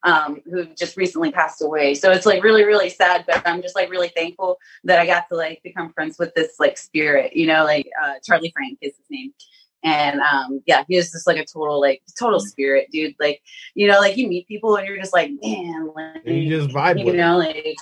um, 0.04 0.42
who 0.46 0.66
just 0.66 0.98
recently 0.98 1.32
passed 1.32 1.62
away. 1.62 1.94
So 1.94 2.12
it's 2.12 2.26
like 2.26 2.44
really, 2.44 2.64
really 2.64 2.90
sad, 2.90 3.26
but 3.28 3.42
I'm 3.46 3.62
just 3.62 3.76
like 3.76 3.90
really 3.90 4.10
thankful 4.10 4.58
that 4.84 5.00
I 5.00 5.06
got 5.06 5.28
to 5.30 5.36
like 5.36 5.62
become 5.64 5.94
friends 5.94 6.18
with 6.18 6.34
this 6.34 6.54
like 6.60 6.78
spirit, 6.78 7.36
you 7.36 7.48
know, 7.48 7.64
like 7.64 7.88
uh, 8.02 8.14
Charlie 8.24 8.52
Frank 8.56 8.80
is 8.82 8.96
his 8.98 9.06
name. 9.10 9.34
And 9.84 10.20
um, 10.22 10.62
yeah, 10.68 10.84
he 10.88 10.96
was 10.96 11.12
just 11.12 11.26
like 11.26 11.38
a 11.38 11.46
total, 11.46 11.80
like 11.80 12.02
total 12.20 12.40
spirit, 12.40 12.88
dude. 12.92 13.16
Like, 13.20 13.42
you 13.74 13.88
know, 13.88 14.00
like 14.00 14.18
you 14.18 14.28
meet 14.28 14.48
people 14.48 14.76
and 14.76 14.88
you're 14.88 15.00
just 15.00 15.14
like, 15.14 15.32
man, 15.42 15.92
like, 15.96 16.26
you 16.26 16.50
just 16.50 16.76
vibe, 16.76 17.04
you 17.04 17.14
know, 17.14 17.38
like, 17.38 17.78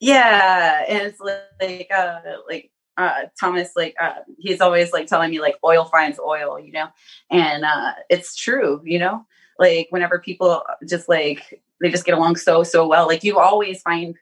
yeah. 0.00 0.84
And 0.88 1.02
it's 1.02 1.20
like, 1.20 1.90
uh, 1.96 2.20
like, 2.48 2.70
uh, 3.00 3.26
Thomas, 3.38 3.70
like, 3.76 3.94
uh, 4.00 4.14
he's 4.38 4.60
always 4.60 4.92
like 4.92 5.06
telling 5.06 5.30
me 5.30 5.40
like 5.40 5.56
oil 5.64 5.84
finds 5.84 6.18
oil, 6.18 6.58
you 6.58 6.72
know, 6.72 6.88
and 7.30 7.64
uh, 7.64 7.92
it's 8.08 8.36
true, 8.36 8.80
you 8.84 8.98
know, 8.98 9.24
like 9.60 9.88
whenever 9.90 10.18
people 10.18 10.64
just 10.88 11.08
like 11.08 11.62
they 11.80 11.90
just 11.90 12.04
get 12.04 12.16
along 12.16 12.34
so 12.34 12.64
so 12.64 12.88
well 12.88 13.06
like 13.06 13.22
you 13.22 13.38
always 13.38 13.82
find 13.82 14.16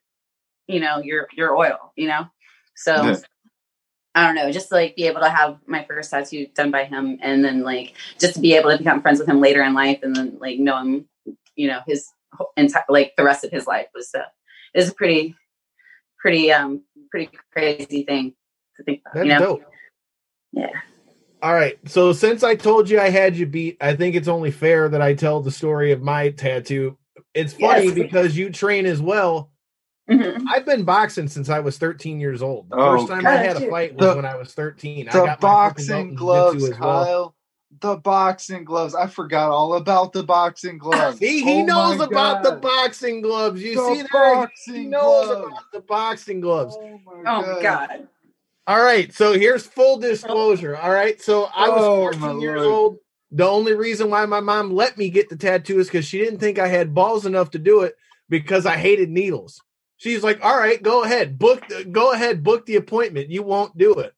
you 0.66 0.80
know 0.80 0.98
your 0.98 1.28
your 1.34 1.56
oil 1.56 1.92
you 1.96 2.08
know? 2.08 2.26
So 2.74 2.94
yeah. 2.94 3.16
i 4.14 4.26
don't 4.26 4.34
know 4.34 4.52
just 4.52 4.70
like 4.70 4.96
be 4.96 5.06
able 5.06 5.20
to 5.20 5.30
have 5.30 5.58
my 5.66 5.84
first 5.84 6.10
tattoo 6.10 6.46
done 6.54 6.70
by 6.70 6.84
him 6.84 7.18
and 7.22 7.44
then 7.44 7.62
like 7.62 7.94
just 8.20 8.34
to 8.34 8.40
be 8.40 8.54
able 8.54 8.70
to 8.70 8.78
become 8.78 9.00
friends 9.00 9.18
with 9.18 9.28
him 9.28 9.40
later 9.40 9.62
in 9.62 9.74
life 9.74 10.00
and 10.02 10.14
then 10.14 10.36
like 10.40 10.58
know 10.58 10.78
him 10.78 11.08
you 11.56 11.68
know 11.68 11.80
his 11.86 12.08
entire 12.56 12.84
like 12.88 13.14
the 13.16 13.24
rest 13.24 13.44
of 13.44 13.50
his 13.50 13.66
life 13.66 13.86
was 13.94 14.14
uh, 14.14 14.22
is 14.74 14.90
a 14.90 14.94
pretty 14.94 15.34
pretty 16.18 16.52
um 16.52 16.82
pretty 17.10 17.30
crazy 17.52 18.02
thing 18.02 18.34
to 18.78 18.82
think 18.84 19.02
about 19.02 19.14
That's 19.14 19.26
you 19.26 19.32
know 19.34 19.38
dope. 19.38 19.62
yeah 20.52 20.70
all 21.42 21.54
right. 21.54 21.78
So 21.86 22.12
since 22.12 22.42
I 22.42 22.56
told 22.56 22.90
you 22.90 23.00
I 23.00 23.10
had 23.10 23.36
you 23.36 23.46
beat, 23.46 23.76
I 23.80 23.94
think 23.94 24.14
it's 24.14 24.28
only 24.28 24.50
fair 24.50 24.88
that 24.88 25.00
I 25.00 25.14
tell 25.14 25.40
the 25.40 25.50
story 25.50 25.92
of 25.92 26.02
my 26.02 26.30
tattoo. 26.30 26.96
It's 27.34 27.52
funny 27.52 27.86
yes. 27.86 27.94
because 27.94 28.36
you 28.36 28.50
train 28.50 28.86
as 28.86 29.00
well. 29.00 29.50
Mm-hmm. 30.10 30.48
I've 30.48 30.64
been 30.64 30.84
boxing 30.84 31.28
since 31.28 31.48
I 31.48 31.60
was 31.60 31.78
13 31.78 32.18
years 32.18 32.42
old. 32.42 32.70
The 32.70 32.76
oh, 32.76 32.98
first 32.98 33.08
time 33.08 33.26
I 33.26 33.36
had 33.36 33.56
a 33.56 33.70
fight 33.70 33.94
was 33.94 34.06
the, 34.06 34.16
when 34.16 34.24
I 34.24 34.36
was 34.36 34.54
13. 34.54 35.06
The 35.06 35.10
I 35.10 35.26
got 35.26 35.40
boxing 35.40 36.14
gloves, 36.14 36.68
Kyle. 36.70 37.04
Well. 37.04 37.34
The 37.80 37.96
boxing 37.96 38.64
gloves. 38.64 38.94
I 38.94 39.06
forgot 39.06 39.50
all 39.50 39.74
about 39.74 40.12
the 40.12 40.22
boxing 40.22 40.78
gloves. 40.78 41.18
See, 41.18 41.42
he 41.42 41.60
oh 41.60 41.64
knows 41.66 42.00
about 42.00 42.42
God. 42.42 42.44
the 42.44 42.56
boxing 42.56 43.20
gloves. 43.20 43.62
You 43.62 43.76
the 43.76 43.94
see 43.94 44.02
that? 44.02 44.48
He 44.64 44.86
knows 44.86 45.26
gloves. 45.26 45.46
about 45.46 45.72
the 45.72 45.80
boxing 45.80 46.40
gloves. 46.40 46.76
Oh 46.80 46.98
my 47.04 47.22
oh, 47.26 47.62
God. 47.62 48.08
All 48.68 48.82
right, 48.82 49.10
so 49.14 49.32
here's 49.32 49.66
full 49.66 49.96
disclosure. 49.98 50.76
All 50.76 50.90
right, 50.90 51.18
so 51.22 51.44
I 51.44 51.70
was 51.70 51.82
oh, 51.82 52.12
14 52.12 52.40
years 52.42 52.60
Lord. 52.60 52.74
old. 52.74 52.96
The 53.30 53.46
only 53.48 53.72
reason 53.72 54.10
why 54.10 54.26
my 54.26 54.40
mom 54.40 54.70
let 54.70 54.98
me 54.98 55.08
get 55.08 55.30
the 55.30 55.36
tattoo 55.36 55.78
is 55.78 55.86
because 55.86 56.04
she 56.04 56.18
didn't 56.18 56.38
think 56.38 56.58
I 56.58 56.68
had 56.68 56.94
balls 56.94 57.24
enough 57.24 57.52
to 57.52 57.58
do 57.58 57.80
it 57.80 57.96
because 58.28 58.66
I 58.66 58.76
hated 58.76 59.08
needles. 59.08 59.62
She's 59.96 60.22
like, 60.22 60.44
"All 60.44 60.54
right, 60.54 60.82
go 60.82 61.02
ahead, 61.02 61.38
book, 61.38 61.66
the, 61.66 61.86
go 61.86 62.12
ahead, 62.12 62.44
book 62.44 62.66
the 62.66 62.76
appointment. 62.76 63.30
You 63.30 63.42
won't 63.42 63.78
do 63.78 63.94
it." 64.00 64.12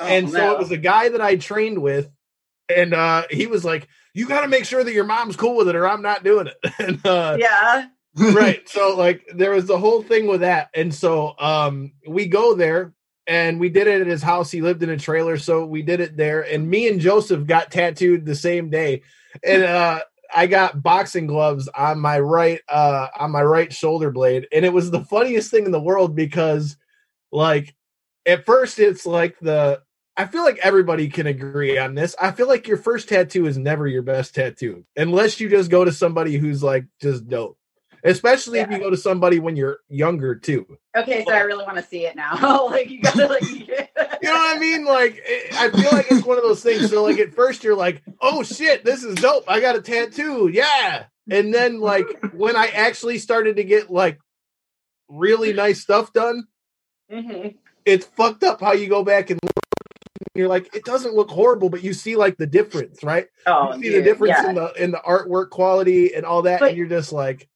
Oh, 0.00 0.04
and 0.04 0.28
so 0.30 0.36
no. 0.36 0.52
it 0.54 0.58
was 0.58 0.72
a 0.72 0.78
guy 0.78 1.10
that 1.10 1.20
I 1.20 1.36
trained 1.36 1.80
with, 1.80 2.10
and 2.68 2.92
uh, 2.92 3.22
he 3.30 3.46
was 3.46 3.64
like, 3.64 3.86
"You 4.14 4.26
got 4.26 4.40
to 4.40 4.48
make 4.48 4.64
sure 4.64 4.82
that 4.82 4.94
your 4.94 5.04
mom's 5.04 5.36
cool 5.36 5.56
with 5.56 5.68
it, 5.68 5.76
or 5.76 5.88
I'm 5.88 6.02
not 6.02 6.24
doing 6.24 6.48
it." 6.48 6.58
and 6.80 7.06
uh, 7.06 7.36
yeah, 7.38 7.86
right. 8.16 8.68
So 8.68 8.96
like, 8.96 9.30
there 9.32 9.52
was 9.52 9.66
the 9.66 9.78
whole 9.78 10.02
thing 10.02 10.26
with 10.26 10.40
that, 10.40 10.70
and 10.74 10.92
so 10.92 11.36
um, 11.38 11.92
we 12.04 12.26
go 12.26 12.56
there 12.56 12.92
and 13.26 13.58
we 13.58 13.68
did 13.68 13.86
it 13.86 14.00
at 14.00 14.06
his 14.06 14.22
house. 14.22 14.50
He 14.50 14.62
lived 14.62 14.82
in 14.82 14.90
a 14.90 14.96
trailer, 14.96 15.36
so 15.36 15.64
we 15.64 15.82
did 15.82 16.00
it 16.00 16.16
there. 16.16 16.42
And 16.42 16.68
me 16.68 16.88
and 16.88 17.00
Joseph 17.00 17.46
got 17.46 17.70
tattooed 17.70 18.24
the 18.24 18.34
same 18.34 18.70
day, 18.70 19.02
and 19.44 19.64
uh, 19.64 20.02
I 20.34 20.46
got 20.46 20.82
boxing 20.82 21.26
gloves 21.26 21.68
on 21.68 22.00
my 22.00 22.18
right 22.18 22.60
uh, 22.68 23.08
on 23.18 23.30
my 23.30 23.42
right 23.42 23.72
shoulder 23.72 24.10
blade, 24.10 24.46
and 24.52 24.64
it 24.64 24.72
was 24.72 24.90
the 24.90 25.04
funniest 25.04 25.50
thing 25.50 25.64
in 25.64 25.72
the 25.72 25.80
world 25.80 26.14
because, 26.14 26.76
like, 27.32 27.74
at 28.24 28.44
first 28.44 28.78
it's 28.78 29.06
like 29.06 29.38
the 29.40 29.80
I 30.16 30.26
feel 30.26 30.44
like 30.44 30.58
everybody 30.62 31.08
can 31.08 31.26
agree 31.26 31.76
on 31.76 31.94
this. 31.94 32.16
I 32.20 32.32
feel 32.32 32.48
like 32.48 32.66
your 32.66 32.78
first 32.78 33.08
tattoo 33.08 33.46
is 33.46 33.58
never 33.58 33.86
your 33.86 34.02
best 34.02 34.34
tattoo 34.34 34.84
unless 34.96 35.40
you 35.40 35.48
just 35.48 35.70
go 35.70 35.84
to 35.84 35.92
somebody 35.92 36.36
who's 36.36 36.62
like 36.62 36.86
just 37.00 37.28
dope. 37.28 37.58
Especially 38.06 38.58
yeah. 38.58 38.64
if 38.64 38.70
you 38.70 38.78
go 38.78 38.88
to 38.88 38.96
somebody 38.96 39.38
when 39.38 39.56
you're 39.56 39.80
younger 39.88 40.34
too. 40.34 40.78
Okay, 40.96 41.24
so 41.26 41.34
I 41.34 41.40
really 41.40 41.64
want 41.64 41.76
to 41.76 41.82
see 41.82 42.06
it 42.06 42.14
now. 42.16 42.66
like 42.70 42.88
you 42.88 43.00
gotta 43.02 43.26
like 43.26 43.42
you 43.50 43.66
know 43.66 44.32
what 44.32 44.56
I 44.56 44.58
mean? 44.58 44.84
Like 44.84 45.20
it, 45.24 45.54
I 45.54 45.70
feel 45.70 45.90
like 45.90 46.06
it's 46.10 46.24
one 46.24 46.38
of 46.38 46.44
those 46.44 46.62
things. 46.62 46.90
So 46.90 47.02
like 47.02 47.18
at 47.18 47.34
first 47.34 47.64
you're 47.64 47.76
like, 47.76 48.02
oh 48.20 48.42
shit, 48.42 48.84
this 48.84 49.02
is 49.02 49.16
dope. 49.16 49.44
I 49.48 49.60
got 49.60 49.76
a 49.76 49.82
tattoo. 49.82 50.48
Yeah. 50.52 51.06
And 51.28 51.52
then 51.52 51.80
like 51.80 52.06
when 52.32 52.56
I 52.56 52.68
actually 52.68 53.18
started 53.18 53.56
to 53.56 53.64
get 53.64 53.90
like 53.90 54.18
really 55.08 55.52
nice 55.52 55.80
stuff 55.80 56.12
done, 56.12 56.44
mm-hmm. 57.10 57.48
it's 57.84 58.06
fucked 58.06 58.44
up 58.44 58.60
how 58.60 58.72
you 58.72 58.88
go 58.88 59.02
back 59.02 59.30
and 59.30 59.40
look 59.42 59.52
you're 60.36 60.48
like, 60.48 60.74
it 60.74 60.84
doesn't 60.84 61.14
look 61.14 61.30
horrible, 61.30 61.70
but 61.70 61.82
you 61.82 61.92
see 61.92 62.16
like 62.16 62.36
the 62.36 62.46
difference, 62.46 63.02
right? 63.02 63.26
Oh, 63.46 63.74
you 63.74 63.82
see 63.82 63.88
dude, 63.88 63.94
the 63.94 64.02
difference 64.02 64.34
yeah. 64.38 64.48
in 64.50 64.54
the 64.54 64.72
in 64.82 64.90
the 64.90 65.00
artwork 65.06 65.50
quality 65.50 66.14
and 66.14 66.24
all 66.24 66.42
that, 66.42 66.60
but, 66.60 66.70
and 66.70 66.78
you're 66.78 66.86
just 66.86 67.12
like, 67.12 67.48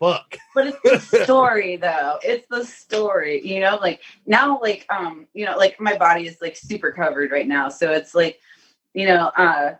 fuck. 0.00 0.36
But 0.54 0.78
it's 0.84 1.10
the 1.10 1.20
story 1.24 1.76
though. 1.76 2.18
It's 2.22 2.46
the 2.48 2.64
story, 2.64 3.46
you 3.46 3.60
know, 3.60 3.76
like 3.76 4.02
now, 4.26 4.58
like 4.60 4.86
um, 4.90 5.26
you 5.34 5.44
know, 5.44 5.56
like 5.56 5.80
my 5.80 5.96
body 5.96 6.26
is 6.26 6.38
like 6.40 6.56
super 6.56 6.92
covered 6.92 7.30
right 7.30 7.46
now. 7.46 7.68
So 7.68 7.92
it's 7.92 8.14
like, 8.14 8.40
you 8.94 9.06
know, 9.06 9.30
uh 9.36 9.74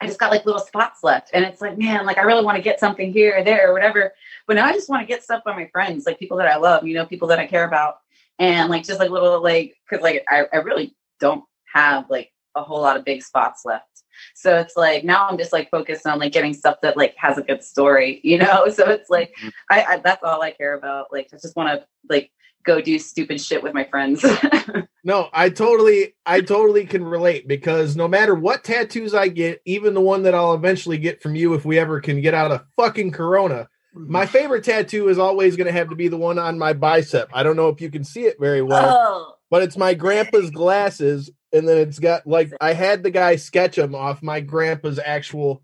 I 0.00 0.06
just 0.06 0.18
got 0.18 0.30
like 0.30 0.44
little 0.44 0.60
spots 0.60 1.02
left. 1.02 1.30
And 1.32 1.44
it's 1.44 1.60
like, 1.60 1.78
man, 1.78 2.04
like 2.04 2.18
I 2.18 2.22
really 2.22 2.44
want 2.44 2.56
to 2.56 2.62
get 2.62 2.80
something 2.80 3.12
here 3.12 3.38
or 3.38 3.44
there 3.44 3.70
or 3.70 3.72
whatever. 3.72 4.12
But 4.46 4.56
now 4.56 4.66
I 4.66 4.72
just 4.72 4.90
want 4.90 5.00
to 5.00 5.06
get 5.06 5.22
stuff 5.22 5.44
by 5.44 5.54
my 5.54 5.66
friends, 5.68 6.04
like 6.04 6.18
people 6.18 6.36
that 6.38 6.48
I 6.48 6.56
love, 6.56 6.86
you 6.86 6.94
know, 6.94 7.06
people 7.06 7.28
that 7.28 7.38
I 7.38 7.46
care 7.46 7.64
about 7.64 7.98
and 8.38 8.68
like 8.68 8.84
just 8.84 9.00
like 9.00 9.10
little 9.10 9.42
like 9.42 9.76
because 9.88 10.02
like 10.02 10.24
I, 10.28 10.44
I 10.52 10.56
really 10.58 10.94
don't 11.20 11.44
have 11.72 12.10
like 12.10 12.32
a 12.54 12.62
whole 12.62 12.80
lot 12.80 12.96
of 12.96 13.04
big 13.04 13.22
spots 13.22 13.62
left 13.64 14.02
so 14.34 14.56
it's 14.58 14.76
like 14.76 15.04
now 15.04 15.26
i'm 15.28 15.38
just 15.38 15.52
like 15.52 15.70
focused 15.70 16.06
on 16.06 16.18
like 16.18 16.32
getting 16.32 16.54
stuff 16.54 16.76
that 16.82 16.96
like 16.96 17.14
has 17.16 17.38
a 17.38 17.42
good 17.42 17.62
story 17.62 18.20
you 18.24 18.38
know 18.38 18.68
so 18.68 18.88
it's 18.88 19.10
like 19.10 19.32
mm-hmm. 19.38 19.48
I, 19.70 19.84
I 19.84 19.96
that's 19.98 20.22
all 20.22 20.42
i 20.42 20.50
care 20.50 20.74
about 20.74 21.06
like 21.12 21.28
i 21.32 21.36
just 21.36 21.56
want 21.56 21.80
to 21.80 21.86
like 22.08 22.30
go 22.64 22.80
do 22.80 22.98
stupid 22.98 23.40
shit 23.40 23.62
with 23.62 23.74
my 23.74 23.84
friends 23.84 24.24
no 25.04 25.28
i 25.32 25.50
totally 25.50 26.14
i 26.24 26.40
totally 26.40 26.86
can 26.86 27.04
relate 27.04 27.46
because 27.46 27.94
no 27.94 28.08
matter 28.08 28.34
what 28.34 28.64
tattoos 28.64 29.14
i 29.14 29.28
get 29.28 29.60
even 29.66 29.92
the 29.92 30.00
one 30.00 30.22
that 30.22 30.34
i'll 30.34 30.54
eventually 30.54 30.96
get 30.96 31.22
from 31.22 31.34
you 31.34 31.52
if 31.52 31.64
we 31.64 31.78
ever 31.78 32.00
can 32.00 32.22
get 32.22 32.32
out 32.32 32.50
of 32.50 32.64
fucking 32.76 33.10
corona 33.10 33.68
my 33.94 34.26
favorite 34.26 34.64
tattoo 34.64 35.08
is 35.08 35.18
always 35.18 35.56
going 35.56 35.66
to 35.66 35.72
have 35.72 35.88
to 35.90 35.96
be 35.96 36.08
the 36.08 36.16
one 36.16 36.38
on 36.38 36.58
my 36.58 36.72
bicep. 36.72 37.30
I 37.32 37.42
don't 37.42 37.56
know 37.56 37.68
if 37.68 37.80
you 37.80 37.90
can 37.90 38.04
see 38.04 38.24
it 38.24 38.36
very 38.40 38.62
well, 38.62 38.88
oh. 38.90 39.34
but 39.50 39.62
it's 39.62 39.76
my 39.76 39.94
grandpa's 39.94 40.50
glasses, 40.50 41.30
and 41.54 41.68
then 41.68 41.78
it's 41.78 41.98
got 41.98 42.26
like 42.26 42.52
I 42.60 42.74
had 42.74 43.02
the 43.02 43.10
guy 43.10 43.36
sketch 43.36 43.76
them 43.76 43.94
off 43.94 44.22
my 44.22 44.40
grandpa's 44.40 44.98
actual 44.98 45.62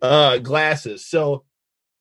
uh 0.00 0.38
glasses. 0.38 1.04
So 1.04 1.44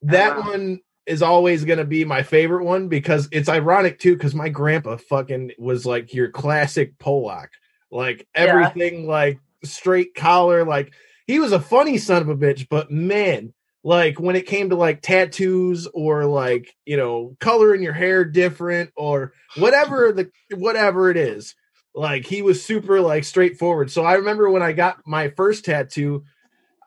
that 0.04 0.38
oh, 0.38 0.42
wow. 0.42 0.50
one 0.52 0.80
is 1.08 1.22
always 1.22 1.66
going 1.66 1.80
to 1.80 1.86
be 1.86 2.06
my 2.06 2.24
favorite 2.24 2.64
one 2.64 2.88
because 2.88 3.28
it's 3.32 3.50
ironic 3.50 4.00
too 4.00 4.14
because 4.14 4.36
my 4.36 4.50
grandpa 4.50 4.98
fucking 4.98 5.52
was 5.58 5.86
like 5.86 6.14
your 6.14 6.30
classic 6.30 6.98
Polak, 7.00 7.48
like 7.92 8.28
everything 8.36 9.04
yeah. 9.04 9.10
like 9.10 9.40
straight 9.64 10.14
collar, 10.16 10.64
like 10.64 10.94
he 11.26 11.40
was 11.40 11.52
a 11.52 11.60
funny 11.60 11.98
son 11.98 12.22
of 12.22 12.30
a 12.30 12.36
bitch, 12.36 12.68
but 12.70 12.92
man 12.92 13.54
like 13.84 14.20
when 14.20 14.36
it 14.36 14.46
came 14.46 14.70
to 14.70 14.76
like 14.76 15.02
tattoos 15.02 15.88
or 15.88 16.26
like 16.26 16.76
you 16.86 16.98
know 16.98 17.36
coloring 17.40 17.82
your 17.82 17.94
hair 17.94 18.24
different 18.24 18.92
or 18.96 19.34
whatever 19.58 20.12
the 20.12 20.30
whatever 20.56 21.10
it 21.10 21.18
is 21.18 21.56
like 21.94 22.26
he 22.26 22.42
was 22.42 22.64
super 22.64 23.02
like 23.02 23.24
straightforward 23.24 23.92
so 23.92 24.04
i 24.04 24.14
remember 24.14 24.50
when 24.50 24.62
i 24.62 24.72
got 24.72 24.98
my 25.06 25.30
first 25.30 25.66
tattoo 25.66 26.24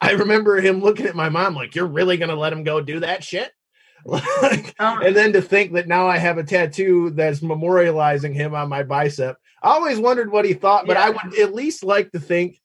i 0.01 0.13
remember 0.13 0.61
him 0.61 0.81
looking 0.81 1.07
at 1.07 1.17
my 1.17 1.29
mom 1.29 1.55
like 1.55 1.75
you're 1.75 1.87
really 1.87 2.17
gonna 2.17 2.35
let 2.35 2.53
him 2.53 2.65
go 2.65 2.81
do 2.81 3.01
that 3.01 3.23
shit 3.23 3.53
like, 4.07 4.75
uh-huh. 4.79 5.01
and 5.03 5.17
then 5.17 5.33
to 5.33 5.41
think 5.41 5.73
that 5.73 5.89
now 5.89 6.07
i 6.07 6.19
have 6.19 6.39
a 6.39 6.45
tattoo 6.45 7.11
that's 7.11 7.41
memorializing 7.41 8.35
him 8.35 8.55
on 8.55 8.69
my 8.69 8.83
bicep 8.83 9.37
i 9.63 9.71
always 9.71 9.99
wondered 9.99 10.31
what 10.31 10.45
he 10.45 10.53
thought 10.53 10.87
but 10.87 10.97
yeah. 10.97 11.05
i 11.05 11.11
would 11.11 11.39
at 11.39 11.55
least 11.55 11.83
like 11.83 12.11
to 12.13 12.21
think 12.21 12.61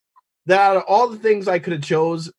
that 0.46 0.60
out 0.60 0.76
of 0.76 0.82
all 0.86 1.08
the 1.08 1.18
things 1.18 1.48
i 1.48 1.58
could 1.58 1.72
have 1.72 1.82
chose 1.82 2.30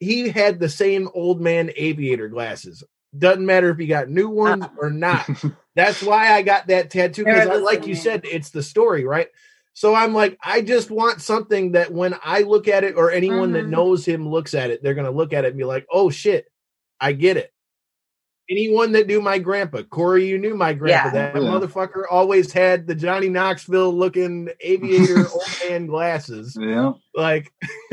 he 0.00 0.30
had 0.30 0.58
the 0.58 0.68
same 0.68 1.08
old 1.14 1.40
man 1.40 1.70
aviator 1.76 2.28
glasses. 2.28 2.82
Doesn't 3.16 3.44
matter 3.44 3.70
if 3.70 3.78
he 3.78 3.86
got 3.86 4.08
new 4.08 4.28
ones 4.28 4.64
uh. 4.64 4.68
or 4.78 4.90
not. 4.90 5.28
That's 5.76 6.02
why 6.02 6.32
I 6.32 6.42
got 6.42 6.66
that 6.66 6.90
tattoo 6.90 7.24
because, 7.24 7.62
like 7.62 7.86
you 7.86 7.94
said, 7.94 8.22
it's 8.24 8.50
the 8.50 8.62
story, 8.62 9.04
right? 9.04 9.28
So 9.72 9.94
I'm 9.94 10.12
like, 10.12 10.38
I 10.42 10.62
just 10.62 10.90
want 10.90 11.22
something 11.22 11.72
that 11.72 11.92
when 11.92 12.14
I 12.24 12.42
look 12.42 12.68
at 12.68 12.84
it, 12.84 12.96
or 12.96 13.10
anyone 13.10 13.52
mm-hmm. 13.52 13.52
that 13.52 13.68
knows 13.68 14.04
him 14.04 14.28
looks 14.28 14.54
at 14.54 14.70
it, 14.70 14.82
they're 14.82 14.94
gonna 14.94 15.10
look 15.10 15.32
at 15.32 15.44
it 15.44 15.48
and 15.48 15.56
be 15.56 15.64
like, 15.64 15.86
"Oh 15.90 16.10
shit, 16.10 16.46
I 17.00 17.12
get 17.12 17.36
it." 17.36 17.52
Anyone 18.50 18.92
that 18.92 19.06
knew 19.06 19.22
my 19.22 19.38
grandpa, 19.38 19.82
Corey, 19.82 20.26
you 20.26 20.36
knew 20.36 20.56
my 20.56 20.74
grandpa. 20.74 21.16
Yeah. 21.16 21.30
That 21.32 21.40
yeah. 21.40 21.48
motherfucker 21.48 22.02
always 22.10 22.52
had 22.52 22.88
the 22.88 22.96
Johnny 22.96 23.28
Knoxville 23.28 23.96
looking 23.96 24.50
aviator 24.60 25.28
old 25.32 25.42
man 25.68 25.86
glasses. 25.86 26.58
Yeah, 26.60 26.92
like 27.14 27.52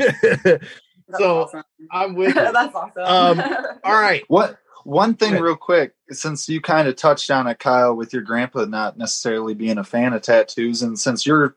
so 1.18 1.42
awesome. 1.42 1.62
I'm 1.92 2.14
with. 2.16 2.34
That's 2.34 2.74
awesome. 2.74 3.02
Um, 3.02 3.40
all 3.84 3.98
right. 3.98 4.24
What 4.26 4.58
one 4.88 5.14
thing, 5.14 5.34
real 5.34 5.56
quick, 5.56 5.94
since 6.10 6.48
you 6.48 6.60
kind 6.60 6.88
of 6.88 6.96
touched 6.96 7.30
on 7.30 7.46
it, 7.46 7.58
Kyle, 7.58 7.94
with 7.94 8.12
your 8.12 8.22
grandpa 8.22 8.64
not 8.64 8.96
necessarily 8.96 9.54
being 9.54 9.78
a 9.78 9.84
fan 9.84 10.12
of 10.12 10.22
tattoos, 10.22 10.82
and 10.82 10.98
since 10.98 11.26
you're 11.26 11.56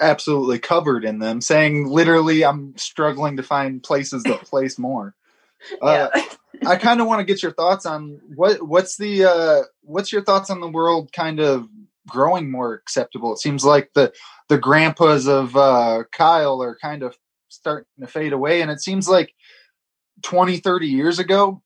absolutely 0.00 0.58
covered 0.58 1.04
in 1.04 1.18
them, 1.18 1.40
saying 1.40 1.88
literally, 1.88 2.44
I'm 2.44 2.76
struggling 2.76 3.36
to 3.36 3.42
find 3.42 3.82
places 3.82 4.22
to 4.24 4.34
place 4.44 4.78
more. 4.78 5.14
Uh, 5.82 6.08
I 6.66 6.76
kind 6.76 7.00
of 7.00 7.08
want 7.08 7.18
to 7.18 7.24
get 7.24 7.42
your 7.42 7.52
thoughts 7.52 7.84
on 7.84 8.20
what 8.36 8.62
what's 8.62 8.96
the 8.96 9.24
uh, 9.24 9.62
what's 9.82 10.12
your 10.12 10.22
thoughts 10.22 10.50
on 10.50 10.60
the 10.60 10.68
world 10.68 11.12
kind 11.12 11.40
of 11.40 11.68
growing 12.06 12.48
more 12.50 12.74
acceptable. 12.74 13.32
It 13.32 13.38
seems 13.38 13.64
like 13.64 13.90
the 13.94 14.12
the 14.48 14.58
grandpas 14.58 15.26
of 15.26 15.56
uh, 15.56 16.04
Kyle 16.12 16.62
are 16.62 16.78
kind 16.80 17.02
of 17.02 17.18
starting 17.48 17.86
to 18.00 18.06
fade 18.06 18.32
away. 18.32 18.62
And 18.62 18.70
it 18.70 18.80
seems 18.80 19.08
like 19.08 19.34
20, 20.22 20.58
30 20.58 20.86
years 20.86 21.18
ago, 21.18 21.62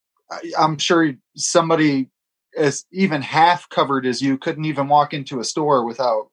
I'm 0.59 0.78
sure 0.78 1.14
somebody 1.37 2.11
as 2.57 2.85
even 2.93 3.22
half 3.22 3.68
covered 3.68 4.07
as 4.07 4.20
you 4.20 4.39
couldn't 4.39 4.66
even 4.66 4.89
walk 4.89 5.14
into 5.14 5.41
a 5.41 5.45
store 5.45 5.85
without 5.87 6.28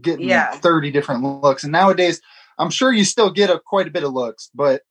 getting 0.00 0.28
yeah. 0.28 0.52
30 0.52 0.90
different 0.90 1.22
looks. 1.22 1.64
And 1.64 1.72
nowadays, 1.72 2.20
I'm 2.58 2.70
sure 2.70 2.92
you 2.92 3.04
still 3.04 3.30
get 3.30 3.50
a 3.50 3.58
quite 3.58 3.88
a 3.88 3.90
bit 3.90 4.04
of 4.04 4.12
looks, 4.12 4.50
but 4.54 4.82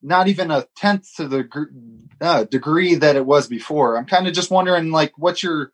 not 0.00 0.28
even 0.28 0.50
a 0.50 0.66
tenth 0.76 1.08
to 1.16 1.28
the 1.28 1.68
uh, 2.20 2.44
degree 2.44 2.94
that 2.96 3.16
it 3.16 3.26
was 3.26 3.46
before. 3.46 3.96
I'm 3.96 4.06
kind 4.06 4.26
of 4.26 4.32
just 4.32 4.50
wondering, 4.50 4.90
like, 4.90 5.12
what 5.16 5.42
your 5.42 5.72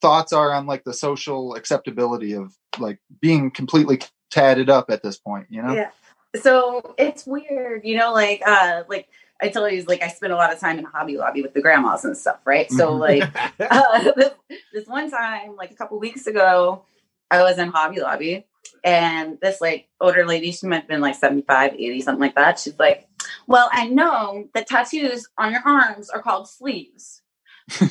thoughts 0.00 0.32
are 0.32 0.52
on 0.52 0.66
like 0.66 0.84
the 0.84 0.94
social 0.94 1.54
acceptability 1.54 2.34
of 2.34 2.54
like 2.78 2.98
being 3.20 3.50
completely 3.50 4.00
tatted 4.30 4.70
up 4.70 4.90
at 4.90 5.02
this 5.02 5.18
point. 5.18 5.46
You 5.50 5.62
know? 5.62 5.74
Yeah 5.74 5.90
so 6.36 6.94
it's 6.98 7.26
weird, 7.26 7.84
you 7.84 7.96
know, 7.96 8.12
like 8.12 8.42
uh 8.46 8.82
like 8.88 9.08
I 9.40 9.48
told 9.48 9.70
you, 9.72 9.82
like 9.84 10.02
I 10.02 10.08
spent 10.08 10.32
a 10.32 10.36
lot 10.36 10.52
of 10.52 10.58
time 10.58 10.78
in 10.78 10.84
Hobby 10.84 11.16
Lobby 11.16 11.42
with 11.42 11.54
the 11.54 11.60
grandmas 11.60 12.04
and 12.04 12.16
stuff, 12.16 12.38
right? 12.44 12.70
So 12.70 12.90
mm-hmm. 12.90 13.00
like 13.00 13.60
uh, 13.70 14.12
this, 14.16 14.30
this 14.72 14.86
one 14.86 15.10
time, 15.10 15.56
like 15.56 15.70
a 15.70 15.74
couple 15.74 15.98
weeks 15.98 16.26
ago, 16.26 16.84
I 17.30 17.42
was 17.42 17.58
in 17.58 17.68
Hobby 17.68 18.00
Lobby 18.00 18.46
and 18.84 19.38
this 19.40 19.60
like 19.60 19.88
older 20.00 20.24
lady, 20.24 20.52
she 20.52 20.66
might 20.66 20.76
have 20.80 20.88
been 20.88 21.00
like 21.00 21.16
75, 21.16 21.74
80, 21.74 22.00
something 22.00 22.20
like 22.20 22.34
that. 22.36 22.58
She's 22.58 22.78
like, 22.78 23.08
Well, 23.46 23.68
I 23.72 23.88
know 23.88 24.48
the 24.54 24.62
tattoos 24.62 25.28
on 25.36 25.52
your 25.52 25.62
arms 25.64 26.08
are 26.10 26.22
called 26.22 26.48
sleeves, 26.48 27.22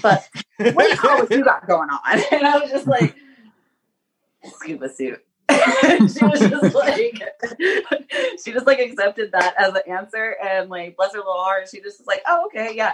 but 0.01 0.27
what 0.57 0.89
the 0.89 0.97
hell 1.01 1.27
you 1.29 1.43
got 1.43 1.67
going 1.67 1.89
on? 1.89 2.21
And 2.31 2.47
I 2.47 2.59
was 2.59 2.71
just 2.71 2.87
like, 2.87 3.15
scuba 4.45 4.89
suit. 4.89 5.21
she 5.51 6.25
was 6.25 6.39
just 6.39 6.75
like 6.75 7.21
she 8.43 8.51
just 8.51 8.65
like 8.65 8.79
accepted 8.79 9.31
that 9.31 9.53
as 9.59 9.73
an 9.73 9.81
answer 9.87 10.35
and 10.43 10.69
like 10.69 10.95
bless 10.97 11.13
her 11.13 11.19
little 11.19 11.33
heart. 11.33 11.69
She 11.69 11.81
just 11.81 11.99
was 11.99 12.07
like 12.07 12.23
oh 12.27 12.47
okay 12.47 12.73
yeah. 12.75 12.91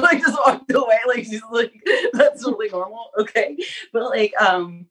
Like 0.00 0.20
just 0.20 0.38
walked 0.46 0.70
away. 0.72 0.98
Like 1.06 1.24
she's 1.24 1.42
like 1.50 1.72
that's 2.12 2.44
totally 2.44 2.68
normal. 2.68 3.10
Okay. 3.18 3.56
But 3.92 4.04
like 4.04 4.32
um 4.40 4.86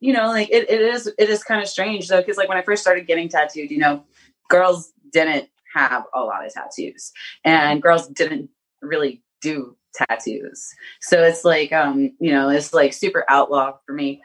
you 0.00 0.12
know 0.12 0.28
like 0.28 0.50
it, 0.50 0.70
it 0.70 0.80
is 0.80 1.06
it 1.18 1.30
is 1.30 1.42
kind 1.42 1.62
of 1.62 1.68
strange 1.68 2.08
though 2.08 2.20
because 2.20 2.36
like 2.36 2.48
when 2.48 2.56
i 2.56 2.62
first 2.62 2.82
started 2.82 3.04
getting 3.08 3.28
tattooed 3.28 3.68
you 3.68 3.78
know 3.78 4.04
girls 4.48 4.92
didn't 5.12 5.48
have 5.74 6.04
a 6.14 6.20
lot 6.20 6.46
of 6.46 6.52
tattoos 6.52 7.12
and 7.44 7.82
girls 7.82 8.06
didn't 8.06 8.48
really 8.80 9.22
do 9.40 9.76
tattoos. 9.94 10.74
So 11.00 11.22
it's 11.22 11.44
like 11.44 11.72
um 11.72 12.12
you 12.20 12.30
know 12.30 12.48
it's 12.48 12.72
like 12.72 12.92
super 12.92 13.24
outlaw 13.28 13.78
for 13.86 13.92
me 13.92 14.20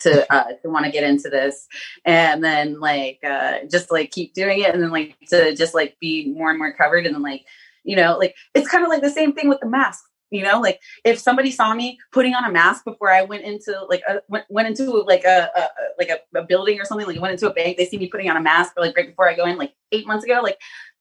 to 0.00 0.32
uh 0.32 0.52
to 0.62 0.68
want 0.68 0.84
to 0.84 0.92
get 0.92 1.04
into 1.04 1.28
this 1.28 1.66
and 2.04 2.42
then 2.44 2.78
like 2.78 3.18
uh 3.24 3.58
just 3.70 3.90
like 3.90 4.10
keep 4.10 4.32
doing 4.34 4.60
it 4.60 4.72
and 4.72 4.82
then 4.82 4.90
like 4.90 5.16
to 5.28 5.54
just 5.56 5.74
like 5.74 5.96
be 6.00 6.32
more 6.32 6.50
and 6.50 6.58
more 6.58 6.72
covered 6.72 7.04
and 7.04 7.14
then 7.14 7.22
like 7.22 7.44
you 7.84 7.96
know 7.96 8.16
like 8.16 8.34
it's 8.54 8.68
kind 8.68 8.84
of 8.84 8.90
like 8.90 9.02
the 9.02 9.10
same 9.10 9.32
thing 9.32 9.48
with 9.48 9.60
the 9.60 9.68
mask 9.68 10.04
You 10.30 10.44
know, 10.44 10.60
like 10.60 10.80
if 11.04 11.18
somebody 11.18 11.50
saw 11.50 11.72
me 11.72 11.98
putting 12.12 12.34
on 12.34 12.44
a 12.44 12.52
mask 12.52 12.84
before 12.84 13.10
I 13.10 13.22
went 13.22 13.44
into 13.44 13.72
like 13.88 14.02
a 14.06 14.20
went, 14.28 14.44
went 14.50 14.68
into 14.68 14.84
like 15.02 15.24
a, 15.24 15.50
a 15.56 15.68
like 15.98 16.10
a, 16.10 16.18
a, 16.38 16.44
building 16.44 16.78
or 16.78 16.84
something, 16.84 17.06
like 17.06 17.18
went 17.18 17.32
into 17.32 17.50
a 17.50 17.54
bank, 17.54 17.78
they 17.78 17.86
see 17.86 17.96
me 17.96 18.08
putting 18.08 18.28
on 18.28 18.36
a 18.36 18.42
mask 18.42 18.74
or 18.76 18.84
like 18.84 18.94
right 18.94 19.08
before 19.08 19.28
I 19.28 19.34
go 19.34 19.46
in, 19.46 19.56
like 19.56 19.72
eight 19.90 20.06
months 20.06 20.24
ago, 20.26 20.40
like 20.42 20.58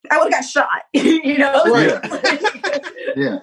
I 0.10 0.18
would 0.18 0.32
have 0.32 0.44
got 0.44 0.50
shot. 0.50 0.84
you 0.94 1.38
know? 1.38 1.64
Right. 1.66 2.00
yeah. 3.18 3.40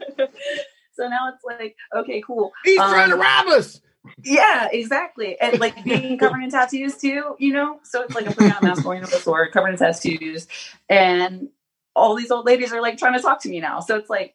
So 0.95 1.09
now 1.09 1.33
it's 1.35 1.45
like, 1.45 1.77
okay, 1.95 2.23
cool. 2.27 2.53
He's 2.65 2.79
um, 2.79 2.91
trying 2.91 3.11
to 3.11 3.17
rob 3.17 3.49
us. 3.49 3.81
Yeah, 4.23 4.69
exactly. 4.71 5.39
And 5.41 5.59
like 5.61 5.83
being 5.85 6.19
covered 6.19 6.43
in 6.43 6.51
tattoos 6.51 6.97
too, 6.97 7.37
you 7.39 7.53
know? 7.53 7.81
So 7.85 8.03
it's 8.03 8.15
like 8.15 8.27
I'm 8.27 8.35
putting 8.35 8.53
on 8.53 8.59
a 8.59 8.67
mask 8.67 8.83
going 8.83 9.03
to 9.03 9.11
the 9.11 9.17
store, 9.17 9.49
covered 9.49 9.71
in 9.71 9.77
tattoos. 9.77 10.47
And 10.89 11.49
all 11.97 12.15
these 12.15 12.31
old 12.31 12.47
ladies 12.47 12.73
are 12.73 12.83
like 12.83 12.99
trying 12.99 13.15
to 13.15 13.23
talk 13.23 13.41
to 13.43 13.49
me 13.49 13.61
now. 13.61 13.81
So 13.81 13.97
it's 13.97 14.11
like 14.11 14.35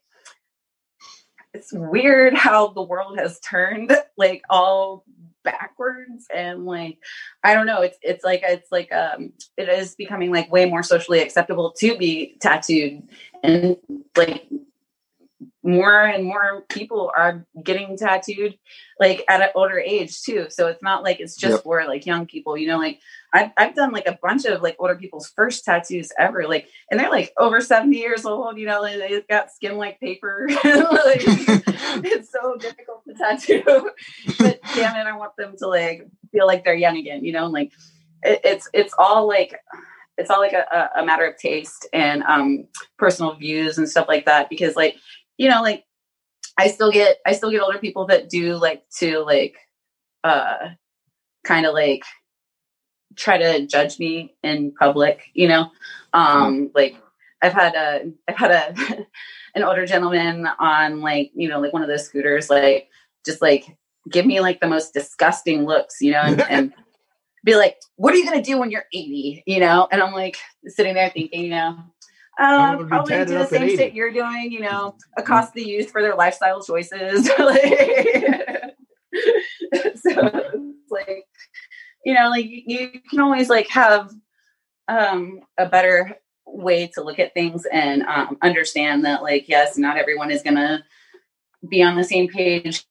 it's 1.54 1.74
weird 1.74 2.36
how 2.36 2.68
the 2.68 2.84
world 2.84 3.18
has 3.18 3.40
turned 3.40 3.92
like 4.18 4.44
all 4.50 5.04
backwards 5.44 6.28
and 6.34 6.66
like 6.66 7.00
I 7.44 7.54
don't 7.54 7.66
know, 7.66 7.82
it's 7.82 7.98
it's 8.02 8.24
like 8.24 8.42
it's 8.44 8.72
like 8.72 8.92
um 8.92 9.34
it 9.58 9.70
is 9.70 9.96
becoming 9.96 10.32
like 10.32 10.52
way 10.52 10.66
more 10.66 10.84
socially 10.84 11.20
acceptable 11.20 11.72
to 11.80 11.98
be 11.98 12.38
tattooed 12.40 13.04
and 13.44 13.78
like 14.16 14.48
more 15.70 16.04
and 16.04 16.24
more 16.24 16.62
people 16.70 17.12
are 17.16 17.46
getting 17.64 17.96
tattooed 17.96 18.58
like 19.00 19.24
at 19.30 19.42
an 19.42 19.50
older 19.54 19.80
age 19.80 20.22
too. 20.22 20.48
So 20.50 20.68
it's 20.68 20.82
not 20.82 21.04
like 21.04 21.20
it's 21.20 21.36
just 21.36 21.54
yep. 21.54 21.64
for 21.64 21.86
like 21.86 22.06
young 22.06 22.26
people 22.26 22.58
you 22.58 22.68
know 22.68 22.78
like 22.78 23.00
I've, 23.32 23.52
I've 23.58 23.76
done 23.76 23.92
like 23.92 24.08
a 24.08 24.18
bunch 24.22 24.46
of 24.46 24.62
like 24.62 24.76
older 24.80 24.96
people's 24.96 25.32
first 25.36 25.64
tattoos 25.64 26.12
ever 26.18 26.48
like 26.48 26.68
and 26.90 27.00
they're 27.00 27.12
like 27.12 27.32
over 27.38 27.62
70 27.62 27.96
years 27.96 28.26
old 28.26 28.58
you 28.58 28.66
know 28.66 28.84
they've 28.84 29.28
got 29.28 29.52
skin 29.52 29.78
like 29.78 30.00
paper. 30.00 30.50
Like, 31.00 31.22
it's 32.06 32.32
so 32.32 32.56
difficult 32.58 33.04
to 33.08 33.14
tattoo. 33.14 33.92
But 34.38 34.60
damn 34.76 34.96
it 34.96 35.08
i 35.08 35.16
want 35.16 35.36
them 35.38 35.56
to 35.58 35.68
like 35.68 36.08
feel 36.32 36.48
like 36.48 36.64
they're 36.64 36.76
young 36.76 36.98
again 36.98 37.24
you 37.24 37.32
know 37.32 37.48
like 37.48 37.72
it, 38.24 38.42
it's 38.44 38.70
it's 38.74 38.94
all 38.98 39.28
like 39.28 39.56
it's 40.18 40.30
all 40.30 40.40
like 40.40 40.54
a, 40.54 40.90
a 40.98 41.06
matter 41.06 41.26
of 41.26 41.38
taste 41.38 41.88
and 41.94 42.24
um 42.24 42.66
personal 42.98 43.36
views 43.36 43.78
and 43.78 43.90
stuff 43.90 44.08
like 44.08 44.26
that 44.26 44.50
because 44.50 44.76
like 44.76 44.96
you 45.40 45.50
know, 45.50 45.64
like 45.64 45.86
I 46.58 46.68
still 46.68 46.92
get 46.92 47.18
I 47.26 47.32
still 47.32 47.50
get 47.50 47.62
older 47.62 47.80
people 47.80 48.06
that 48.08 48.30
do 48.30 48.56
like 48.58 48.84
to 49.00 49.20
like 49.22 49.56
uh 50.24 50.70
kind 51.44 51.66
of 51.66 51.74
like 51.74 52.04
try 53.16 53.38
to 53.38 53.66
judge 53.66 53.98
me 53.98 54.36
in 54.44 54.74
public, 54.74 55.32
you 55.34 55.48
know. 55.48 55.72
Um 56.14 56.54
mm-hmm. 56.54 56.66
like 56.76 56.96
I've 57.42 57.54
had 57.54 57.74
a 57.74 58.12
I've 58.28 58.38
had 58.38 58.52
a 58.52 59.08
an 59.56 59.64
older 59.64 59.88
gentleman 59.88 60.48
on 60.60 61.00
like, 61.00 61.32
you 61.34 61.48
know, 61.48 61.60
like 61.60 61.74
one 61.74 61.82
of 61.82 61.88
those 61.88 62.06
scooters 62.06 62.50
like 62.50 62.90
just 63.26 63.42
like 63.42 63.66
give 64.12 64.26
me 64.26 64.42
like 64.42 64.60
the 64.60 64.68
most 64.68 64.94
disgusting 64.94 65.66
looks, 65.66 66.02
you 66.02 66.12
know, 66.12 66.22
and, 66.22 66.42
and 66.50 66.74
be 67.46 67.56
like, 67.56 67.78
"What 67.96 68.14
are 68.14 68.18
you 68.18 68.26
going 68.26 68.42
to 68.42 68.44
do 68.44 68.60
when 68.60 68.72
you're 68.72 68.86
80?" 68.94 69.44
you 69.48 69.60
know? 69.62 69.88
And 69.90 70.02
I'm 70.02 70.14
like 70.14 70.38
sitting 70.68 70.94
there 70.94 71.10
thinking, 71.10 71.46
you 71.46 71.52
know, 71.52 71.78
um, 72.40 72.88
probably 72.88 73.26
do 73.26 73.34
the 73.34 73.46
same 73.46 73.76
shit 73.76 73.94
you're 73.94 74.12
doing, 74.12 74.52
you 74.52 74.62
know, 74.62 74.96
accost 75.18 75.54
the 75.54 75.64
youth 75.64 75.92
for 75.92 76.02
their 76.02 76.16
lifestyle 76.16 76.64
choices. 76.64 77.28
so 77.38 77.42
like, 80.90 81.26
you 82.06 82.14
know, 82.14 82.30
like 82.30 82.46
you 82.48 82.92
can 83.10 83.20
always 83.20 83.50
like 83.50 83.68
have 83.70 84.12
um, 84.88 85.42
a 85.58 85.66
better 85.66 86.18
way 86.46 86.88
to 86.96 87.04
look 87.04 87.20
at 87.20 87.34
things 87.34 87.66
and 87.72 88.04
um, 88.04 88.38
understand 88.42 89.06
that, 89.06 89.22
like, 89.22 89.50
yes, 89.50 89.78
not 89.78 89.98
everyone 89.98 90.32
is 90.32 90.42
gonna 90.42 90.84
be 91.68 91.84
on 91.84 91.96
the 91.96 92.04
same 92.04 92.30
page 92.30 92.86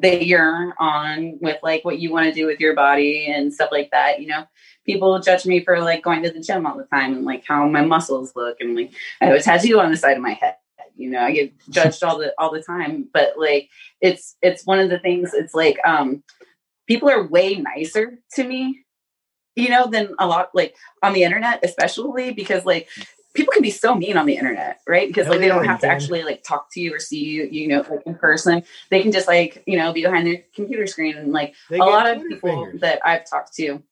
that 0.00 0.26
you're 0.26 0.74
on 0.78 1.38
with 1.40 1.58
like 1.62 1.84
what 1.84 1.98
you 1.98 2.12
want 2.12 2.26
to 2.26 2.32
do 2.32 2.46
with 2.46 2.60
your 2.60 2.74
body 2.74 3.26
and 3.26 3.52
stuff 3.52 3.70
like 3.72 3.90
that. 3.90 4.20
You 4.20 4.28
know, 4.28 4.44
people 4.86 5.18
judge 5.20 5.46
me 5.46 5.64
for 5.64 5.80
like 5.80 6.02
going 6.02 6.22
to 6.22 6.30
the 6.30 6.40
gym 6.40 6.66
all 6.66 6.76
the 6.76 6.84
time 6.84 7.12
and 7.14 7.24
like 7.24 7.44
how 7.46 7.68
my 7.68 7.82
muscles 7.82 8.32
look 8.34 8.58
and 8.60 8.76
like 8.76 8.92
I 9.20 9.26
have 9.26 9.36
a 9.36 9.42
tattoo 9.42 9.80
on 9.80 9.90
the 9.90 9.96
side 9.96 10.16
of 10.16 10.22
my 10.22 10.32
head. 10.32 10.56
You 10.96 11.10
know, 11.10 11.20
I 11.20 11.32
get 11.32 11.52
judged 11.70 12.02
all 12.02 12.18
the 12.18 12.32
all 12.38 12.52
the 12.52 12.62
time. 12.62 13.08
But 13.12 13.34
like 13.36 13.68
it's 14.00 14.36
it's 14.42 14.64
one 14.66 14.78
of 14.78 14.90
the 14.90 14.98
things 14.98 15.34
it's 15.34 15.54
like 15.54 15.78
um 15.84 16.22
people 16.86 17.10
are 17.10 17.26
way 17.26 17.56
nicer 17.56 18.18
to 18.34 18.44
me, 18.44 18.84
you 19.56 19.68
know, 19.68 19.86
than 19.88 20.14
a 20.18 20.26
lot 20.26 20.50
like 20.54 20.74
on 21.02 21.12
the 21.12 21.24
internet, 21.24 21.64
especially 21.64 22.32
because 22.32 22.64
like 22.64 22.88
people 23.34 23.52
can 23.52 23.62
be 23.62 23.70
so 23.70 23.94
mean 23.94 24.16
on 24.16 24.26
the 24.26 24.36
internet, 24.36 24.80
right? 24.86 25.08
Because 25.08 25.28
like 25.28 25.40
they 25.40 25.48
don't 25.48 25.64
have 25.64 25.80
to 25.80 25.86
actually 25.86 26.22
like 26.22 26.42
talk 26.42 26.68
to 26.72 26.80
you 26.80 26.94
or 26.94 26.98
see 26.98 27.22
you, 27.22 27.48
you 27.50 27.68
know, 27.68 27.84
like 27.90 28.02
in 28.06 28.14
person. 28.14 28.62
They 28.90 29.02
can 29.02 29.12
just 29.12 29.28
like, 29.28 29.62
you 29.66 29.76
know, 29.76 29.92
be 29.92 30.02
behind 30.02 30.26
their 30.26 30.42
computer 30.54 30.86
screen 30.86 31.16
and 31.16 31.32
like 31.32 31.54
they 31.68 31.78
a 31.78 31.84
lot 31.84 32.08
of 32.08 32.22
people 32.22 32.50
fingers. 32.50 32.80
that 32.80 33.00
I've 33.04 33.28
talked 33.28 33.54
to 33.56 33.82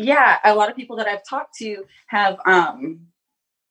yeah, 0.00 0.38
a 0.44 0.54
lot 0.54 0.70
of 0.70 0.76
people 0.76 0.96
that 0.96 1.06
I've 1.06 1.24
talked 1.28 1.56
to 1.58 1.84
have, 2.06 2.38
um, 2.46 3.00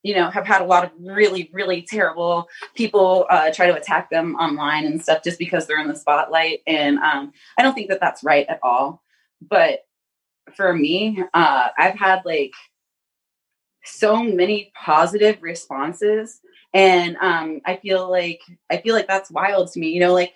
you 0.03 0.15
know, 0.15 0.29
have 0.29 0.45
had 0.45 0.61
a 0.61 0.65
lot 0.65 0.85
of 0.85 0.91
really, 0.99 1.49
really 1.51 1.81
terrible 1.81 2.47
people 2.75 3.25
uh, 3.29 3.51
try 3.51 3.65
to 3.67 3.75
attack 3.75 4.09
them 4.09 4.35
online 4.35 4.85
and 4.85 5.01
stuff 5.01 5.23
just 5.23 5.39
because 5.39 5.65
they're 5.65 5.81
in 5.81 5.87
the 5.87 5.95
spotlight. 5.95 6.59
And 6.67 6.99
um, 6.99 7.33
I 7.57 7.63
don't 7.63 7.73
think 7.73 7.89
that 7.89 7.99
that's 7.99 8.23
right 8.23 8.45
at 8.47 8.59
all. 8.61 9.01
But 9.41 9.85
for 10.55 10.73
me, 10.73 11.23
uh, 11.33 11.67
I've 11.77 11.95
had 11.95 12.21
like 12.25 12.53
so 13.83 14.23
many 14.23 14.71
positive 14.75 15.41
responses, 15.41 16.39
and 16.73 17.17
um, 17.17 17.61
I 17.65 17.77
feel 17.77 18.09
like 18.09 18.41
I 18.69 18.77
feel 18.77 18.95
like 18.95 19.07
that's 19.07 19.31
wild 19.31 19.71
to 19.71 19.79
me. 19.79 19.89
You 19.89 20.01
know, 20.01 20.13
like 20.13 20.33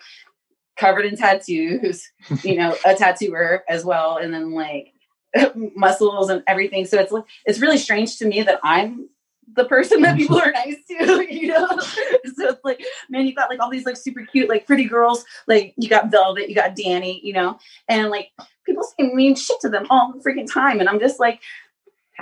covered 0.76 1.04
in 1.04 1.16
tattoos, 1.16 2.10
you 2.42 2.56
know, 2.56 2.76
a 2.84 2.94
tattooer 2.94 3.64
as 3.68 3.84
well, 3.84 4.16
and 4.16 4.32
then 4.32 4.52
like 4.52 4.92
muscles 5.76 6.30
and 6.30 6.42
everything. 6.46 6.84
So 6.86 6.98
it's 6.98 7.12
like 7.12 7.24
it's 7.44 7.60
really 7.60 7.78
strange 7.78 8.18
to 8.18 8.26
me 8.26 8.42
that 8.42 8.60
I'm 8.62 9.08
the 9.54 9.64
person 9.64 10.02
that 10.02 10.16
people 10.16 10.38
are 10.38 10.52
nice 10.52 10.76
to, 10.88 11.26
you 11.30 11.48
know. 11.48 11.68
so 11.78 12.48
it's 12.48 12.64
like, 12.64 12.82
man, 13.08 13.26
you 13.26 13.34
got 13.34 13.50
like 13.50 13.60
all 13.60 13.70
these 13.70 13.86
like 13.86 13.96
super 13.96 14.24
cute, 14.24 14.48
like 14.48 14.66
pretty 14.66 14.84
girls. 14.84 15.24
Like 15.46 15.74
you 15.76 15.88
got 15.88 16.10
Velvet, 16.10 16.48
you 16.48 16.54
got 16.54 16.76
Danny, 16.76 17.20
you 17.22 17.32
know, 17.32 17.58
and 17.88 18.10
like 18.10 18.30
people 18.64 18.82
say 18.82 19.12
mean 19.12 19.34
shit 19.34 19.60
to 19.60 19.68
them 19.68 19.86
all 19.90 20.12
the 20.12 20.18
freaking 20.18 20.50
time, 20.50 20.80
and 20.80 20.88
I'm 20.88 21.00
just 21.00 21.20
like, 21.20 21.40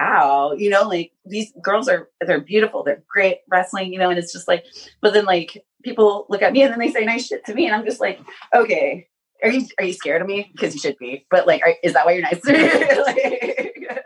how, 0.02 0.52
you 0.52 0.70
know, 0.70 0.88
like 0.88 1.12
these 1.24 1.52
girls 1.62 1.88
are 1.88 2.08
they're 2.20 2.40
beautiful, 2.40 2.82
they're 2.82 3.02
great 3.08 3.38
wrestling, 3.48 3.92
you 3.92 3.98
know, 3.98 4.10
and 4.10 4.18
it's 4.18 4.32
just 4.32 4.48
like, 4.48 4.64
but 5.00 5.12
then 5.12 5.24
like 5.24 5.64
people 5.82 6.26
look 6.28 6.42
at 6.42 6.52
me 6.52 6.62
and 6.62 6.72
then 6.72 6.78
they 6.78 6.90
say 6.90 7.04
nice 7.04 7.26
shit 7.26 7.44
to 7.46 7.54
me, 7.54 7.66
and 7.66 7.74
I'm 7.74 7.84
just 7.84 8.00
like, 8.00 8.20
okay, 8.54 9.08
are 9.42 9.50
you 9.50 9.66
are 9.78 9.84
you 9.84 9.92
scared 9.92 10.22
of 10.22 10.28
me? 10.28 10.50
Because 10.52 10.74
you 10.74 10.80
should 10.80 10.98
be. 10.98 11.26
But 11.30 11.46
like, 11.46 11.62
are, 11.62 11.74
is 11.82 11.92
that 11.94 12.06
why 12.06 12.12
you're 12.12 12.22
nice 12.22 12.40
to 12.40 12.52
me? 12.52 12.62
like, 13.06 14.04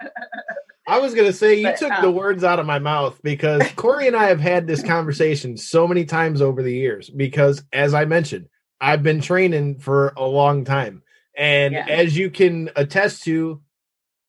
I 0.88 0.98
was 0.98 1.14
gonna 1.14 1.32
say 1.32 1.56
you 1.56 1.64
but, 1.64 1.78
took 1.78 1.92
um, 1.92 2.02
the 2.02 2.10
words 2.10 2.44
out 2.44 2.60
of 2.60 2.66
my 2.66 2.78
mouth 2.78 3.18
because 3.22 3.62
Corey 3.76 4.06
and 4.06 4.16
I 4.16 4.24
have 4.24 4.40
had 4.40 4.66
this 4.66 4.82
conversation 4.82 5.56
so 5.56 5.88
many 5.88 6.04
times 6.04 6.40
over 6.40 6.62
the 6.62 6.72
years. 6.72 7.10
Because 7.10 7.64
as 7.72 7.94
I 7.94 8.04
mentioned, 8.04 8.48
I've 8.80 9.02
been 9.02 9.20
training 9.20 9.78
for 9.78 10.12
a 10.16 10.24
long 10.24 10.64
time, 10.64 11.02
and 11.36 11.74
yeah. 11.74 11.86
as 11.88 12.16
you 12.16 12.30
can 12.30 12.70
attest 12.76 13.24
to, 13.24 13.62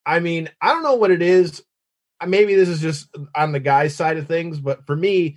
I 0.07 0.21
mean, 0.21 0.49
I 0.61 0.69
don't 0.69 0.83
know 0.83 0.95
what 0.95 1.11
it 1.11 1.21
is. 1.21 1.61
Maybe 2.25 2.55
this 2.55 2.69
is 2.69 2.81
just 2.81 3.09
on 3.35 3.51
the 3.51 3.59
guy's 3.59 3.93
side 3.93 4.17
of 4.17 4.25
things, 4.25 4.59
but 4.59 4.87
for 4.87 4.95
me, 4.95 5.35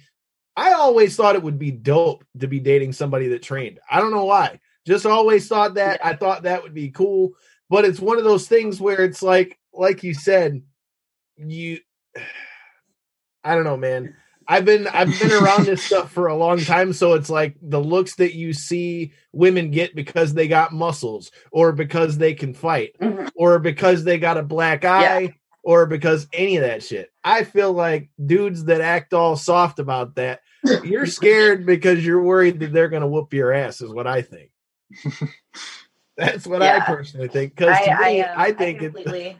I 0.56 0.72
always 0.72 1.16
thought 1.16 1.34
it 1.34 1.42
would 1.42 1.58
be 1.58 1.72
dope 1.72 2.24
to 2.38 2.46
be 2.46 2.60
dating 2.60 2.92
somebody 2.92 3.28
that 3.28 3.42
trained. 3.42 3.80
I 3.90 4.00
don't 4.00 4.12
know 4.12 4.24
why. 4.24 4.60
Just 4.86 5.06
always 5.06 5.48
thought 5.48 5.74
that. 5.74 6.04
I 6.04 6.14
thought 6.14 6.44
that 6.44 6.62
would 6.62 6.72
be 6.72 6.90
cool. 6.90 7.32
But 7.68 7.84
it's 7.84 7.98
one 8.00 8.18
of 8.18 8.24
those 8.24 8.46
things 8.46 8.80
where 8.80 9.02
it's 9.02 9.22
like, 9.22 9.58
like 9.74 10.04
you 10.04 10.14
said, 10.14 10.62
you 11.36 11.80
I 13.44 13.54
don't 13.54 13.64
know, 13.64 13.76
man. 13.76 14.14
I've 14.51 14.64
been 14.64 14.88
I've 14.88 15.16
been 15.20 15.30
around 15.30 15.64
this 15.64 15.80
stuff 15.86 16.11
for 16.11 16.26
a 16.26 16.36
long 16.36 16.59
time, 16.59 16.92
so 16.92 17.12
it's 17.12 17.30
like 17.30 17.55
the 17.62 17.80
looks 17.80 18.16
that 18.16 18.34
you 18.34 18.53
see 18.53 19.12
women 19.32 19.70
get 19.70 19.94
because 19.94 20.34
they 20.34 20.48
got 20.48 20.72
muscles, 20.72 21.30
or 21.53 21.70
because 21.70 22.18
they 22.18 22.34
can 22.34 22.53
fight, 22.53 22.96
mm-hmm. 23.01 23.28
or 23.36 23.61
because 23.61 24.03
they 24.03 24.18
got 24.18 24.38
a 24.38 24.42
black 24.42 24.84
eye, 24.84 25.20
yeah. 25.20 25.28
or 25.62 25.86
because 25.86 26.26
any 26.32 26.57
of 26.57 26.64
that 26.64 26.82
shit. 26.82 27.12
I 27.22 27.44
feel 27.44 27.72
like 27.72 28.11
dudes 28.26 28.64
that 28.64 28.80
act 28.80 29.14
all 29.14 29.36
soft 29.36 29.78
about 29.78 30.16
that, 30.16 30.40
you're 30.82 31.07
scared 31.20 31.64
because 31.64 32.05
you're 32.05 32.20
worried 32.20 32.59
that 32.59 32.72
they're 32.72 32.88
gonna 32.88 33.07
whoop 33.07 33.32
your 33.32 33.53
ass, 33.53 33.80
is 33.80 33.92
what 33.92 34.09
I 34.09 34.22
think. 34.22 34.51
That's 36.16 36.44
what 36.44 36.61
yeah. 36.61 36.80
I 36.82 36.92
personally 36.92 37.28
think. 37.28 37.55
Because 37.55 37.78
to 37.78 37.92
I, 37.92 38.11
me, 38.11 38.22
I, 38.22 38.26
um, 38.26 38.34
I 38.36 38.53
think 38.53 38.82
I 38.82 38.86
it. 38.86 39.36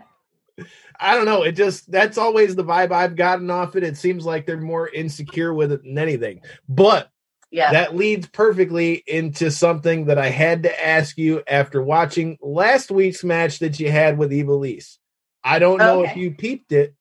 I 0.99 1.15
don't 1.15 1.25
know. 1.25 1.43
It 1.43 1.53
just 1.53 1.91
that's 1.91 2.19
always 2.19 2.55
the 2.55 2.65
vibe 2.65 2.93
I've 2.93 3.17
gotten 3.17 3.51
off 3.51 3.77
it. 3.77 3.83
It 3.83 3.97
seems 3.97 4.25
like 4.25 4.47
they're 4.47 4.61
more 4.61 4.89
insecure 4.89 5.55
with 5.55 5.73
it 5.73 5.83
than 5.83 5.99
anything. 5.99 6.41
But 6.69 7.11
yeah, 7.51 7.73
that 7.73 7.97
leads 7.97 8.29
perfectly 8.29 9.03
into 9.07 9.51
something 9.51 10.07
that 10.07 10.19
I 10.19 10.29
had 10.29 10.63
to 10.65 10.87
ask 10.87 11.17
you 11.17 11.43
after 11.49 11.83
watching 11.83 12.39
last 12.41 12.91
week's 12.91 13.25
match 13.25 13.59
that 13.61 13.81
you 13.81 13.91
had 13.91 14.19
with 14.19 14.31
Ivelisse. 14.31 14.99
I 15.43 15.59
don't 15.59 15.79
know 15.79 16.03
okay. 16.03 16.11
if 16.11 16.17
you 16.17 16.33
peeped 16.33 16.73
it, 16.73 16.95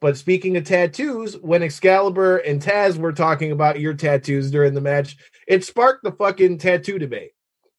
but 0.00 0.16
speaking 0.16 0.56
of 0.56 0.64
tattoos, 0.64 1.36
when 1.38 1.62
Excalibur 1.62 2.38
and 2.38 2.60
Taz 2.60 2.98
were 2.98 3.12
talking 3.12 3.52
about 3.52 3.80
your 3.80 3.94
tattoos 3.94 4.50
during 4.50 4.74
the 4.74 4.80
match, 4.80 5.16
it 5.46 5.64
sparked 5.64 6.04
the 6.04 6.12
fucking 6.12 6.58
tattoo 6.58 6.98
debate. 6.98 7.32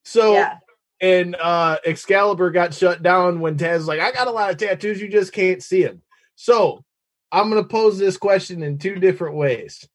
So 0.03 0.33
Yeah. 0.33 0.57
And 1.01 1.35
uh 1.35 1.77
Excalibur 1.85 2.51
got 2.51 2.73
shut 2.73 3.01
down 3.03 3.39
when 3.39 3.57
Taz 3.57 3.85
like, 3.85 3.99
I 3.99 4.11
got 4.11 4.27
a 4.27 4.31
lot 4.31 4.51
of 4.51 4.57
tattoos, 4.57 5.01
you 5.01 5.07
just 5.07 5.33
can't 5.33 5.63
see 5.63 5.83
them. 5.83 6.01
So 6.35 6.83
I'm 7.31 7.49
gonna 7.49 7.63
pose 7.63 7.97
this 7.97 8.17
question 8.17 8.63
in 8.63 8.77
two 8.77 8.95
different 8.95 9.35
ways. 9.35 9.87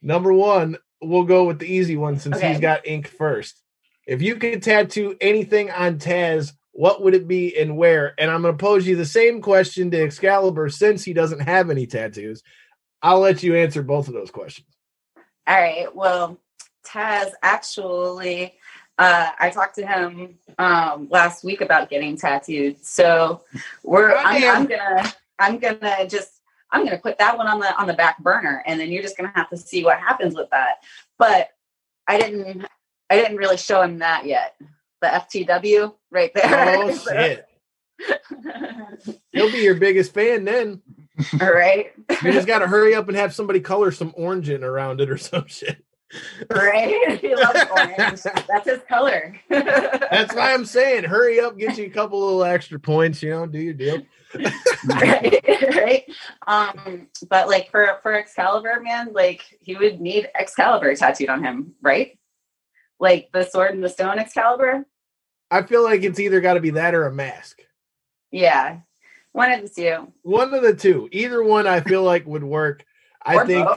Number 0.00 0.32
one, 0.32 0.78
we'll 1.00 1.24
go 1.24 1.44
with 1.44 1.58
the 1.58 1.66
easy 1.72 1.96
one 1.96 2.18
since 2.18 2.36
Okay. 2.36 2.50
he's 2.50 2.60
got 2.60 2.86
ink 2.86 3.06
first. 3.08 3.60
If 4.06 4.20
you 4.22 4.36
could 4.36 4.62
tattoo 4.62 5.16
anything 5.20 5.70
on 5.70 5.98
Taz, 5.98 6.52
what 6.72 7.02
would 7.02 7.14
it 7.14 7.28
be 7.28 7.56
and 7.56 7.76
where? 7.76 8.14
And 8.18 8.30
I'm 8.30 8.42
gonna 8.42 8.56
pose 8.56 8.86
you 8.86 8.96
the 8.96 9.04
same 9.04 9.40
question 9.40 9.90
to 9.90 10.02
Excalibur 10.02 10.68
since 10.70 11.04
he 11.04 11.12
doesn't 11.12 11.40
have 11.40 11.70
any 11.70 11.86
tattoos. 11.86 12.42
I'll 13.02 13.20
let 13.20 13.42
you 13.42 13.56
answer 13.56 13.82
both 13.82 14.08
of 14.08 14.14
those 14.14 14.30
questions. 14.30 14.68
All 15.46 15.60
right. 15.60 15.94
Well, 15.94 16.40
Taz 16.86 17.32
actually, 17.42 18.54
uh, 19.02 19.30
I 19.38 19.50
talked 19.50 19.74
to 19.76 19.86
him 19.86 20.38
um, 20.58 21.08
last 21.10 21.42
week 21.42 21.60
about 21.60 21.90
getting 21.90 22.16
tattooed. 22.16 22.84
So 22.84 23.42
we're 23.82 24.14
I'm, 24.14 24.44
I'm 24.44 24.66
gonna 24.66 25.12
I'm 25.38 25.58
gonna 25.58 26.06
just 26.08 26.40
I'm 26.70 26.84
gonna 26.84 26.98
put 26.98 27.18
that 27.18 27.36
one 27.36 27.48
on 27.48 27.58
the 27.58 27.74
on 27.76 27.88
the 27.88 27.94
back 27.94 28.18
burner, 28.22 28.62
and 28.64 28.78
then 28.78 28.92
you're 28.92 29.02
just 29.02 29.16
gonna 29.16 29.32
have 29.34 29.50
to 29.50 29.56
see 29.56 29.84
what 29.84 29.98
happens 29.98 30.36
with 30.36 30.50
that. 30.50 30.84
But 31.18 31.48
I 32.06 32.18
didn't 32.18 32.64
I 33.10 33.16
didn't 33.16 33.36
really 33.36 33.56
show 33.56 33.82
him 33.82 33.98
that 33.98 34.24
yet. 34.24 34.54
The 35.00 35.08
FTW 35.08 35.94
right 36.12 36.30
there. 36.34 36.76
Oh 36.78 36.96
shit. 37.08 37.46
He'll 39.32 39.50
be 39.50 39.58
your 39.58 39.74
biggest 39.74 40.14
fan 40.14 40.44
then. 40.44 40.80
All 41.40 41.52
right. 41.52 41.92
You 42.22 42.32
just 42.32 42.46
gotta 42.46 42.68
hurry 42.68 42.94
up 42.94 43.08
and 43.08 43.16
have 43.16 43.34
somebody 43.34 43.60
color 43.60 43.90
some 43.90 44.14
orange 44.16 44.48
in 44.48 44.62
around 44.62 45.00
it 45.00 45.10
or 45.10 45.18
some 45.18 45.46
shit. 45.48 45.84
Right. 46.50 47.18
He 47.20 47.34
loves 47.34 47.60
orange. 47.70 48.22
That's 48.48 48.68
his 48.68 48.80
color. 48.88 49.34
That's 49.48 50.34
why 50.34 50.52
I'm 50.52 50.64
saying 50.64 51.04
hurry 51.04 51.40
up, 51.40 51.58
get 51.58 51.78
you 51.78 51.86
a 51.86 51.90
couple 51.90 52.20
little 52.20 52.44
extra 52.44 52.78
points, 52.78 53.22
you 53.22 53.30
know, 53.30 53.46
do 53.46 53.58
your 53.58 53.74
deal. 53.74 54.02
right, 54.86 55.40
right. 55.76 56.04
Um, 56.46 57.08
but 57.28 57.48
like 57.48 57.70
for 57.70 57.98
for 58.02 58.14
Excalibur, 58.14 58.80
man, 58.80 59.12
like 59.12 59.42
he 59.60 59.76
would 59.76 60.00
need 60.00 60.28
Excalibur 60.34 60.94
tattooed 60.94 61.28
on 61.28 61.42
him, 61.44 61.74
right? 61.82 62.18
Like 62.98 63.30
the 63.32 63.44
sword 63.44 63.74
and 63.74 63.84
the 63.84 63.88
stone 63.88 64.18
Excalibur. 64.18 64.86
I 65.50 65.62
feel 65.62 65.82
like 65.82 66.02
it's 66.02 66.18
either 66.18 66.40
gotta 66.40 66.60
be 66.60 66.70
that 66.70 66.94
or 66.94 67.06
a 67.06 67.12
mask. 67.12 67.60
Yeah, 68.30 68.78
one 69.32 69.52
of 69.52 69.62
the 69.62 69.68
two. 69.68 70.12
One 70.22 70.54
of 70.54 70.62
the 70.62 70.74
two. 70.74 71.08
Either 71.12 71.42
one 71.42 71.66
I 71.66 71.80
feel 71.80 72.02
like 72.02 72.26
would 72.26 72.44
work. 72.44 72.84
I 73.24 73.36
Or 73.36 73.46
think. 73.46 73.68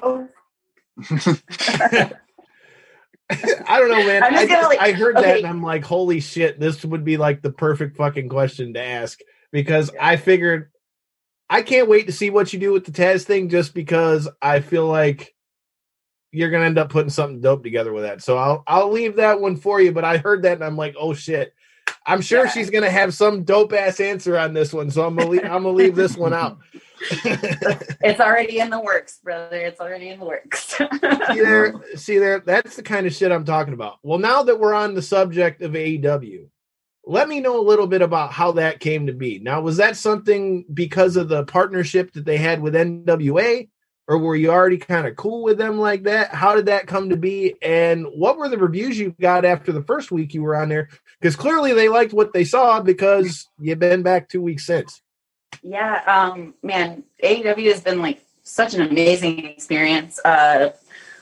I 3.29 3.79
don't 3.79 3.89
know, 3.89 4.05
man. 4.05 4.23
I, 4.23 4.45
like- 4.67 4.79
I 4.79 4.91
heard 4.91 5.15
that 5.17 5.37
and 5.37 5.47
I'm 5.47 5.63
like, 5.63 5.83
holy 5.83 6.19
shit, 6.19 6.59
this 6.59 6.83
would 6.85 7.03
be 7.03 7.17
like 7.17 7.41
the 7.41 7.51
perfect 7.51 7.97
fucking 7.97 8.29
question 8.29 8.73
to 8.75 8.81
ask 8.81 9.19
because 9.51 9.91
I 9.99 10.17
figured 10.17 10.71
I 11.49 11.61
can't 11.61 11.87
wait 11.87 12.07
to 12.07 12.13
see 12.13 12.29
what 12.29 12.53
you 12.53 12.59
do 12.59 12.71
with 12.71 12.85
the 12.85 12.91
Taz 12.91 13.23
thing 13.23 13.49
just 13.49 13.73
because 13.73 14.27
I 14.41 14.59
feel 14.59 14.87
like 14.87 15.33
you're 16.31 16.49
gonna 16.51 16.65
end 16.65 16.77
up 16.77 16.89
putting 16.89 17.09
something 17.09 17.41
dope 17.41 17.63
together 17.63 17.93
with 17.93 18.03
that. 18.03 18.21
So 18.21 18.37
I'll 18.37 18.63
I'll 18.67 18.91
leave 18.91 19.15
that 19.15 19.39
one 19.39 19.55
for 19.55 19.79
you. 19.81 19.91
But 19.91 20.03
I 20.03 20.17
heard 20.17 20.43
that 20.43 20.53
and 20.53 20.63
I'm 20.63 20.77
like, 20.77 20.95
oh 20.99 21.13
shit. 21.13 21.53
I'm 22.05 22.21
sure 22.21 22.45
Yeah. 22.45 22.51
she's 22.51 22.69
gonna 22.69 22.89
have 22.89 23.13
some 23.13 23.43
dope 23.43 23.73
ass 23.73 23.99
answer 23.99 24.37
on 24.37 24.53
this 24.53 24.71
one, 24.73 24.91
so 24.91 25.05
I'm 25.05 25.15
gonna 25.15 25.29
leave, 25.29 25.43
I'm 25.43 25.63
gonna 25.63 25.69
leave 25.71 25.95
this 25.95 26.15
one 26.17 26.33
out. 26.33 26.57
It's 28.01 28.19
already 28.19 28.59
in 28.59 28.69
the 28.69 28.79
works, 28.79 29.19
brother. 29.23 29.57
It's 29.57 29.79
already 29.79 30.09
in 30.09 30.19
the 30.19 30.25
works. 30.25 30.75
see 30.77 31.41
there, 31.41 31.73
see 31.95 32.17
there. 32.19 32.39
That's 32.39 32.75
the 32.75 32.83
kind 32.83 33.05
of 33.05 33.13
shit 33.13 33.31
I'm 33.31 33.43
talking 33.45 33.73
about. 33.73 33.97
Well, 34.03 34.19
now 34.19 34.43
that 34.43 34.59
we're 34.59 34.73
on 34.73 34.93
the 34.93 35.01
subject 35.01 35.61
of 35.61 35.73
AEW, 35.73 36.47
let 37.05 37.27
me 37.27 37.39
know 37.41 37.59
a 37.59 37.61
little 37.67 37.87
bit 37.87 38.01
about 38.01 38.31
how 38.31 38.53
that 38.53 38.79
came 38.79 39.07
to 39.07 39.13
be. 39.13 39.39
Now, 39.39 39.61
was 39.61 39.77
that 39.77 39.97
something 39.97 40.65
because 40.73 41.17
of 41.17 41.27
the 41.29 41.43
partnership 41.45 42.13
that 42.13 42.25
they 42.25 42.37
had 42.37 42.61
with 42.61 42.73
NWA, 42.75 43.69
or 44.07 44.17
were 44.17 44.35
you 44.35 44.51
already 44.51 44.77
kind 44.77 45.07
of 45.07 45.15
cool 45.15 45.43
with 45.43 45.57
them 45.57 45.79
like 45.79 46.03
that? 46.03 46.33
How 46.33 46.55
did 46.55 46.67
that 46.67 46.87
come 46.87 47.09
to 47.09 47.17
be? 47.17 47.55
And 47.61 48.05
what 48.15 48.37
were 48.37 48.49
the 48.49 48.57
reviews 48.57 48.99
you 48.99 49.15
got 49.19 49.45
after 49.45 49.71
the 49.71 49.83
first 49.83 50.11
week 50.11 50.33
you 50.33 50.43
were 50.43 50.55
on 50.55 50.69
there? 50.69 50.89
Because 51.19 51.35
clearly 51.35 51.73
they 51.73 51.89
liked 51.89 52.13
what 52.13 52.33
they 52.33 52.43
saw 52.43 52.81
because 52.81 53.47
you've 53.59 53.79
been 53.79 54.03
back 54.03 54.29
two 54.29 54.41
weeks 54.41 54.65
since. 54.65 55.01
Yeah, 55.63 56.01
um, 56.05 56.53
man, 56.61 57.03
AEW 57.23 57.71
has 57.71 57.81
been 57.81 58.01
like 58.01 58.23
such 58.43 58.75
an 58.75 58.81
amazing 58.81 59.45
experience. 59.45 60.19
Uh, 60.23 60.71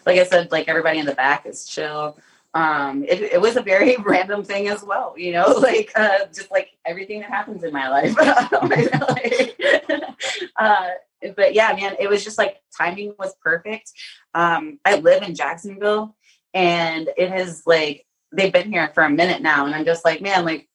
like 0.06 0.20
I 0.20 0.26
said, 0.26 0.52
like 0.52 0.68
everybody 0.68 1.00
in 1.00 1.06
the 1.06 1.16
back 1.16 1.46
is 1.46 1.66
chill. 1.66 2.18
Um, 2.56 3.04
it, 3.04 3.22
it 3.22 3.42
was 3.42 3.56
a 3.56 3.62
very 3.62 3.98
random 4.06 4.44
thing 4.44 4.68
as 4.68 4.84
well, 4.84 5.16
you 5.18 5.32
know, 5.32 5.48
like 5.60 5.92
uh, 5.96 6.26
just 6.34 6.52
like 6.52 6.70
everything 6.86 7.22
that 7.22 7.30
happens 7.30 7.64
in 7.64 7.74
my 7.74 7.90
life. 7.90 8.16
Uh, 10.56 10.90
but 11.36 11.54
yeah, 11.54 11.74
man, 11.74 11.96
it 12.00 12.10
was 12.10 12.24
just 12.24 12.38
like 12.38 12.62
timing 12.78 13.14
was 13.18 13.34
perfect. 13.44 13.92
Um, 14.34 14.80
I 14.86 14.98
live 14.98 15.24
in 15.24 15.36
Jacksonville, 15.36 16.16
and 16.54 17.10
it 17.18 17.34
is 17.34 17.64
like 17.66 18.06
they've 18.32 18.54
been 18.54 18.72
here 18.72 18.90
for 18.94 19.04
a 19.04 19.10
minute 19.10 19.42
now, 19.42 19.66
and 19.66 19.74
I'm 19.74 19.86
just 19.86 20.06
like, 20.06 20.22
man, 20.22 20.46
like 20.46 20.70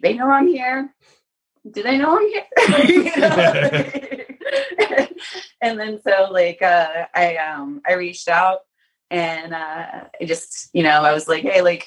they 0.00 0.14
know 0.14 0.30
I'm 0.30 0.46
here 0.46 0.94
do 1.70 1.82
they 1.82 1.98
know 1.98 2.18
I'm 2.18 2.28
here? 2.28 2.46
And 5.60 5.78
then 5.78 6.00
so 6.02 6.28
like 6.30 6.60
uh 6.60 7.06
I 7.14 7.36
um 7.36 7.82
I 7.86 7.92
reached 7.92 8.26
out 8.28 8.60
and 9.12 9.54
uh 9.54 10.04
I 10.20 10.24
just 10.24 10.70
you 10.72 10.82
know 10.82 11.02
I 11.02 11.12
was 11.12 11.28
like, 11.28 11.42
hey, 11.42 11.60
like 11.62 11.86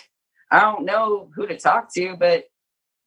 I 0.51 0.61
don't 0.61 0.86
know 0.86 1.30
who 1.36 1.47
to 1.47 1.57
talk 1.57 1.93
to, 1.95 2.15
but 2.17 2.45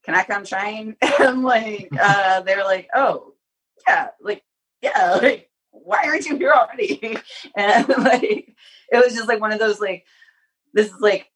can 0.04 0.14
I 0.14 0.24
come 0.24 0.44
train? 0.44 0.96
and 1.20 1.42
like 1.42 1.88
uh 2.00 2.42
they 2.42 2.56
were 2.56 2.64
like, 2.64 2.88
Oh, 2.94 3.34
yeah, 3.86 4.08
like 4.20 4.42
yeah, 4.82 5.18
like 5.22 5.48
why 5.70 6.02
aren't 6.04 6.26
you 6.26 6.36
here 6.36 6.52
already? 6.52 7.16
and 7.56 7.88
like 7.88 8.54
it 8.92 9.04
was 9.04 9.14
just 9.14 9.28
like 9.28 9.40
one 9.40 9.52
of 9.52 9.60
those 9.60 9.80
like 9.80 10.04
this 10.74 10.88
is 10.88 11.00
like 11.00 11.28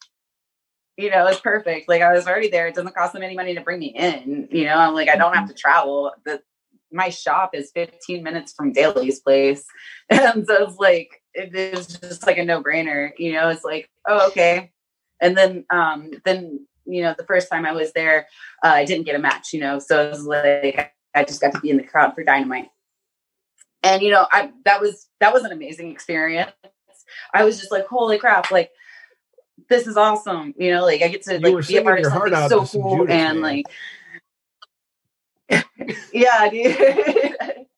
you 0.99 1.09
know, 1.09 1.27
it's 1.27 1.41
perfect. 1.41 1.89
Like 1.89 2.03
I 2.03 2.13
was 2.13 2.27
already 2.27 2.51
there. 2.51 2.67
It 2.67 2.75
doesn't 2.75 2.95
cost 2.95 3.15
them 3.15 3.23
any 3.23 3.35
money 3.35 3.55
to 3.55 3.63
bring 3.63 3.79
me 3.79 3.95
in. 3.97 4.47
You 4.51 4.67
know, 4.67 4.77
I'm 4.77 4.93
like 4.93 5.09
I 5.09 5.17
don't 5.17 5.35
have 5.35 5.49
to 5.49 5.55
travel. 5.55 6.13
The 6.27 6.43
my 6.91 7.09
shop 7.09 7.55
is 7.55 7.71
15 7.73 8.23
minutes 8.23 8.53
from 8.53 8.73
Daily's 8.73 9.21
place, 9.21 9.65
and 10.11 10.47
so 10.47 10.67
it's 10.67 10.77
like 10.77 11.22
it 11.35 11.55
is 11.55 11.87
just 11.87 12.27
like 12.27 12.39
a 12.39 12.45
no 12.45 12.63
brainer. 12.63 13.11
You 13.19 13.33
know, 13.33 13.49
it's 13.49 13.65
like 13.65 13.91
oh 14.09 14.29
okay, 14.29 14.73
and 15.21 15.37
then 15.37 15.65
um 15.71 16.11
then 16.25 16.67
you 16.85 17.03
know 17.03 17.15
the 17.17 17.25
first 17.25 17.51
time 17.51 17.67
I 17.67 17.73
was 17.73 17.93
there, 17.93 18.27
uh, 18.65 18.69
I 18.69 18.85
didn't 18.85 19.07
get 19.07 19.17
a 19.17 19.19
match. 19.19 19.53
You 19.53 19.61
know, 19.61 19.79
so 19.79 20.07
it 20.07 20.11
was 20.11 20.25
like 20.25 20.93
I 21.15 21.25
just 21.25 21.41
got 21.41 21.53
to 21.53 21.61
be 21.61 21.71
in 21.71 21.77
the 21.77 21.85
crowd 21.85 22.15
for 22.15 22.25
Dynamite, 22.25 22.69
and 23.83 24.03
you 24.03 24.11
know 24.11 24.27
I 24.31 24.51
that 24.65 24.81
was 24.81 25.09
that 25.21 25.33
was 25.33 25.45
an 25.45 25.53
amazing 25.53 25.91
experience. 25.91 26.53
I 27.35 27.45
was 27.45 27.59
just 27.59 27.73
like 27.73 27.87
holy 27.87 28.19
crap, 28.19 28.51
like 28.51 28.71
this 29.69 29.87
is 29.87 29.97
awesome. 29.97 30.55
You 30.57 30.73
know, 30.73 30.85
like 30.85 31.03
I 31.03 31.09
get 31.09 31.23
to 31.25 31.39
You 31.39 31.57
like 31.57 31.69
be 31.69 31.77
a 31.77 31.83
part 31.83 32.01
of 32.01 32.07
something 32.07 32.49
so 32.49 32.67
cool 32.67 32.99
Judas, 32.99 33.15
and 33.15 33.41
man. 33.41 33.43
like 33.43 33.67
yeah, 36.13 36.49
dude. 36.49 37.37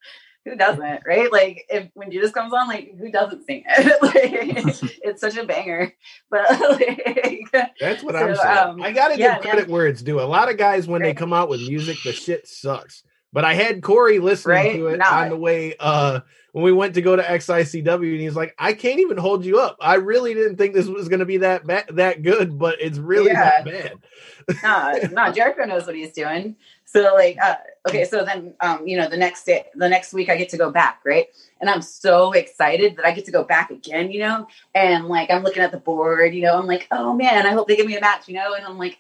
who 0.45 0.57
doesn't, 0.57 1.01
right? 1.07 1.33
Like 1.33 1.67
if 1.71 1.89
when 1.95 2.11
Judas 2.11 2.33
comes 2.33 2.53
on, 2.53 2.69
like 2.69 2.97
who 2.99 3.11
doesn't 3.11 3.45
sing 3.47 3.65
it? 3.67 4.03
like, 4.03 4.83
it's 5.03 5.21
such 5.21 5.37
a 5.37 5.45
banger. 5.45 5.93
But 6.31 6.51
like, 6.71 7.75
That's 7.81 8.03
what 8.03 8.15
so, 8.15 8.19
I'm 8.19 8.37
saying. 8.37 8.59
um, 8.59 8.83
I 8.83 8.93
gotta 8.93 9.19
yeah, 9.19 9.35
give 9.35 9.43
credit 9.43 9.69
man. 9.69 9.73
where 9.73 9.87
it's 9.87 10.03
due. 10.03 10.21
A 10.21 10.23
lot 10.23 10.51
of 10.51 10.57
guys, 10.57 10.87
when 10.87 11.03
they 11.03 11.15
come 11.15 11.33
out 11.33 11.49
with 11.49 11.61
music, 11.61 11.97
the 12.05 12.13
shit 12.13 12.47
sucks. 12.47 13.03
But 13.35 13.45
I 13.45 13.55
had 13.55 13.83
Corey 13.83 14.21
listening 14.21 14.53
Right? 14.55 14.73
to 14.73 14.87
it 14.87 15.01
on 15.03 15.29
the 15.29 15.37
way 15.37 15.75
uh 15.81 16.21
when 16.53 16.63
we 16.63 16.71
went 16.73 16.95
to 16.95 17.03
go 17.03 17.17
to 17.17 17.23
XICW, 17.23 18.13
and 18.13 18.21
he's 18.21 18.37
like, 18.37 18.55
"I 18.61 18.75
can't 18.75 19.01
even 19.01 19.17
hold 19.19 19.45
you 19.45 19.59
up. 19.59 19.77
I 19.81 19.97
really 19.97 20.35
didn't 20.35 20.57
think 20.57 20.73
this 20.73 20.87
was 20.87 21.09
going 21.09 21.19
to 21.19 21.27
be 21.27 21.39
that 21.39 21.67
ba- 21.67 21.85
that 21.95 22.23
good, 22.23 22.57
but 22.57 22.81
it's 22.81 22.97
really 22.97 23.33
Yeah. 23.33 23.41
not 23.41 23.65
bad." 23.65 23.93
nah, 24.63 24.99
nah, 25.11 25.33
Jericho 25.33 25.65
knows 25.65 25.85
what 25.85 25.97
he's 25.97 26.13
doing. 26.13 26.55
So 26.85 27.13
like, 27.15 27.37
uh, 27.43 27.57
okay, 27.89 28.05
so 28.05 28.25
then, 28.25 28.55
um, 28.61 28.87
you 28.87 28.97
know, 28.97 29.09
the 29.09 29.17
next 29.17 29.45
day, 29.45 29.65
the 29.75 29.89
next 29.89 30.13
week, 30.13 30.29
I 30.29 30.37
get 30.37 30.49
to 30.51 30.57
go 30.57 30.71
back, 30.71 31.01
right? 31.05 31.27
And 31.61 31.69
I'm 31.69 31.83
so 31.83 32.31
excited 32.31 32.95
that 32.97 33.05
I 33.05 33.11
get 33.11 33.25
to 33.25 33.33
go 33.33 33.43
back 33.43 33.73
again, 33.73 34.13
you 34.13 34.21
know. 34.21 34.47
And 34.77 35.07
like, 35.09 35.33
I'm 35.33 35.43
looking 35.43 35.63
at 35.63 35.73
the 35.73 35.79
board, 35.79 36.35
you 36.35 36.43
know. 36.43 36.57
I'm 36.57 36.67
like, 36.67 36.87
oh 36.93 37.15
man, 37.15 37.47
I 37.47 37.51
hope 37.51 37.67
they 37.67 37.75
give 37.75 37.87
me 37.87 37.97
a 37.97 38.01
match, 38.01 38.29
you 38.29 38.35
know. 38.35 38.55
And 38.55 38.65
I'm 38.65 38.79
like, 38.79 38.99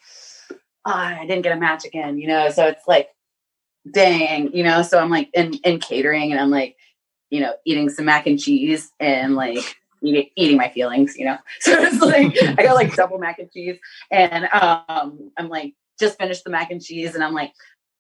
ah, 0.85 1.21
I 1.21 1.25
didn't 1.25 1.43
get 1.43 1.57
a 1.57 1.61
match 1.61 1.85
again, 1.85 2.19
you 2.19 2.27
know. 2.27 2.51
So 2.51 2.67
it's 2.67 2.89
like, 2.89 3.11
dang, 3.91 4.53
you 4.53 4.63
know. 4.63 4.83
So 4.83 4.99
I'm 4.99 5.11
like 5.11 5.31
in 5.35 5.55
in 5.65 5.81
catering, 5.81 6.33
and 6.33 6.41
I'm 6.41 6.51
like, 6.51 6.77
you 7.31 7.41
know, 7.41 7.55
eating 7.65 7.89
some 7.91 8.07
mac 8.07 8.27
and 8.27 8.39
cheese 8.39 8.93
and 9.01 9.35
like. 9.35 9.79
Eating, 10.03 10.29
eating 10.37 10.59
my 10.59 10.69
feelings, 10.69 11.17
you 11.17 11.25
know. 11.25 11.39
So 11.61 11.73
it's 11.81 11.99
like 11.99 12.37
I 12.59 12.63
got 12.63 12.75
like 12.75 12.95
double 12.95 13.17
mac 13.17 13.39
and 13.39 13.51
cheese, 13.51 13.79
and 14.11 14.45
um, 14.53 15.31
I'm 15.39 15.49
like 15.49 15.73
just 15.99 16.19
finished 16.19 16.45
the 16.45 16.51
mac 16.51 16.71
and 16.71 16.83
cheese, 16.83 17.15
and 17.15 17.25
I'm 17.25 17.33
like 17.33 17.55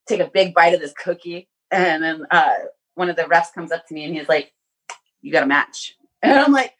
take 0.06 0.20
a 0.20 0.30
big 0.30 0.52
bite 0.52 0.74
of 0.74 0.80
this 0.80 0.92
cookie, 0.92 1.48
and 1.70 2.02
then 2.02 2.26
uh, 2.30 2.50
one 2.94 3.08
of 3.08 3.16
the 3.16 3.22
refs 3.22 3.54
comes 3.54 3.72
up 3.72 3.86
to 3.86 3.94
me 3.94 4.04
and 4.04 4.14
he's 4.14 4.28
like, 4.28 4.52
"You 5.22 5.32
got 5.32 5.44
a 5.44 5.46
match," 5.46 5.96
and 6.22 6.38
I'm 6.38 6.52
like, 6.52 6.74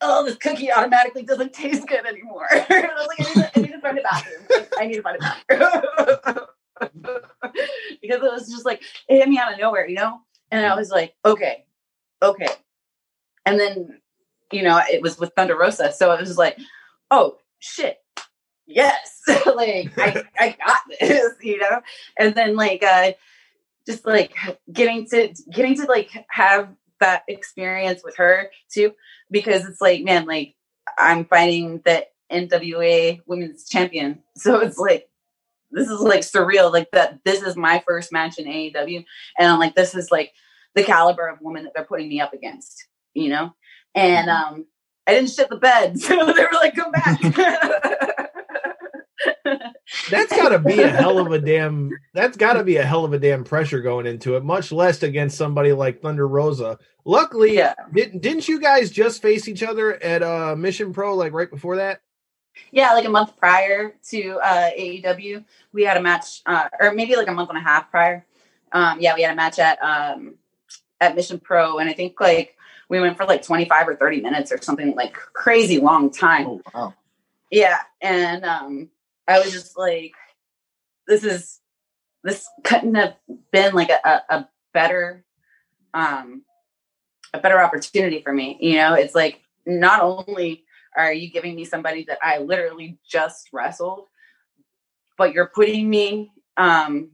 oh, 0.00 0.24
this 0.24 0.36
cookie 0.36 0.72
automatically 0.72 1.22
doesn't 1.22 1.52
taste 1.52 1.86
good 1.86 2.06
anymore. 2.06 2.46
I 2.52 3.06
like, 3.08 3.20
I 3.20 3.22
need, 3.22 3.34
to, 3.34 3.58
I 3.58 3.60
need 3.60 3.72
to 3.72 3.80
find 3.80 3.98
a 3.98 4.02
bathroom. 4.02 4.66
I 4.78 4.86
need 4.86 4.96
to 4.96 5.02
find 5.02 5.16
a 5.16 5.34
bathroom. 5.48 6.46
because 6.80 7.22
it 8.00 8.22
was 8.22 8.48
just 8.50 8.64
like, 8.64 8.82
it 9.08 9.18
hit 9.18 9.28
me 9.28 9.38
out 9.38 9.52
of 9.52 9.58
nowhere, 9.58 9.86
you 9.88 9.96
know? 9.96 10.20
And 10.50 10.64
I 10.64 10.76
was 10.76 10.90
like, 10.90 11.14
okay, 11.24 11.64
okay. 12.22 12.48
And 13.46 13.58
then, 13.58 14.00
you 14.52 14.62
know, 14.62 14.80
it 14.90 15.02
was 15.02 15.18
with 15.18 15.32
Thunder 15.36 15.56
Rosa. 15.56 15.92
So 15.92 16.12
it 16.12 16.20
was 16.20 16.38
like, 16.38 16.58
oh, 17.10 17.38
shit. 17.58 17.98
Yes. 18.66 19.20
like, 19.28 19.92
I, 19.98 20.24
I 20.38 20.56
got 20.64 20.78
this, 21.00 21.34
you 21.42 21.58
know? 21.58 21.80
And 22.18 22.34
then, 22.34 22.56
like, 22.56 22.82
uh, 22.82 23.12
just 23.86 24.06
like 24.06 24.34
getting 24.72 25.06
to 25.08 25.34
getting 25.52 25.76
to 25.76 25.84
like 25.84 26.10
have 26.28 26.68
that 27.00 27.22
experience 27.28 28.02
with 28.04 28.16
her 28.16 28.50
too 28.70 28.92
because 29.30 29.66
it's 29.66 29.80
like 29.80 30.02
man 30.02 30.26
like 30.26 30.54
i'm 30.98 31.24
fighting 31.24 31.80
the 31.84 32.06
nwa 32.32 33.20
women's 33.26 33.68
champion 33.68 34.22
so 34.36 34.60
it's 34.60 34.78
like 34.78 35.08
this 35.74 35.88
is 35.88 36.00
like 36.00 36.20
surreal 36.20 36.72
like 36.72 36.90
that 36.92 37.18
this 37.24 37.42
is 37.42 37.56
my 37.56 37.82
first 37.86 38.12
match 38.12 38.38
in 38.38 38.46
aew 38.46 39.04
and 39.38 39.48
i'm 39.48 39.58
like 39.58 39.74
this 39.74 39.94
is 39.94 40.10
like 40.10 40.32
the 40.74 40.82
caliber 40.82 41.26
of 41.28 41.40
woman 41.40 41.64
that 41.64 41.72
they're 41.74 41.84
putting 41.84 42.08
me 42.08 42.20
up 42.20 42.32
against 42.32 42.86
you 43.12 43.28
know 43.28 43.54
and 43.94 44.28
mm-hmm. 44.28 44.54
um 44.54 44.66
i 45.06 45.12
didn't 45.14 45.30
shit 45.30 45.48
the 45.48 45.56
bed 45.56 45.98
so 46.00 46.14
they 46.14 46.42
were 46.42 46.48
like 46.54 46.74
come 46.74 46.92
back 46.92 47.20
that's 50.10 50.34
got 50.36 50.50
to 50.50 50.58
be 50.58 50.80
a 50.80 50.88
hell 50.88 51.18
of 51.18 51.32
a 51.32 51.38
damn. 51.38 51.90
That's 52.12 52.36
got 52.36 52.54
to 52.54 52.64
be 52.64 52.76
a 52.76 52.84
hell 52.84 53.04
of 53.04 53.12
a 53.12 53.18
damn 53.18 53.44
pressure 53.44 53.80
going 53.80 54.06
into 54.06 54.36
it. 54.36 54.44
Much 54.44 54.72
less 54.72 55.02
against 55.02 55.38
somebody 55.38 55.72
like 55.72 56.00
Thunder 56.00 56.26
Rosa. 56.26 56.78
Luckily, 57.04 57.54
yeah. 57.54 57.74
didn't 57.92 58.20
didn't 58.20 58.48
you 58.48 58.60
guys 58.60 58.90
just 58.90 59.22
face 59.22 59.48
each 59.48 59.62
other 59.62 60.02
at 60.02 60.22
uh 60.22 60.56
Mission 60.56 60.92
Pro 60.92 61.14
like 61.14 61.32
right 61.32 61.50
before 61.50 61.76
that? 61.76 62.00
Yeah, 62.70 62.92
like 62.92 63.04
a 63.04 63.10
month 63.10 63.36
prior 63.36 63.94
to 64.10 64.38
uh 64.42 64.70
AEW, 64.70 65.44
we 65.72 65.82
had 65.84 65.96
a 65.96 66.02
match, 66.02 66.42
uh, 66.46 66.68
or 66.80 66.92
maybe 66.92 67.16
like 67.16 67.28
a 67.28 67.32
month 67.32 67.50
and 67.50 67.58
a 67.58 67.62
half 67.62 67.90
prior. 67.90 68.24
Um, 68.72 69.00
yeah, 69.00 69.14
we 69.14 69.22
had 69.22 69.32
a 69.32 69.36
match 69.36 69.58
at 69.58 69.82
um 69.82 70.34
at 71.00 71.14
Mission 71.14 71.38
Pro, 71.38 71.78
and 71.78 71.88
I 71.88 71.92
think 71.92 72.20
like 72.20 72.56
we 72.88 73.00
went 73.00 73.16
for 73.16 73.24
like 73.24 73.42
25 73.42 73.88
or 73.88 73.96
30 73.96 74.20
minutes 74.20 74.52
or 74.52 74.60
something 74.60 74.94
like 74.94 75.14
crazy 75.14 75.80
long 75.80 76.10
time. 76.10 76.46
Oh, 76.46 76.62
wow. 76.74 76.94
Yeah, 77.50 77.78
and 78.00 78.44
um 78.44 78.90
I 79.26 79.38
was 79.38 79.52
just 79.52 79.78
like, 79.78 80.12
this 81.06 81.24
is 81.24 81.60
this 82.22 82.48
couldn't 82.64 82.94
have 82.94 83.16
been 83.52 83.74
like 83.74 83.90
a, 83.90 84.00
a, 84.04 84.22
a 84.36 84.48
better 84.72 85.24
um 85.92 86.42
a 87.32 87.38
better 87.38 87.60
opportunity 87.60 88.22
for 88.22 88.32
me. 88.32 88.56
You 88.60 88.76
know, 88.76 88.94
it's 88.94 89.14
like 89.14 89.40
not 89.66 90.00
only 90.00 90.64
are 90.96 91.12
you 91.12 91.30
giving 91.30 91.54
me 91.54 91.64
somebody 91.64 92.04
that 92.04 92.18
I 92.22 92.38
literally 92.38 92.98
just 93.08 93.48
wrestled, 93.52 94.06
but 95.18 95.32
you're 95.32 95.50
putting 95.54 95.88
me 95.88 96.32
um 96.56 97.10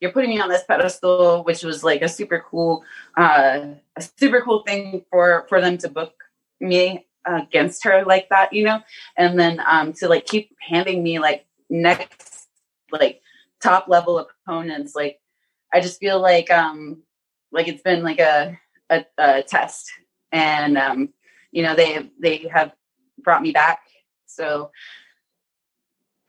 you're 0.00 0.12
putting 0.12 0.30
me 0.30 0.40
on 0.40 0.48
this 0.48 0.64
pedestal, 0.64 1.44
which 1.44 1.62
was 1.62 1.84
like 1.84 2.02
a 2.02 2.08
super 2.08 2.44
cool 2.50 2.84
uh 3.16 3.60
a 3.96 4.02
super 4.18 4.40
cool 4.42 4.62
thing 4.66 5.04
for 5.10 5.46
for 5.48 5.60
them 5.60 5.78
to 5.78 5.88
book 5.88 6.14
me 6.60 7.06
against 7.24 7.84
her 7.84 8.04
like 8.04 8.28
that, 8.30 8.52
you 8.52 8.64
know, 8.64 8.80
and 9.16 9.38
then 9.38 9.60
um 9.66 9.92
to 9.94 10.08
like 10.08 10.26
keep 10.26 10.56
handing 10.60 11.02
me 11.02 11.18
like 11.18 11.46
next 11.70 12.48
like 12.90 13.20
top 13.62 13.88
level 13.88 14.18
opponents. 14.18 14.94
Like 14.94 15.20
I 15.72 15.80
just 15.80 16.00
feel 16.00 16.20
like 16.20 16.50
um 16.50 17.02
like 17.52 17.68
it's 17.68 17.82
been 17.82 18.02
like 18.02 18.20
a 18.20 18.58
a, 18.90 19.04
a 19.18 19.42
test, 19.42 19.90
and 20.32 20.76
um 20.76 21.10
you 21.52 21.62
know 21.62 21.74
they 21.74 22.10
they 22.20 22.48
have 22.52 22.72
brought 23.22 23.42
me 23.42 23.52
back. 23.52 23.80
So 24.26 24.70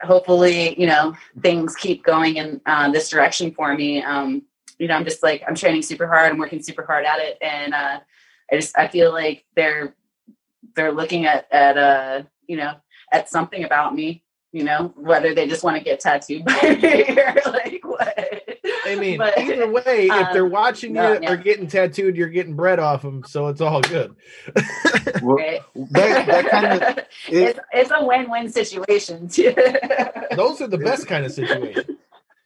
hopefully 0.01 0.79
you 0.79 0.87
know 0.87 1.15
things 1.41 1.75
keep 1.75 2.03
going 2.03 2.35
in 2.35 2.59
uh, 2.65 2.91
this 2.91 3.09
direction 3.09 3.51
for 3.51 3.73
me. 3.75 4.03
Um 4.03 4.43
you 4.79 4.87
know 4.87 4.95
I'm 4.95 5.05
just 5.05 5.23
like 5.23 5.43
I'm 5.47 5.55
training 5.55 5.81
super 5.81 6.07
hard. 6.07 6.31
I'm 6.31 6.37
working 6.37 6.61
super 6.61 6.85
hard 6.85 7.05
at 7.05 7.19
it, 7.19 7.37
and 7.41 7.73
uh 7.73 7.99
I 8.51 8.55
just 8.55 8.77
I 8.77 8.87
feel 8.87 9.11
like 9.11 9.45
they're 9.55 9.95
they're 10.75 10.91
looking 10.91 11.25
at 11.25 11.51
at 11.51 11.77
uh 11.77 12.23
you 12.47 12.57
know 12.57 12.75
at 13.11 13.29
something 13.29 13.63
about 13.63 13.95
me 13.95 14.23
you 14.53 14.63
know 14.63 14.93
whether 14.95 15.33
they 15.33 15.47
just 15.47 15.63
want 15.63 15.75
to 15.75 15.83
get 15.83 15.99
tattooed 15.99 16.45
by 16.45 16.61
me 16.81 17.19
or 17.19 17.51
like 17.51 17.81
what 17.83 18.59
I 18.85 18.95
mean, 18.99 19.17
but, 19.17 19.37
either 19.37 19.69
way, 19.69 20.07
if 20.07 20.33
they're 20.33 20.45
um, 20.45 20.51
watching 20.51 20.93
no, 20.93 21.13
you 21.13 21.19
yeah. 21.21 21.31
or 21.31 21.37
getting 21.37 21.67
tattooed, 21.67 22.15
you're 22.15 22.29
getting 22.29 22.55
bread 22.55 22.79
off 22.79 23.01
them, 23.01 23.23
so 23.25 23.47
it's 23.47 23.61
all 23.61 23.81
good. 23.81 24.15
well, 25.21 25.37
that, 25.75 26.25
that 26.27 26.49
kind 26.49 26.81
of 26.81 26.97
it, 26.97 27.07
it's, 27.29 27.59
it's 27.71 27.91
a 27.95 28.05
win-win 28.05 28.49
situation. 28.49 29.27
Too. 29.27 29.53
those 30.35 30.61
are 30.61 30.67
the 30.67 30.77
best 30.77 31.07
kind 31.07 31.25
of 31.25 31.31
situations. 31.31 31.97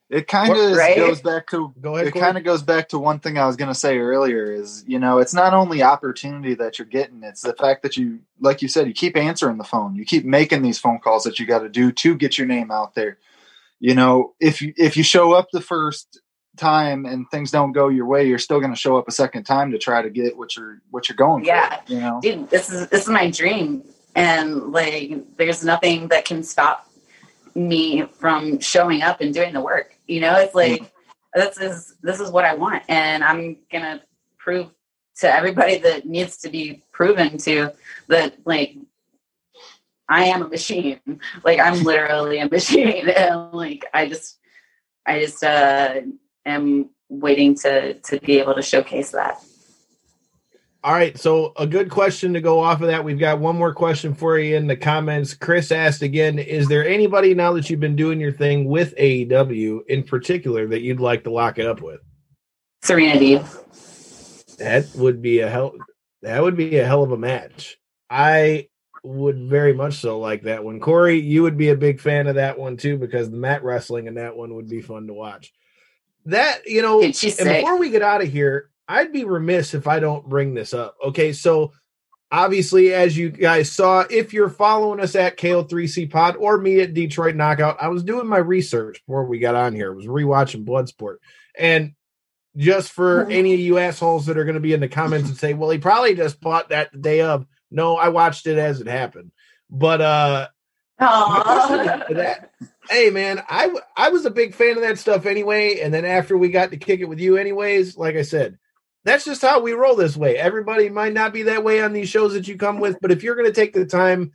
It 0.09 0.27
kind 0.27 0.55
of 0.55 0.77
right? 0.77 0.95
goes 0.95 1.21
back 1.21 1.47
to 1.47 1.73
Go 1.81 1.95
ahead, 1.95 2.07
it 2.07 2.13
kind 2.13 2.37
of 2.37 2.45
goes 2.45 2.63
back 2.63 2.89
to 2.89 2.99
one 2.99 3.19
thing 3.19 3.37
I 3.37 3.45
was 3.45 3.57
going 3.57 3.67
to 3.67 3.75
say 3.75 3.97
earlier 3.97 4.53
is 4.53 4.85
you 4.87 4.99
know 4.99 5.17
it's 5.17 5.33
not 5.33 5.53
only 5.53 5.83
opportunity 5.83 6.53
that 6.55 6.79
you're 6.79 6.85
getting 6.85 7.23
it's 7.23 7.41
the 7.41 7.53
fact 7.53 7.83
that 7.83 7.97
you 7.97 8.19
like 8.39 8.61
you 8.61 8.69
said 8.69 8.87
you 8.87 8.93
keep 8.93 9.17
answering 9.17 9.57
the 9.57 9.65
phone 9.65 9.95
you 9.95 10.05
keep 10.05 10.23
making 10.23 10.61
these 10.61 10.79
phone 10.79 10.99
calls 10.99 11.25
that 11.25 11.39
you 11.39 11.45
got 11.45 11.59
to 11.59 11.69
do 11.69 11.91
to 11.91 12.15
get 12.15 12.37
your 12.37 12.47
name 12.47 12.71
out 12.71 12.95
there 12.95 13.17
you 13.81 13.93
know 13.93 14.33
if 14.39 14.61
you 14.61 14.73
if 14.77 14.95
you 14.95 15.03
show 15.03 15.33
up 15.33 15.49
the 15.51 15.59
first 15.59 16.21
time 16.57 17.05
and 17.05 17.29
things 17.29 17.51
don't 17.51 17.71
go 17.71 17.87
your 17.87 18.05
way 18.05 18.27
you're 18.27 18.37
still 18.37 18.59
going 18.59 18.71
to 18.71 18.77
show 18.77 18.97
up 18.97 19.07
a 19.07 19.11
second 19.11 19.43
time 19.43 19.71
to 19.71 19.77
try 19.77 20.01
to 20.01 20.09
get 20.09 20.37
what 20.37 20.55
you're 20.55 20.81
what 20.91 21.07
you're 21.07 21.15
going 21.15 21.45
yeah. 21.45 21.81
for, 21.81 21.93
you 21.93 21.99
know? 21.99 22.19
Dude, 22.21 22.49
this 22.49 22.69
is 22.71 22.87
this 22.89 23.03
is 23.03 23.09
my 23.09 23.29
dream. 23.29 23.83
And 24.15 24.71
like 24.71 25.37
there's 25.37 25.63
nothing 25.63 26.07
that 26.07 26.25
can 26.25 26.43
stop 26.43 26.87
me 27.57 28.03
from 28.03 28.59
showing 28.59 29.01
up 29.01 29.21
and 29.21 29.33
doing 29.33 29.53
the 29.53 29.61
work. 29.61 29.95
You 30.07 30.21
know, 30.21 30.35
it's 30.35 30.55
like 30.55 30.91
this 31.33 31.57
is 31.57 31.95
this 32.01 32.19
is 32.19 32.31
what 32.31 32.45
I 32.45 32.53
want, 32.53 32.83
and 32.87 33.23
I'm 33.23 33.57
gonna 33.71 34.01
prove 34.37 34.69
to 35.17 35.33
everybody 35.33 35.77
that 35.79 36.05
needs 36.05 36.37
to 36.37 36.49
be 36.49 36.83
proven 36.91 37.37
to 37.39 37.71
that 38.07 38.35
like 38.45 38.77
I 40.07 40.25
am 40.25 40.43
a 40.43 40.47
machine. 40.47 40.99
Like 41.43 41.59
I'm 41.59 41.83
literally 41.83 42.39
a 42.39 42.49
machine, 42.51 43.09
and 43.09 43.51
like 43.53 43.85
I 43.93 44.07
just 44.07 44.37
I 45.05 45.19
just 45.19 45.43
uh, 45.43 46.01
am 46.47 46.89
waiting 47.09 47.55
to 47.55 47.95
to 47.95 48.19
be 48.19 48.39
able 48.39 48.55
to 48.55 48.61
showcase 48.61 49.11
that. 49.11 49.41
All 50.83 50.93
right, 50.93 51.17
so 51.17 51.53
a 51.57 51.67
good 51.67 51.89
question 51.89 52.33
to 52.33 52.39
go 52.39 52.59
off 52.59 52.81
of 52.81 52.87
that. 52.87 53.03
We've 53.03 53.19
got 53.19 53.39
one 53.39 53.57
more 53.57 53.73
question 53.73 54.13
for 54.13 54.39
you 54.39 54.55
in 54.55 54.67
the 54.67 54.77
comments. 54.77 55.33
Chris 55.33 55.71
asked 55.71 56.01
again, 56.01 56.39
is 56.39 56.67
there 56.69 56.87
anybody 56.87 57.33
now 57.33 57.51
that 57.53 57.69
you've 57.69 57.79
been 57.79 57.95
doing 57.95 58.21
your 58.21 58.31
thing 58.31 58.65
with 58.65 58.95
AEW 58.95 59.85
in 59.87 60.03
particular 60.03 60.67
that 60.67 60.81
you'd 60.81 61.01
like 61.01 61.23
to 61.25 61.31
lock 61.31 61.57
it 61.57 61.65
up 61.65 61.81
with? 61.81 61.99
Serena 62.83 63.19
Deeb. 63.19 64.55
That 64.57 64.87
would 64.95 65.21
be 65.21 65.39
a 65.39 65.49
hell 65.49 65.73
that 66.21 66.41
would 66.41 66.55
be 66.55 66.77
a 66.77 66.85
hell 66.85 67.03
of 67.03 67.11
a 67.11 67.17
match. 67.17 67.77
I 68.09 68.69
would 69.03 69.49
very 69.49 69.73
much 69.73 69.95
so 69.95 70.19
like 70.19 70.43
that 70.43 70.63
one. 70.63 70.79
Corey, 70.79 71.19
you 71.19 71.43
would 71.43 71.57
be 71.57 71.69
a 71.69 71.75
big 71.75 71.99
fan 71.99 72.27
of 72.27 72.35
that 72.35 72.57
one 72.57 72.77
too 72.77 72.97
because 72.97 73.29
the 73.29 73.37
mat 73.37 73.63
wrestling 73.63 74.07
in 74.07 74.15
that 74.15 74.35
one 74.35 74.55
would 74.55 74.69
be 74.69 74.81
fun 74.81 75.07
to 75.07 75.13
watch. 75.13 75.53
That, 76.27 76.67
you 76.67 76.81
know, 76.81 77.01
and 77.01 77.13
before 77.13 77.77
we 77.77 77.89
get 77.89 78.01
out 78.01 78.21
of 78.21 78.29
here, 78.29 78.69
I'd 78.87 79.13
be 79.13 79.23
remiss 79.23 79.73
if 79.73 79.87
I 79.87 79.99
don't 79.99 80.27
bring 80.27 80.53
this 80.53 80.73
up. 80.73 80.95
Okay, 81.03 81.31
so 81.31 81.71
obviously, 82.31 82.93
as 82.93 83.17
you 83.17 83.29
guys 83.29 83.71
saw, 83.71 84.03
if 84.09 84.33
you're 84.33 84.49
following 84.49 84.99
us 84.99 85.15
at 85.15 85.37
KO3C 85.37 86.11
Pod 86.11 86.35
or 86.37 86.57
me 86.57 86.81
at 86.81 86.93
Detroit 86.93 87.35
Knockout, 87.35 87.77
I 87.81 87.87
was 87.87 88.03
doing 88.03 88.27
my 88.27 88.37
research 88.37 89.01
before 89.05 89.25
we 89.25 89.39
got 89.39 89.55
on 89.55 89.73
here. 89.73 89.91
I 89.91 89.95
was 89.95 90.05
rewatching 90.05 90.65
Bloodsport, 90.65 91.17
and 91.57 91.93
just 92.57 92.91
for 92.91 93.23
mm-hmm. 93.23 93.31
any 93.31 93.53
of 93.53 93.59
you 93.59 93.77
assholes 93.77 94.25
that 94.25 94.37
are 94.37 94.43
going 94.45 94.55
to 94.55 94.59
be 94.59 94.73
in 94.73 94.81
the 94.81 94.89
comments 94.89 95.29
and 95.29 95.37
say, 95.37 95.53
"Well, 95.53 95.69
he 95.69 95.77
probably 95.77 96.15
just 96.15 96.41
bought 96.41 96.69
that 96.69 96.91
the 96.91 96.99
day 96.99 97.21
of." 97.21 97.45
No, 97.71 97.95
I 97.97 98.09
watched 98.09 98.47
it 98.47 98.57
as 98.57 98.81
it 98.81 98.87
happened. 98.87 99.31
But 99.69 100.01
uh, 100.01 100.47
hey 102.89 103.09
man, 103.09 103.41
I 103.47 103.73
I 103.95 104.09
was 104.09 104.25
a 104.25 104.31
big 104.31 104.53
fan 104.53 104.75
of 104.75 104.83
that 104.83 104.99
stuff 104.99 105.25
anyway. 105.25 105.79
And 105.79 105.93
then 105.93 106.05
after 106.05 106.37
we 106.37 106.49
got 106.49 106.71
to 106.71 106.77
kick 106.77 106.99
it 106.99 107.09
with 107.09 107.19
you, 107.19 107.37
anyways, 107.37 107.97
like 107.97 108.15
I 108.15 108.21
said, 108.21 108.57
that's 109.03 109.25
just 109.25 109.41
how 109.41 109.61
we 109.61 109.73
roll 109.73 109.95
this 109.95 110.17
way. 110.17 110.37
Everybody 110.37 110.89
might 110.89 111.13
not 111.13 111.33
be 111.33 111.43
that 111.43 111.63
way 111.63 111.81
on 111.81 111.93
these 111.93 112.09
shows 112.09 112.33
that 112.33 112.47
you 112.47 112.57
come 112.57 112.79
with, 112.79 112.97
but 113.01 113.11
if 113.11 113.23
you're 113.23 113.35
going 113.35 113.47
to 113.47 113.53
take 113.53 113.73
the 113.73 113.85
time 113.85 114.31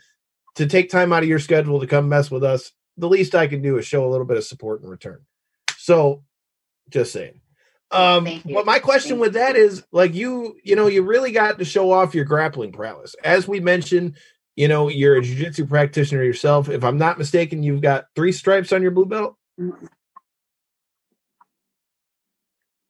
to 0.54 0.66
take 0.66 0.90
time 0.90 1.12
out 1.12 1.22
of 1.22 1.28
your 1.28 1.38
schedule 1.38 1.80
to 1.80 1.86
come 1.86 2.08
mess 2.08 2.30
with 2.30 2.44
us, 2.44 2.72
the 2.96 3.08
least 3.08 3.34
I 3.34 3.46
can 3.46 3.62
do 3.62 3.78
is 3.78 3.86
show 3.86 4.06
a 4.06 4.10
little 4.10 4.26
bit 4.26 4.36
of 4.36 4.44
support 4.44 4.82
in 4.82 4.88
return. 4.88 5.20
So, 5.76 6.22
just 6.88 7.12
saying. 7.12 7.40
Um, 7.90 8.26
but 8.50 8.64
my 8.64 8.78
question 8.78 9.18
with 9.18 9.34
that 9.34 9.54
is 9.54 9.84
like 9.92 10.14
you, 10.14 10.56
you 10.64 10.76
know, 10.76 10.86
you 10.86 11.02
really 11.02 11.32
got 11.32 11.58
to 11.58 11.64
show 11.64 11.92
off 11.92 12.14
your 12.14 12.24
grappling 12.24 12.72
prowess. 12.72 13.14
As 13.22 13.46
we 13.46 13.60
mentioned, 13.60 14.16
you 14.56 14.68
know, 14.68 14.88
you're 14.88 15.16
a 15.16 15.22
jiu-jitsu 15.22 15.66
practitioner 15.66 16.22
yourself. 16.22 16.68
If 16.68 16.84
I'm 16.84 16.98
not 16.98 17.18
mistaken, 17.18 17.62
you've 17.62 17.80
got 17.80 18.06
three 18.14 18.32
stripes 18.32 18.72
on 18.72 18.82
your 18.82 18.90
blue 18.90 19.06
belt. 19.06 19.36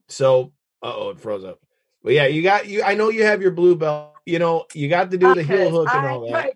So, 0.08 0.52
oh, 0.82 1.10
it 1.10 1.20
froze 1.20 1.44
up. 1.44 1.60
But 2.02 2.14
yeah, 2.14 2.26
you 2.26 2.42
got 2.42 2.66
you. 2.66 2.82
I 2.82 2.94
know 2.94 3.10
you 3.10 3.24
have 3.24 3.42
your 3.42 3.52
blue 3.52 3.76
belt. 3.76 4.14
You 4.26 4.38
know, 4.38 4.66
you 4.74 4.88
got 4.88 5.10
to 5.10 5.18
do 5.18 5.34
the 5.34 5.42
heel 5.42 5.70
hook 5.70 5.88
and 5.92 6.06
all 6.06 6.30
that. 6.30 6.54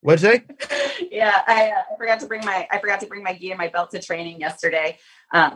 What'd 0.00 0.22
you 0.22 0.28
say? 0.28 1.08
yeah, 1.10 1.42
I, 1.46 1.70
uh, 1.70 1.82
I 1.92 1.96
forgot 1.96 2.20
to 2.20 2.26
bring 2.26 2.44
my 2.44 2.68
I 2.70 2.78
forgot 2.78 3.00
to 3.00 3.06
bring 3.06 3.22
my 3.22 3.34
gi 3.34 3.50
and 3.50 3.58
my 3.58 3.68
belt 3.68 3.90
to 3.90 4.00
training 4.00 4.40
yesterday 4.40 4.98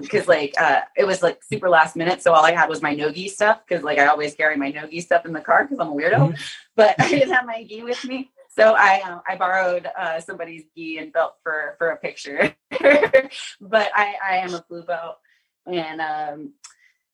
because 0.00 0.28
um, 0.28 0.34
like 0.34 0.54
uh, 0.60 0.80
it 0.96 1.06
was 1.06 1.22
like 1.22 1.42
super 1.44 1.68
last 1.68 1.94
minute, 1.94 2.22
so 2.22 2.32
all 2.32 2.44
I 2.44 2.52
had 2.52 2.68
was 2.68 2.82
my 2.82 2.94
no 2.94 3.10
gi 3.12 3.28
stuff 3.28 3.60
because 3.66 3.84
like 3.84 3.98
I 3.98 4.06
always 4.06 4.34
carry 4.34 4.56
my 4.56 4.70
no 4.70 4.88
gi 4.88 5.00
stuff 5.00 5.26
in 5.26 5.32
the 5.32 5.40
car 5.40 5.64
because 5.64 5.78
I'm 5.78 5.88
a 5.88 5.94
weirdo, 5.94 6.14
mm-hmm. 6.14 6.42
but 6.74 6.96
I 7.00 7.08
didn't 7.08 7.32
have 7.32 7.46
my 7.46 7.64
gi 7.64 7.82
with 7.84 8.04
me. 8.04 8.30
So 8.50 8.74
I 8.76 9.00
um, 9.02 9.22
I 9.28 9.36
borrowed 9.36 9.88
uh, 9.96 10.20
somebody's 10.20 10.64
gi 10.76 10.98
and 10.98 11.12
belt 11.12 11.34
for 11.44 11.76
for 11.78 11.90
a 11.90 11.96
picture, 11.96 12.54
but 13.60 13.90
I 13.94 14.14
I 14.28 14.36
am 14.38 14.54
a 14.54 14.64
blue 14.68 14.82
belt 14.82 15.18
and 15.66 16.00
um 16.00 16.52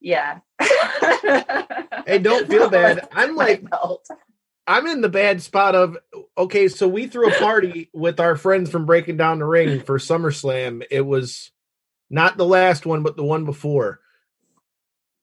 yeah. 0.01 0.39
hey, 2.07 2.19
don't 2.21 2.49
feel 2.49 2.71
bad. 2.71 3.09
I'm 3.13 3.37
like 3.37 3.65
I'm 4.69 4.87
in 4.87 5.01
the 5.01 5.09
bad 5.09 5.41
spot 5.41 5.75
of 5.75 5.97
okay, 6.37 6.69
so 6.69 6.87
we 6.87 7.07
threw 7.07 7.31
a 7.31 7.39
party 7.39 7.89
with 7.95 8.21
our 8.21 8.37
friends 8.37 8.71
from 8.71 8.85
Breaking 8.85 9.17
Down 9.17 9.39
the 9.39 9.47
Ring 9.47 9.81
for 9.81 9.99
SummerSlam. 9.99 10.85
It 10.91 11.01
was 11.01 11.51
not 12.11 12.37
the 12.37 12.45
last 12.45 12.85
one, 12.85 13.03
but 13.03 13.17
the 13.17 13.25
one 13.25 13.47
before. 13.47 14.01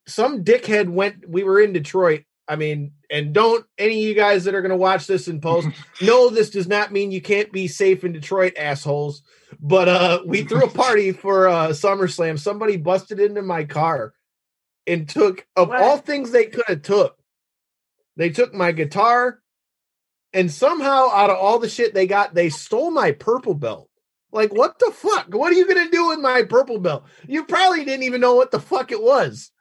Some 0.08 0.44
dickhead 0.44 0.90
went. 0.90 1.30
We 1.30 1.44
were 1.44 1.62
in 1.62 1.74
Detroit. 1.74 2.24
I 2.48 2.56
mean, 2.56 2.94
and 3.12 3.34
don't 3.34 3.64
any 3.78 4.00
of 4.00 4.10
you 4.10 4.16
guys 4.16 4.46
that 4.46 4.56
are 4.56 4.62
going 4.62 4.72
to 4.72 4.78
watch 4.78 5.06
this 5.06 5.28
in 5.28 5.42
post 5.42 5.68
no, 6.02 6.32
this 6.32 6.50
does 6.50 6.68
not 6.68 6.92
mean 6.92 7.12
you 7.12 7.22
can't 7.22 7.52
be 7.52 7.68
safe 7.68 8.04
in 8.04 8.14
Detroit, 8.14 8.54
assholes. 8.58 9.22
But 9.60 9.88
uh, 9.88 10.22
we 10.26 10.44
threw 10.44 10.64
a 10.64 10.70
party 10.70 11.12
for 11.12 11.48
uh, 11.48 11.68
SummerSlam. 11.68 12.40
Somebody 12.40 12.78
busted 12.78 13.20
into 13.20 13.44
my 13.44 13.66
car 13.66 14.14
and 14.88 15.08
took 15.08 15.46
of 15.56 15.68
what? 15.68 15.82
all 15.82 15.98
things 16.00 16.32
they 16.32 16.46
could 16.46 16.66
have 16.68 16.82
took 16.82 17.20
they 18.16 18.30
took 18.30 18.54
my 18.54 18.72
guitar, 18.72 19.40
and 20.34 20.52
somehow 20.52 21.10
out 21.12 21.30
of 21.30 21.38
all 21.38 21.60
the 21.60 21.70
shit 21.70 21.94
they 21.94 22.08
got, 22.08 22.34
they 22.34 22.50
stole 22.50 22.92
my 22.92 23.12
purple 23.12 23.54
belt. 23.54 23.90
Like, 24.32 24.54
what 24.54 24.80
the 24.80 24.92
fuck? 24.92 25.34
What 25.34 25.54
are 25.54 25.56
you 25.56 25.68
gonna 25.68 25.90
do 25.90 26.10
with 26.10 26.20
my 26.20 26.44
purple 26.44 26.80
belt? 26.80 27.06
You 27.28 27.46
probably 27.46 27.86
didn't 27.86 28.04
even 28.04 28.22
know 28.22 28.36
what 28.36 28.52
the 28.52 28.60
fuck 28.60 28.92
it 28.92 29.02
was. 29.02 29.52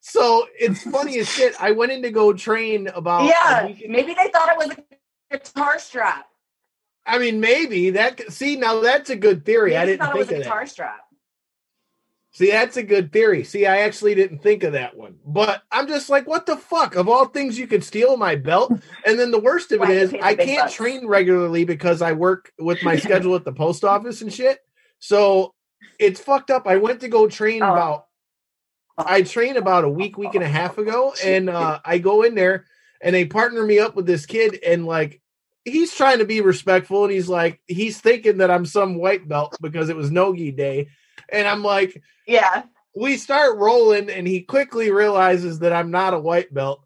So 0.00 0.46
it's 0.58 0.82
funny 0.90 1.18
as 1.18 1.30
shit. 1.30 1.54
I 1.60 1.70
went 1.70 1.92
in 1.92 2.02
to 2.02 2.10
go 2.10 2.32
train 2.32 2.88
about. 2.88 3.26
Yeah, 3.26 3.68
maybe 3.88 4.14
they 4.14 4.28
thought 4.28 4.48
it 4.48 4.58
was 4.58 4.70
a 4.70 5.36
guitar 5.36 5.78
strap. 5.78 6.26
I 7.06 7.18
mean, 7.18 7.38
maybe 7.38 7.90
that. 7.90 8.32
See, 8.32 8.56
now 8.56 8.80
that's 8.80 9.10
a 9.10 9.16
good 9.16 9.44
theory. 9.44 9.70
Maybe 9.70 9.76
I 9.76 9.86
didn't 9.86 10.00
think 10.00 10.14
it 10.14 10.18
was 10.18 10.28
a 10.30 10.38
guitar 10.38 10.66
strap. 10.66 11.03
See, 12.34 12.50
that's 12.50 12.76
a 12.76 12.82
good 12.82 13.12
theory. 13.12 13.44
See, 13.44 13.64
I 13.64 13.82
actually 13.82 14.16
didn't 14.16 14.42
think 14.42 14.64
of 14.64 14.72
that 14.72 14.96
one. 14.96 15.18
But 15.24 15.62
I'm 15.70 15.86
just 15.86 16.10
like, 16.10 16.26
what 16.26 16.46
the 16.46 16.56
fuck? 16.56 16.96
Of 16.96 17.08
all 17.08 17.26
things 17.26 17.56
you 17.56 17.68
could 17.68 17.84
steal 17.84 18.16
my 18.16 18.34
belt. 18.34 18.72
And 19.06 19.20
then 19.20 19.30
the 19.30 19.38
worst 19.38 19.70
of 19.70 19.80
it 19.82 19.90
is 19.90 20.12
I 20.20 20.34
can't 20.34 20.62
bucks. 20.62 20.74
train 20.74 21.06
regularly 21.06 21.64
because 21.64 22.02
I 22.02 22.12
work 22.12 22.52
with 22.58 22.82
my 22.82 22.96
schedule 22.98 23.36
at 23.36 23.44
the 23.44 23.52
post 23.52 23.84
office 23.84 24.20
and 24.20 24.32
shit. 24.32 24.58
So 24.98 25.54
it's 26.00 26.18
fucked 26.18 26.50
up. 26.50 26.66
I 26.66 26.78
went 26.78 27.00
to 27.02 27.08
go 27.08 27.28
train 27.28 27.62
oh. 27.62 27.72
about 27.72 28.06
I 28.98 29.22
trained 29.22 29.56
about 29.56 29.84
a 29.84 29.88
week, 29.88 30.18
week 30.18 30.34
and 30.34 30.44
a 30.44 30.48
half 30.48 30.78
ago, 30.78 31.14
and 31.24 31.48
uh, 31.48 31.80
I 31.84 31.98
go 31.98 32.22
in 32.22 32.34
there 32.34 32.66
and 33.00 33.14
they 33.14 33.26
partner 33.26 33.64
me 33.64 33.78
up 33.78 33.94
with 33.94 34.06
this 34.06 34.26
kid, 34.26 34.58
and 34.66 34.86
like 34.86 35.20
he's 35.64 35.94
trying 35.94 36.18
to 36.18 36.24
be 36.24 36.40
respectful, 36.40 37.04
and 37.04 37.12
he's 37.12 37.28
like 37.28 37.60
he's 37.66 38.00
thinking 38.00 38.38
that 38.38 38.50
I'm 38.50 38.66
some 38.66 38.96
white 38.96 39.28
belt 39.28 39.56
because 39.60 39.88
it 39.88 39.96
was 39.96 40.10
Nogi 40.10 40.52
Day, 40.52 40.88
and 41.34 41.48
I'm 41.48 41.62
like, 41.62 42.00
yeah. 42.26 42.64
We 42.96 43.16
start 43.16 43.58
rolling, 43.58 44.08
and 44.08 44.26
he 44.26 44.42
quickly 44.42 44.92
realizes 44.92 45.58
that 45.58 45.72
I'm 45.72 45.90
not 45.90 46.14
a 46.14 46.18
white 46.18 46.54
belt. 46.54 46.84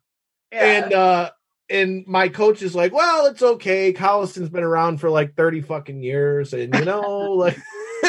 Yeah. 0.51 0.65
And 0.85 0.93
uh 0.93 1.31
and 1.71 2.07
my 2.07 2.29
coach 2.29 2.63
is 2.63 2.75
like, 2.75 2.93
Well, 2.93 3.27
it's 3.27 3.43
okay. 3.43 3.93
Collison's 3.93 4.49
been 4.49 4.65
around 4.65 4.99
for 4.99 5.11
like 5.11 5.37
30 5.37 5.61
fucking 5.63 6.03
years, 6.03 6.53
and 6.55 6.75
you 6.75 6.85
know, 6.85 7.01
like 7.33 7.59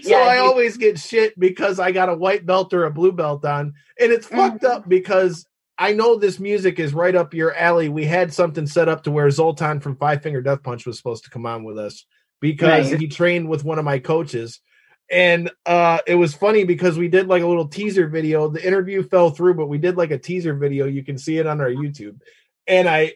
yeah, 0.00 0.18
I 0.18 0.34
he... 0.36 0.40
always 0.40 0.76
get 0.76 0.98
shit 0.98 1.38
because 1.38 1.78
I 1.78 1.92
got 1.92 2.08
a 2.08 2.14
white 2.14 2.46
belt 2.46 2.72
or 2.72 2.84
a 2.84 2.90
blue 2.90 3.12
belt 3.12 3.44
on. 3.44 3.74
And 4.00 4.12
it's 4.12 4.26
mm-hmm. 4.26 4.36
fucked 4.36 4.64
up 4.64 4.88
because 4.88 5.46
I 5.76 5.92
know 5.92 6.16
this 6.16 6.40
music 6.40 6.78
is 6.78 6.94
right 6.94 7.14
up 7.14 7.34
your 7.34 7.54
alley. 7.54 7.88
We 7.88 8.04
had 8.04 8.32
something 8.32 8.66
set 8.66 8.88
up 8.88 9.02
to 9.04 9.10
where 9.10 9.30
Zoltan 9.30 9.80
from 9.80 9.96
Five 9.96 10.22
Finger 10.22 10.40
Death 10.40 10.62
Punch 10.62 10.86
was 10.86 10.96
supposed 10.96 11.24
to 11.24 11.30
come 11.30 11.46
on 11.46 11.64
with 11.64 11.78
us 11.78 12.06
because 12.40 12.90
nice. 12.90 13.00
he 13.00 13.08
trained 13.08 13.48
with 13.48 13.64
one 13.64 13.78
of 13.78 13.84
my 13.84 13.98
coaches. 13.98 14.60
And 15.10 15.50
uh 15.64 15.98
it 16.06 16.16
was 16.16 16.34
funny 16.34 16.64
because 16.64 16.98
we 16.98 17.08
did 17.08 17.28
like 17.28 17.42
a 17.42 17.46
little 17.46 17.68
teaser 17.68 18.08
video. 18.08 18.48
The 18.48 18.66
interview 18.66 19.02
fell 19.02 19.30
through 19.30 19.54
but 19.54 19.68
we 19.68 19.78
did 19.78 19.96
like 19.96 20.10
a 20.10 20.18
teaser 20.18 20.54
video. 20.54 20.86
You 20.86 21.02
can 21.02 21.16
see 21.16 21.38
it 21.38 21.46
on 21.46 21.60
our 21.60 21.70
youtube. 21.70 22.20
And 22.66 22.88
i 22.88 23.14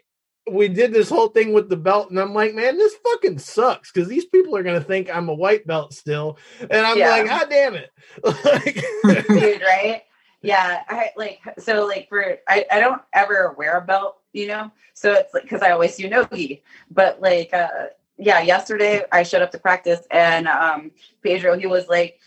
we 0.50 0.66
did 0.68 0.92
this 0.92 1.08
whole 1.08 1.28
thing 1.28 1.52
with 1.52 1.68
the 1.68 1.76
belt 1.76 2.10
and 2.10 2.18
i'm 2.18 2.34
like 2.34 2.54
man 2.54 2.78
this 2.78 2.94
fucking 3.04 3.38
sucks. 3.38 3.92
Because 3.92 4.08
these 4.08 4.24
people 4.24 4.56
are 4.56 4.62
gonna 4.62 4.80
think 4.80 5.14
i'm 5.14 5.28
a 5.28 5.34
white 5.34 5.66
belt 5.66 5.92
still. 5.92 6.38
And 6.60 6.86
i'm 6.86 6.96
yeah. 6.96 7.10
like 7.10 7.26
god 7.26 7.50
damn 7.50 7.74
it. 7.74 7.90
Like 8.24 8.82
Dude, 9.28 9.62
right? 9.66 10.02
Yeah 10.40 10.82
i 10.88 11.10
like 11.16 11.40
so 11.58 11.86
like 11.86 12.08
for 12.08 12.38
I, 12.48 12.64
I 12.70 12.80
don't 12.80 13.02
ever 13.12 13.54
wear 13.58 13.76
a 13.76 13.82
belt 13.82 14.16
you 14.32 14.46
know? 14.46 14.72
So 14.94 15.12
it's 15.12 15.34
like 15.34 15.42
because 15.42 15.60
i 15.60 15.72
always 15.72 15.94
do 15.94 16.08
nogi 16.08 16.62
but 16.90 17.20
like 17.20 17.52
uh 17.52 17.88
yeah, 18.18 18.40
yesterday 18.40 19.04
I 19.10 19.22
showed 19.22 19.42
up 19.42 19.50
to 19.52 19.58
practice 19.58 20.00
and 20.10 20.46
um 20.48 20.90
Pedro, 21.22 21.58
he 21.58 21.66
was 21.66 21.88
like, 21.88 22.18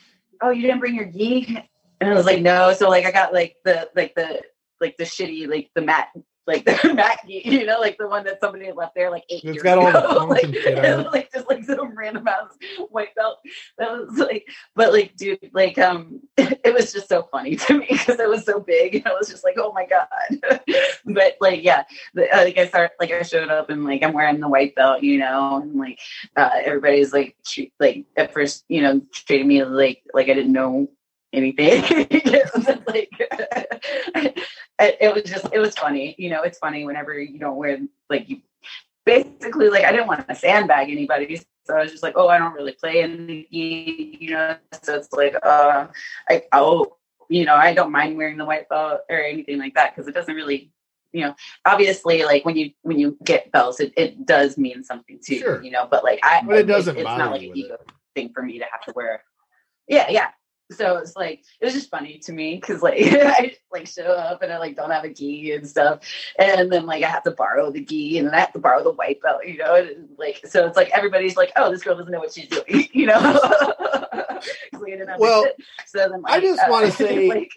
Oh, 0.41 0.49
you 0.49 0.61
didn't 0.61 0.79
bring 0.79 0.95
your 0.95 1.05
gi? 1.05 1.57
And 2.01 2.09
I 2.09 2.13
was 2.13 2.25
like, 2.25 2.41
No. 2.41 2.73
So 2.73 2.89
like 2.89 3.05
I 3.05 3.11
got 3.11 3.33
like 3.33 3.55
the 3.63 3.89
like 3.95 4.15
the 4.15 4.41
like 4.81 4.97
the 4.97 5.05
shitty, 5.05 5.47
like 5.47 5.69
the 5.75 5.81
mat 5.81 6.09
like 6.47 6.65
the 6.81 6.93
Mackie, 6.93 7.41
you 7.45 7.65
know, 7.65 7.79
like 7.79 7.97
the 7.97 8.07
one 8.07 8.23
that 8.25 8.39
somebody 8.39 8.71
left 8.71 8.95
there 8.95 9.09
like 9.09 9.23
eight 9.29 9.43
it's 9.43 9.55
years 9.55 9.63
got 9.63 9.77
ago. 9.77 10.07
All 10.07 10.19
the 10.19 10.25
like, 10.33 10.55
and, 10.65 11.03
like 11.13 11.31
just 11.31 11.49
like 11.49 11.63
some 11.63 11.97
random 11.97 12.27
ass 12.27 12.57
white 12.89 13.15
belt. 13.15 13.39
That 13.77 13.91
was 13.91 14.17
like, 14.17 14.47
but 14.75 14.93
like, 14.93 15.15
dude, 15.15 15.51
like, 15.53 15.77
um, 15.77 16.21
it 16.37 16.73
was 16.73 16.93
just 16.93 17.09
so 17.09 17.27
funny 17.31 17.55
to 17.55 17.79
me 17.79 17.87
because 17.89 18.19
it 18.19 18.29
was 18.29 18.45
so 18.45 18.59
big. 18.59 18.95
And 18.95 19.07
I 19.07 19.13
was 19.13 19.29
just 19.29 19.43
like, 19.43 19.55
oh 19.57 19.73
my 19.73 19.85
god. 19.85 20.07
but 21.05 21.35
like, 21.41 21.63
yeah, 21.63 21.83
the, 22.13 22.29
uh, 22.31 22.43
like 22.43 22.57
I 22.57 22.67
start, 22.67 22.91
like 22.99 23.11
I 23.11 23.23
showed 23.23 23.49
up 23.49 23.69
and 23.69 23.83
like 23.83 24.03
I'm 24.03 24.13
wearing 24.13 24.39
the 24.39 24.49
white 24.49 24.75
belt, 24.75 25.03
you 25.03 25.17
know, 25.17 25.61
and 25.61 25.75
like 25.75 25.99
uh, 26.35 26.49
everybody's 26.63 27.13
like, 27.13 27.35
treat, 27.45 27.73
like 27.79 28.05
at 28.15 28.33
first, 28.33 28.65
you 28.67 28.81
know, 28.81 29.01
treating 29.11 29.47
me 29.47 29.63
like 29.63 30.03
like 30.13 30.29
I 30.29 30.33
didn't 30.33 30.53
know 30.53 30.89
anything. 31.33 31.81
like 32.87 33.09
it 34.79 35.13
was 35.13 35.23
just 35.23 35.47
it 35.53 35.59
was 35.59 35.75
funny. 35.75 36.15
You 36.17 36.29
know, 36.29 36.43
it's 36.43 36.59
funny 36.59 36.85
whenever 36.85 37.17
you 37.19 37.39
don't 37.39 37.55
wear 37.55 37.79
like 38.09 38.29
you 38.29 38.41
basically 39.05 39.69
like 39.69 39.85
I 39.85 39.91
didn't 39.91 40.07
want 40.07 40.27
to 40.27 40.35
sandbag 40.35 40.89
anybody. 40.89 41.41
So 41.65 41.75
I 41.75 41.81
was 41.81 41.91
just 41.91 42.03
like, 42.03 42.13
oh, 42.15 42.27
I 42.27 42.37
don't 42.37 42.53
really 42.53 42.73
play 42.73 43.01
in 43.01 43.27
the 43.27 43.47
you 43.49 44.31
know. 44.31 44.57
So 44.83 44.95
it's 44.95 45.11
like, 45.13 45.35
uh, 45.43 45.87
I 46.29 46.43
oh, 46.51 46.97
you 47.29 47.45
know, 47.45 47.55
I 47.55 47.73
don't 47.73 47.91
mind 47.91 48.17
wearing 48.17 48.37
the 48.37 48.45
white 48.45 48.69
belt 48.69 49.01
or 49.09 49.17
anything 49.17 49.59
like 49.59 49.73
that 49.75 49.95
because 49.95 50.07
it 50.07 50.13
doesn't 50.13 50.35
really, 50.35 50.71
you 51.11 51.21
know, 51.21 51.35
obviously 51.65 52.23
like 52.23 52.45
when 52.45 52.55
you 52.55 52.71
when 52.81 52.99
you 52.99 53.17
get 53.23 53.51
belts, 53.51 53.79
it, 53.79 53.93
it 53.97 54.25
does 54.25 54.57
mean 54.57 54.83
something 54.83 55.19
too, 55.25 55.39
sure. 55.39 55.63
you 55.63 55.71
know. 55.71 55.87
But 55.89 56.03
like 56.03 56.19
I, 56.23 56.41
but 56.45 56.57
it 56.57 56.67
doesn't. 56.67 56.97
It, 56.97 57.01
it's 57.01 57.05
not 57.05 57.31
like 57.31 57.41
an 57.41 57.57
ego 57.57 57.75
it. 57.75 57.91
thing 58.13 58.31
for 58.33 58.43
me 58.43 58.59
to 58.59 58.65
have 58.71 58.83
to 58.85 58.93
wear. 58.95 59.23
Yeah, 59.87 60.07
yeah, 60.09 60.29
so 60.71 60.97
it's 60.97 61.15
like 61.15 61.43
it 61.59 61.65
was 61.65 61.73
just 61.73 61.89
funny 61.89 62.17
to 62.19 62.31
me 62.31 62.55
because 62.55 62.81
like 62.81 62.95
I 62.99 63.55
like 63.71 63.87
show 63.87 64.03
up 64.03 64.41
and 64.41 64.51
I 64.51 64.57
like 64.57 64.75
don't 64.75 64.91
have 64.91 65.03
a 65.03 65.13
gi 65.13 65.51
and 65.53 65.67
stuff, 65.67 65.99
and 66.39 66.71
then 66.71 66.85
like 66.85 67.03
I 67.03 67.09
have 67.09 67.23
to 67.23 67.31
borrow 67.31 67.71
the 67.71 67.83
gi 67.83 68.17
and 68.17 68.27
then 68.27 68.33
I 68.33 68.39
have 68.39 68.53
to 68.53 68.59
borrow 68.59 68.83
the 68.83 68.91
white 68.91 69.21
belt, 69.21 69.45
you 69.45 69.57
know, 69.57 69.75
and, 69.75 70.09
like 70.17 70.41
so 70.45 70.65
it's 70.65 70.77
like 70.77 70.89
everybody's 70.89 71.37
like, 71.37 71.51
oh, 71.55 71.71
this 71.71 71.83
girl 71.83 71.95
doesn't 71.95 72.11
know 72.11 72.19
what 72.19 72.33
she's 72.33 72.47
doing, 72.47 72.87
you 72.93 73.05
know. 73.05 73.19
well, 75.19 75.45
so 75.85 76.09
then 76.09 76.21
like, 76.21 76.33
I 76.33 76.39
just 76.39 76.61
uh, 76.61 76.67
want 76.69 76.85
to 76.87 76.91
say. 76.91 77.29
like, 77.29 77.51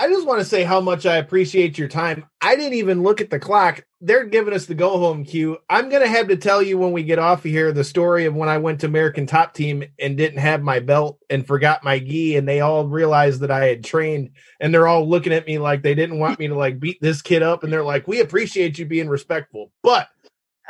I 0.00 0.08
just 0.08 0.26
want 0.26 0.38
to 0.38 0.46
say 0.46 0.62
how 0.64 0.80
much 0.80 1.04
I 1.04 1.16
appreciate 1.16 1.76
your 1.76 1.86
time. 1.86 2.24
I 2.40 2.56
didn't 2.56 2.78
even 2.78 3.02
look 3.02 3.20
at 3.20 3.28
the 3.28 3.38
clock. 3.38 3.84
They're 4.00 4.24
giving 4.24 4.54
us 4.54 4.64
the 4.64 4.74
go 4.74 4.96
home 4.96 5.26
cue. 5.26 5.58
I'm 5.68 5.90
going 5.90 6.00
to 6.00 6.08
have 6.08 6.28
to 6.28 6.38
tell 6.38 6.62
you 6.62 6.78
when 6.78 6.92
we 6.92 7.02
get 7.02 7.18
off 7.18 7.44
of 7.44 7.50
here 7.50 7.70
the 7.70 7.84
story 7.84 8.24
of 8.24 8.34
when 8.34 8.48
I 8.48 8.56
went 8.56 8.80
to 8.80 8.86
American 8.86 9.26
Top 9.26 9.52
Team 9.52 9.84
and 9.98 10.16
didn't 10.16 10.38
have 10.38 10.62
my 10.62 10.80
belt 10.80 11.18
and 11.28 11.46
forgot 11.46 11.84
my 11.84 11.98
gi, 11.98 12.36
and 12.36 12.48
they 12.48 12.60
all 12.60 12.86
realized 12.86 13.40
that 13.40 13.50
I 13.50 13.66
had 13.66 13.84
trained, 13.84 14.30
and 14.58 14.72
they're 14.72 14.88
all 14.88 15.06
looking 15.06 15.34
at 15.34 15.46
me 15.46 15.58
like 15.58 15.82
they 15.82 15.94
didn't 15.94 16.18
want 16.18 16.38
me 16.38 16.48
to 16.48 16.54
like 16.54 16.80
beat 16.80 16.96
this 17.02 17.20
kid 17.20 17.42
up, 17.42 17.62
and 17.62 17.70
they're 17.70 17.84
like, 17.84 18.08
"We 18.08 18.20
appreciate 18.20 18.78
you 18.78 18.86
being 18.86 19.08
respectful, 19.08 19.70
but." 19.82 20.08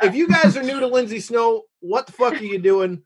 If 0.01 0.15
you 0.15 0.27
guys 0.27 0.57
are 0.57 0.63
new 0.63 0.79
to 0.79 0.87
Lindsay 0.87 1.19
Snow, 1.19 1.61
what 1.79 2.07
the 2.07 2.13
fuck 2.13 2.33
are 2.33 2.43
you 2.43 2.57
doing? 2.57 3.03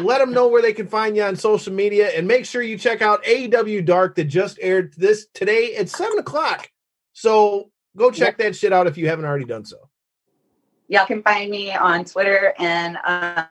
Let 0.00 0.18
them 0.18 0.32
know 0.32 0.48
where 0.48 0.62
they 0.62 0.72
can 0.72 0.88
find 0.88 1.16
you 1.16 1.22
on 1.22 1.36
social 1.36 1.72
media, 1.72 2.08
and 2.08 2.26
make 2.26 2.44
sure 2.44 2.60
you 2.60 2.76
check 2.76 3.02
out 3.02 3.22
AEW 3.24 3.84
Dark 3.84 4.16
that 4.16 4.24
just 4.24 4.58
aired 4.60 4.94
this 4.94 5.26
today 5.32 5.76
at 5.76 5.88
seven 5.88 6.18
o'clock. 6.18 6.70
So 7.12 7.70
go 7.96 8.10
check 8.10 8.38
that 8.38 8.56
shit 8.56 8.72
out 8.72 8.86
if 8.86 8.98
you 8.98 9.08
haven't 9.08 9.24
already 9.24 9.44
done 9.44 9.64
so. 9.64 9.88
Y'all 10.88 11.06
can 11.06 11.22
find 11.22 11.50
me 11.50 11.74
on 11.74 12.04
Twitter 12.04 12.52
and 12.58 12.96
uh, 13.04 13.44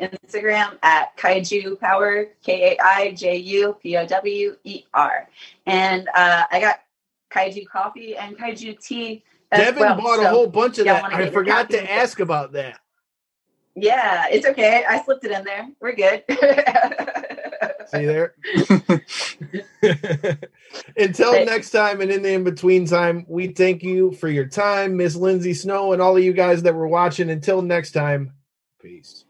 Instagram 0.00 0.78
at 0.82 1.16
Kaiju 1.16 1.78
Power, 1.80 2.26
K 2.42 2.76
A 2.76 2.82
I 2.82 3.12
J 3.12 3.36
U 3.36 3.76
P 3.80 3.96
O 3.96 4.06
W 4.06 4.56
E 4.64 4.84
R. 4.92 5.28
And 5.66 6.08
uh, 6.14 6.44
I 6.50 6.60
got 6.60 6.80
Kaiju 7.30 7.66
coffee 7.66 8.16
and 8.16 8.36
Kaiju 8.36 8.78
tea. 8.80 9.22
Devin 9.50 9.80
well, 9.80 9.96
bought 9.96 10.16
so 10.16 10.24
a 10.24 10.28
whole 10.28 10.46
bunch 10.46 10.78
of 10.78 10.86
that. 10.86 11.04
I 11.04 11.30
forgot 11.30 11.70
to 11.70 11.92
ask 11.92 12.20
about 12.20 12.52
that. 12.52 12.80
Yeah, 13.74 14.26
it's 14.30 14.46
okay. 14.46 14.84
I 14.88 15.02
slipped 15.02 15.24
it 15.24 15.30
in 15.30 15.44
there. 15.44 15.68
We're 15.80 15.94
good. 15.94 16.24
See 17.88 18.02
you 18.02 18.06
there? 18.06 18.34
Until 20.96 21.32
Thanks. 21.32 21.50
next 21.50 21.70
time 21.70 22.00
and 22.00 22.10
in 22.10 22.22
the 22.22 22.32
in 22.32 22.44
between 22.44 22.86
time, 22.86 23.24
we 23.28 23.48
thank 23.48 23.82
you 23.82 24.12
for 24.12 24.28
your 24.28 24.46
time, 24.46 24.96
Miss 24.96 25.16
Lindsay 25.16 25.54
Snow, 25.54 25.92
and 25.92 26.02
all 26.02 26.16
of 26.16 26.22
you 26.22 26.32
guys 26.32 26.62
that 26.62 26.74
were 26.74 26.88
watching. 26.88 27.30
Until 27.30 27.62
next 27.62 27.92
time, 27.92 28.32
peace. 28.80 29.24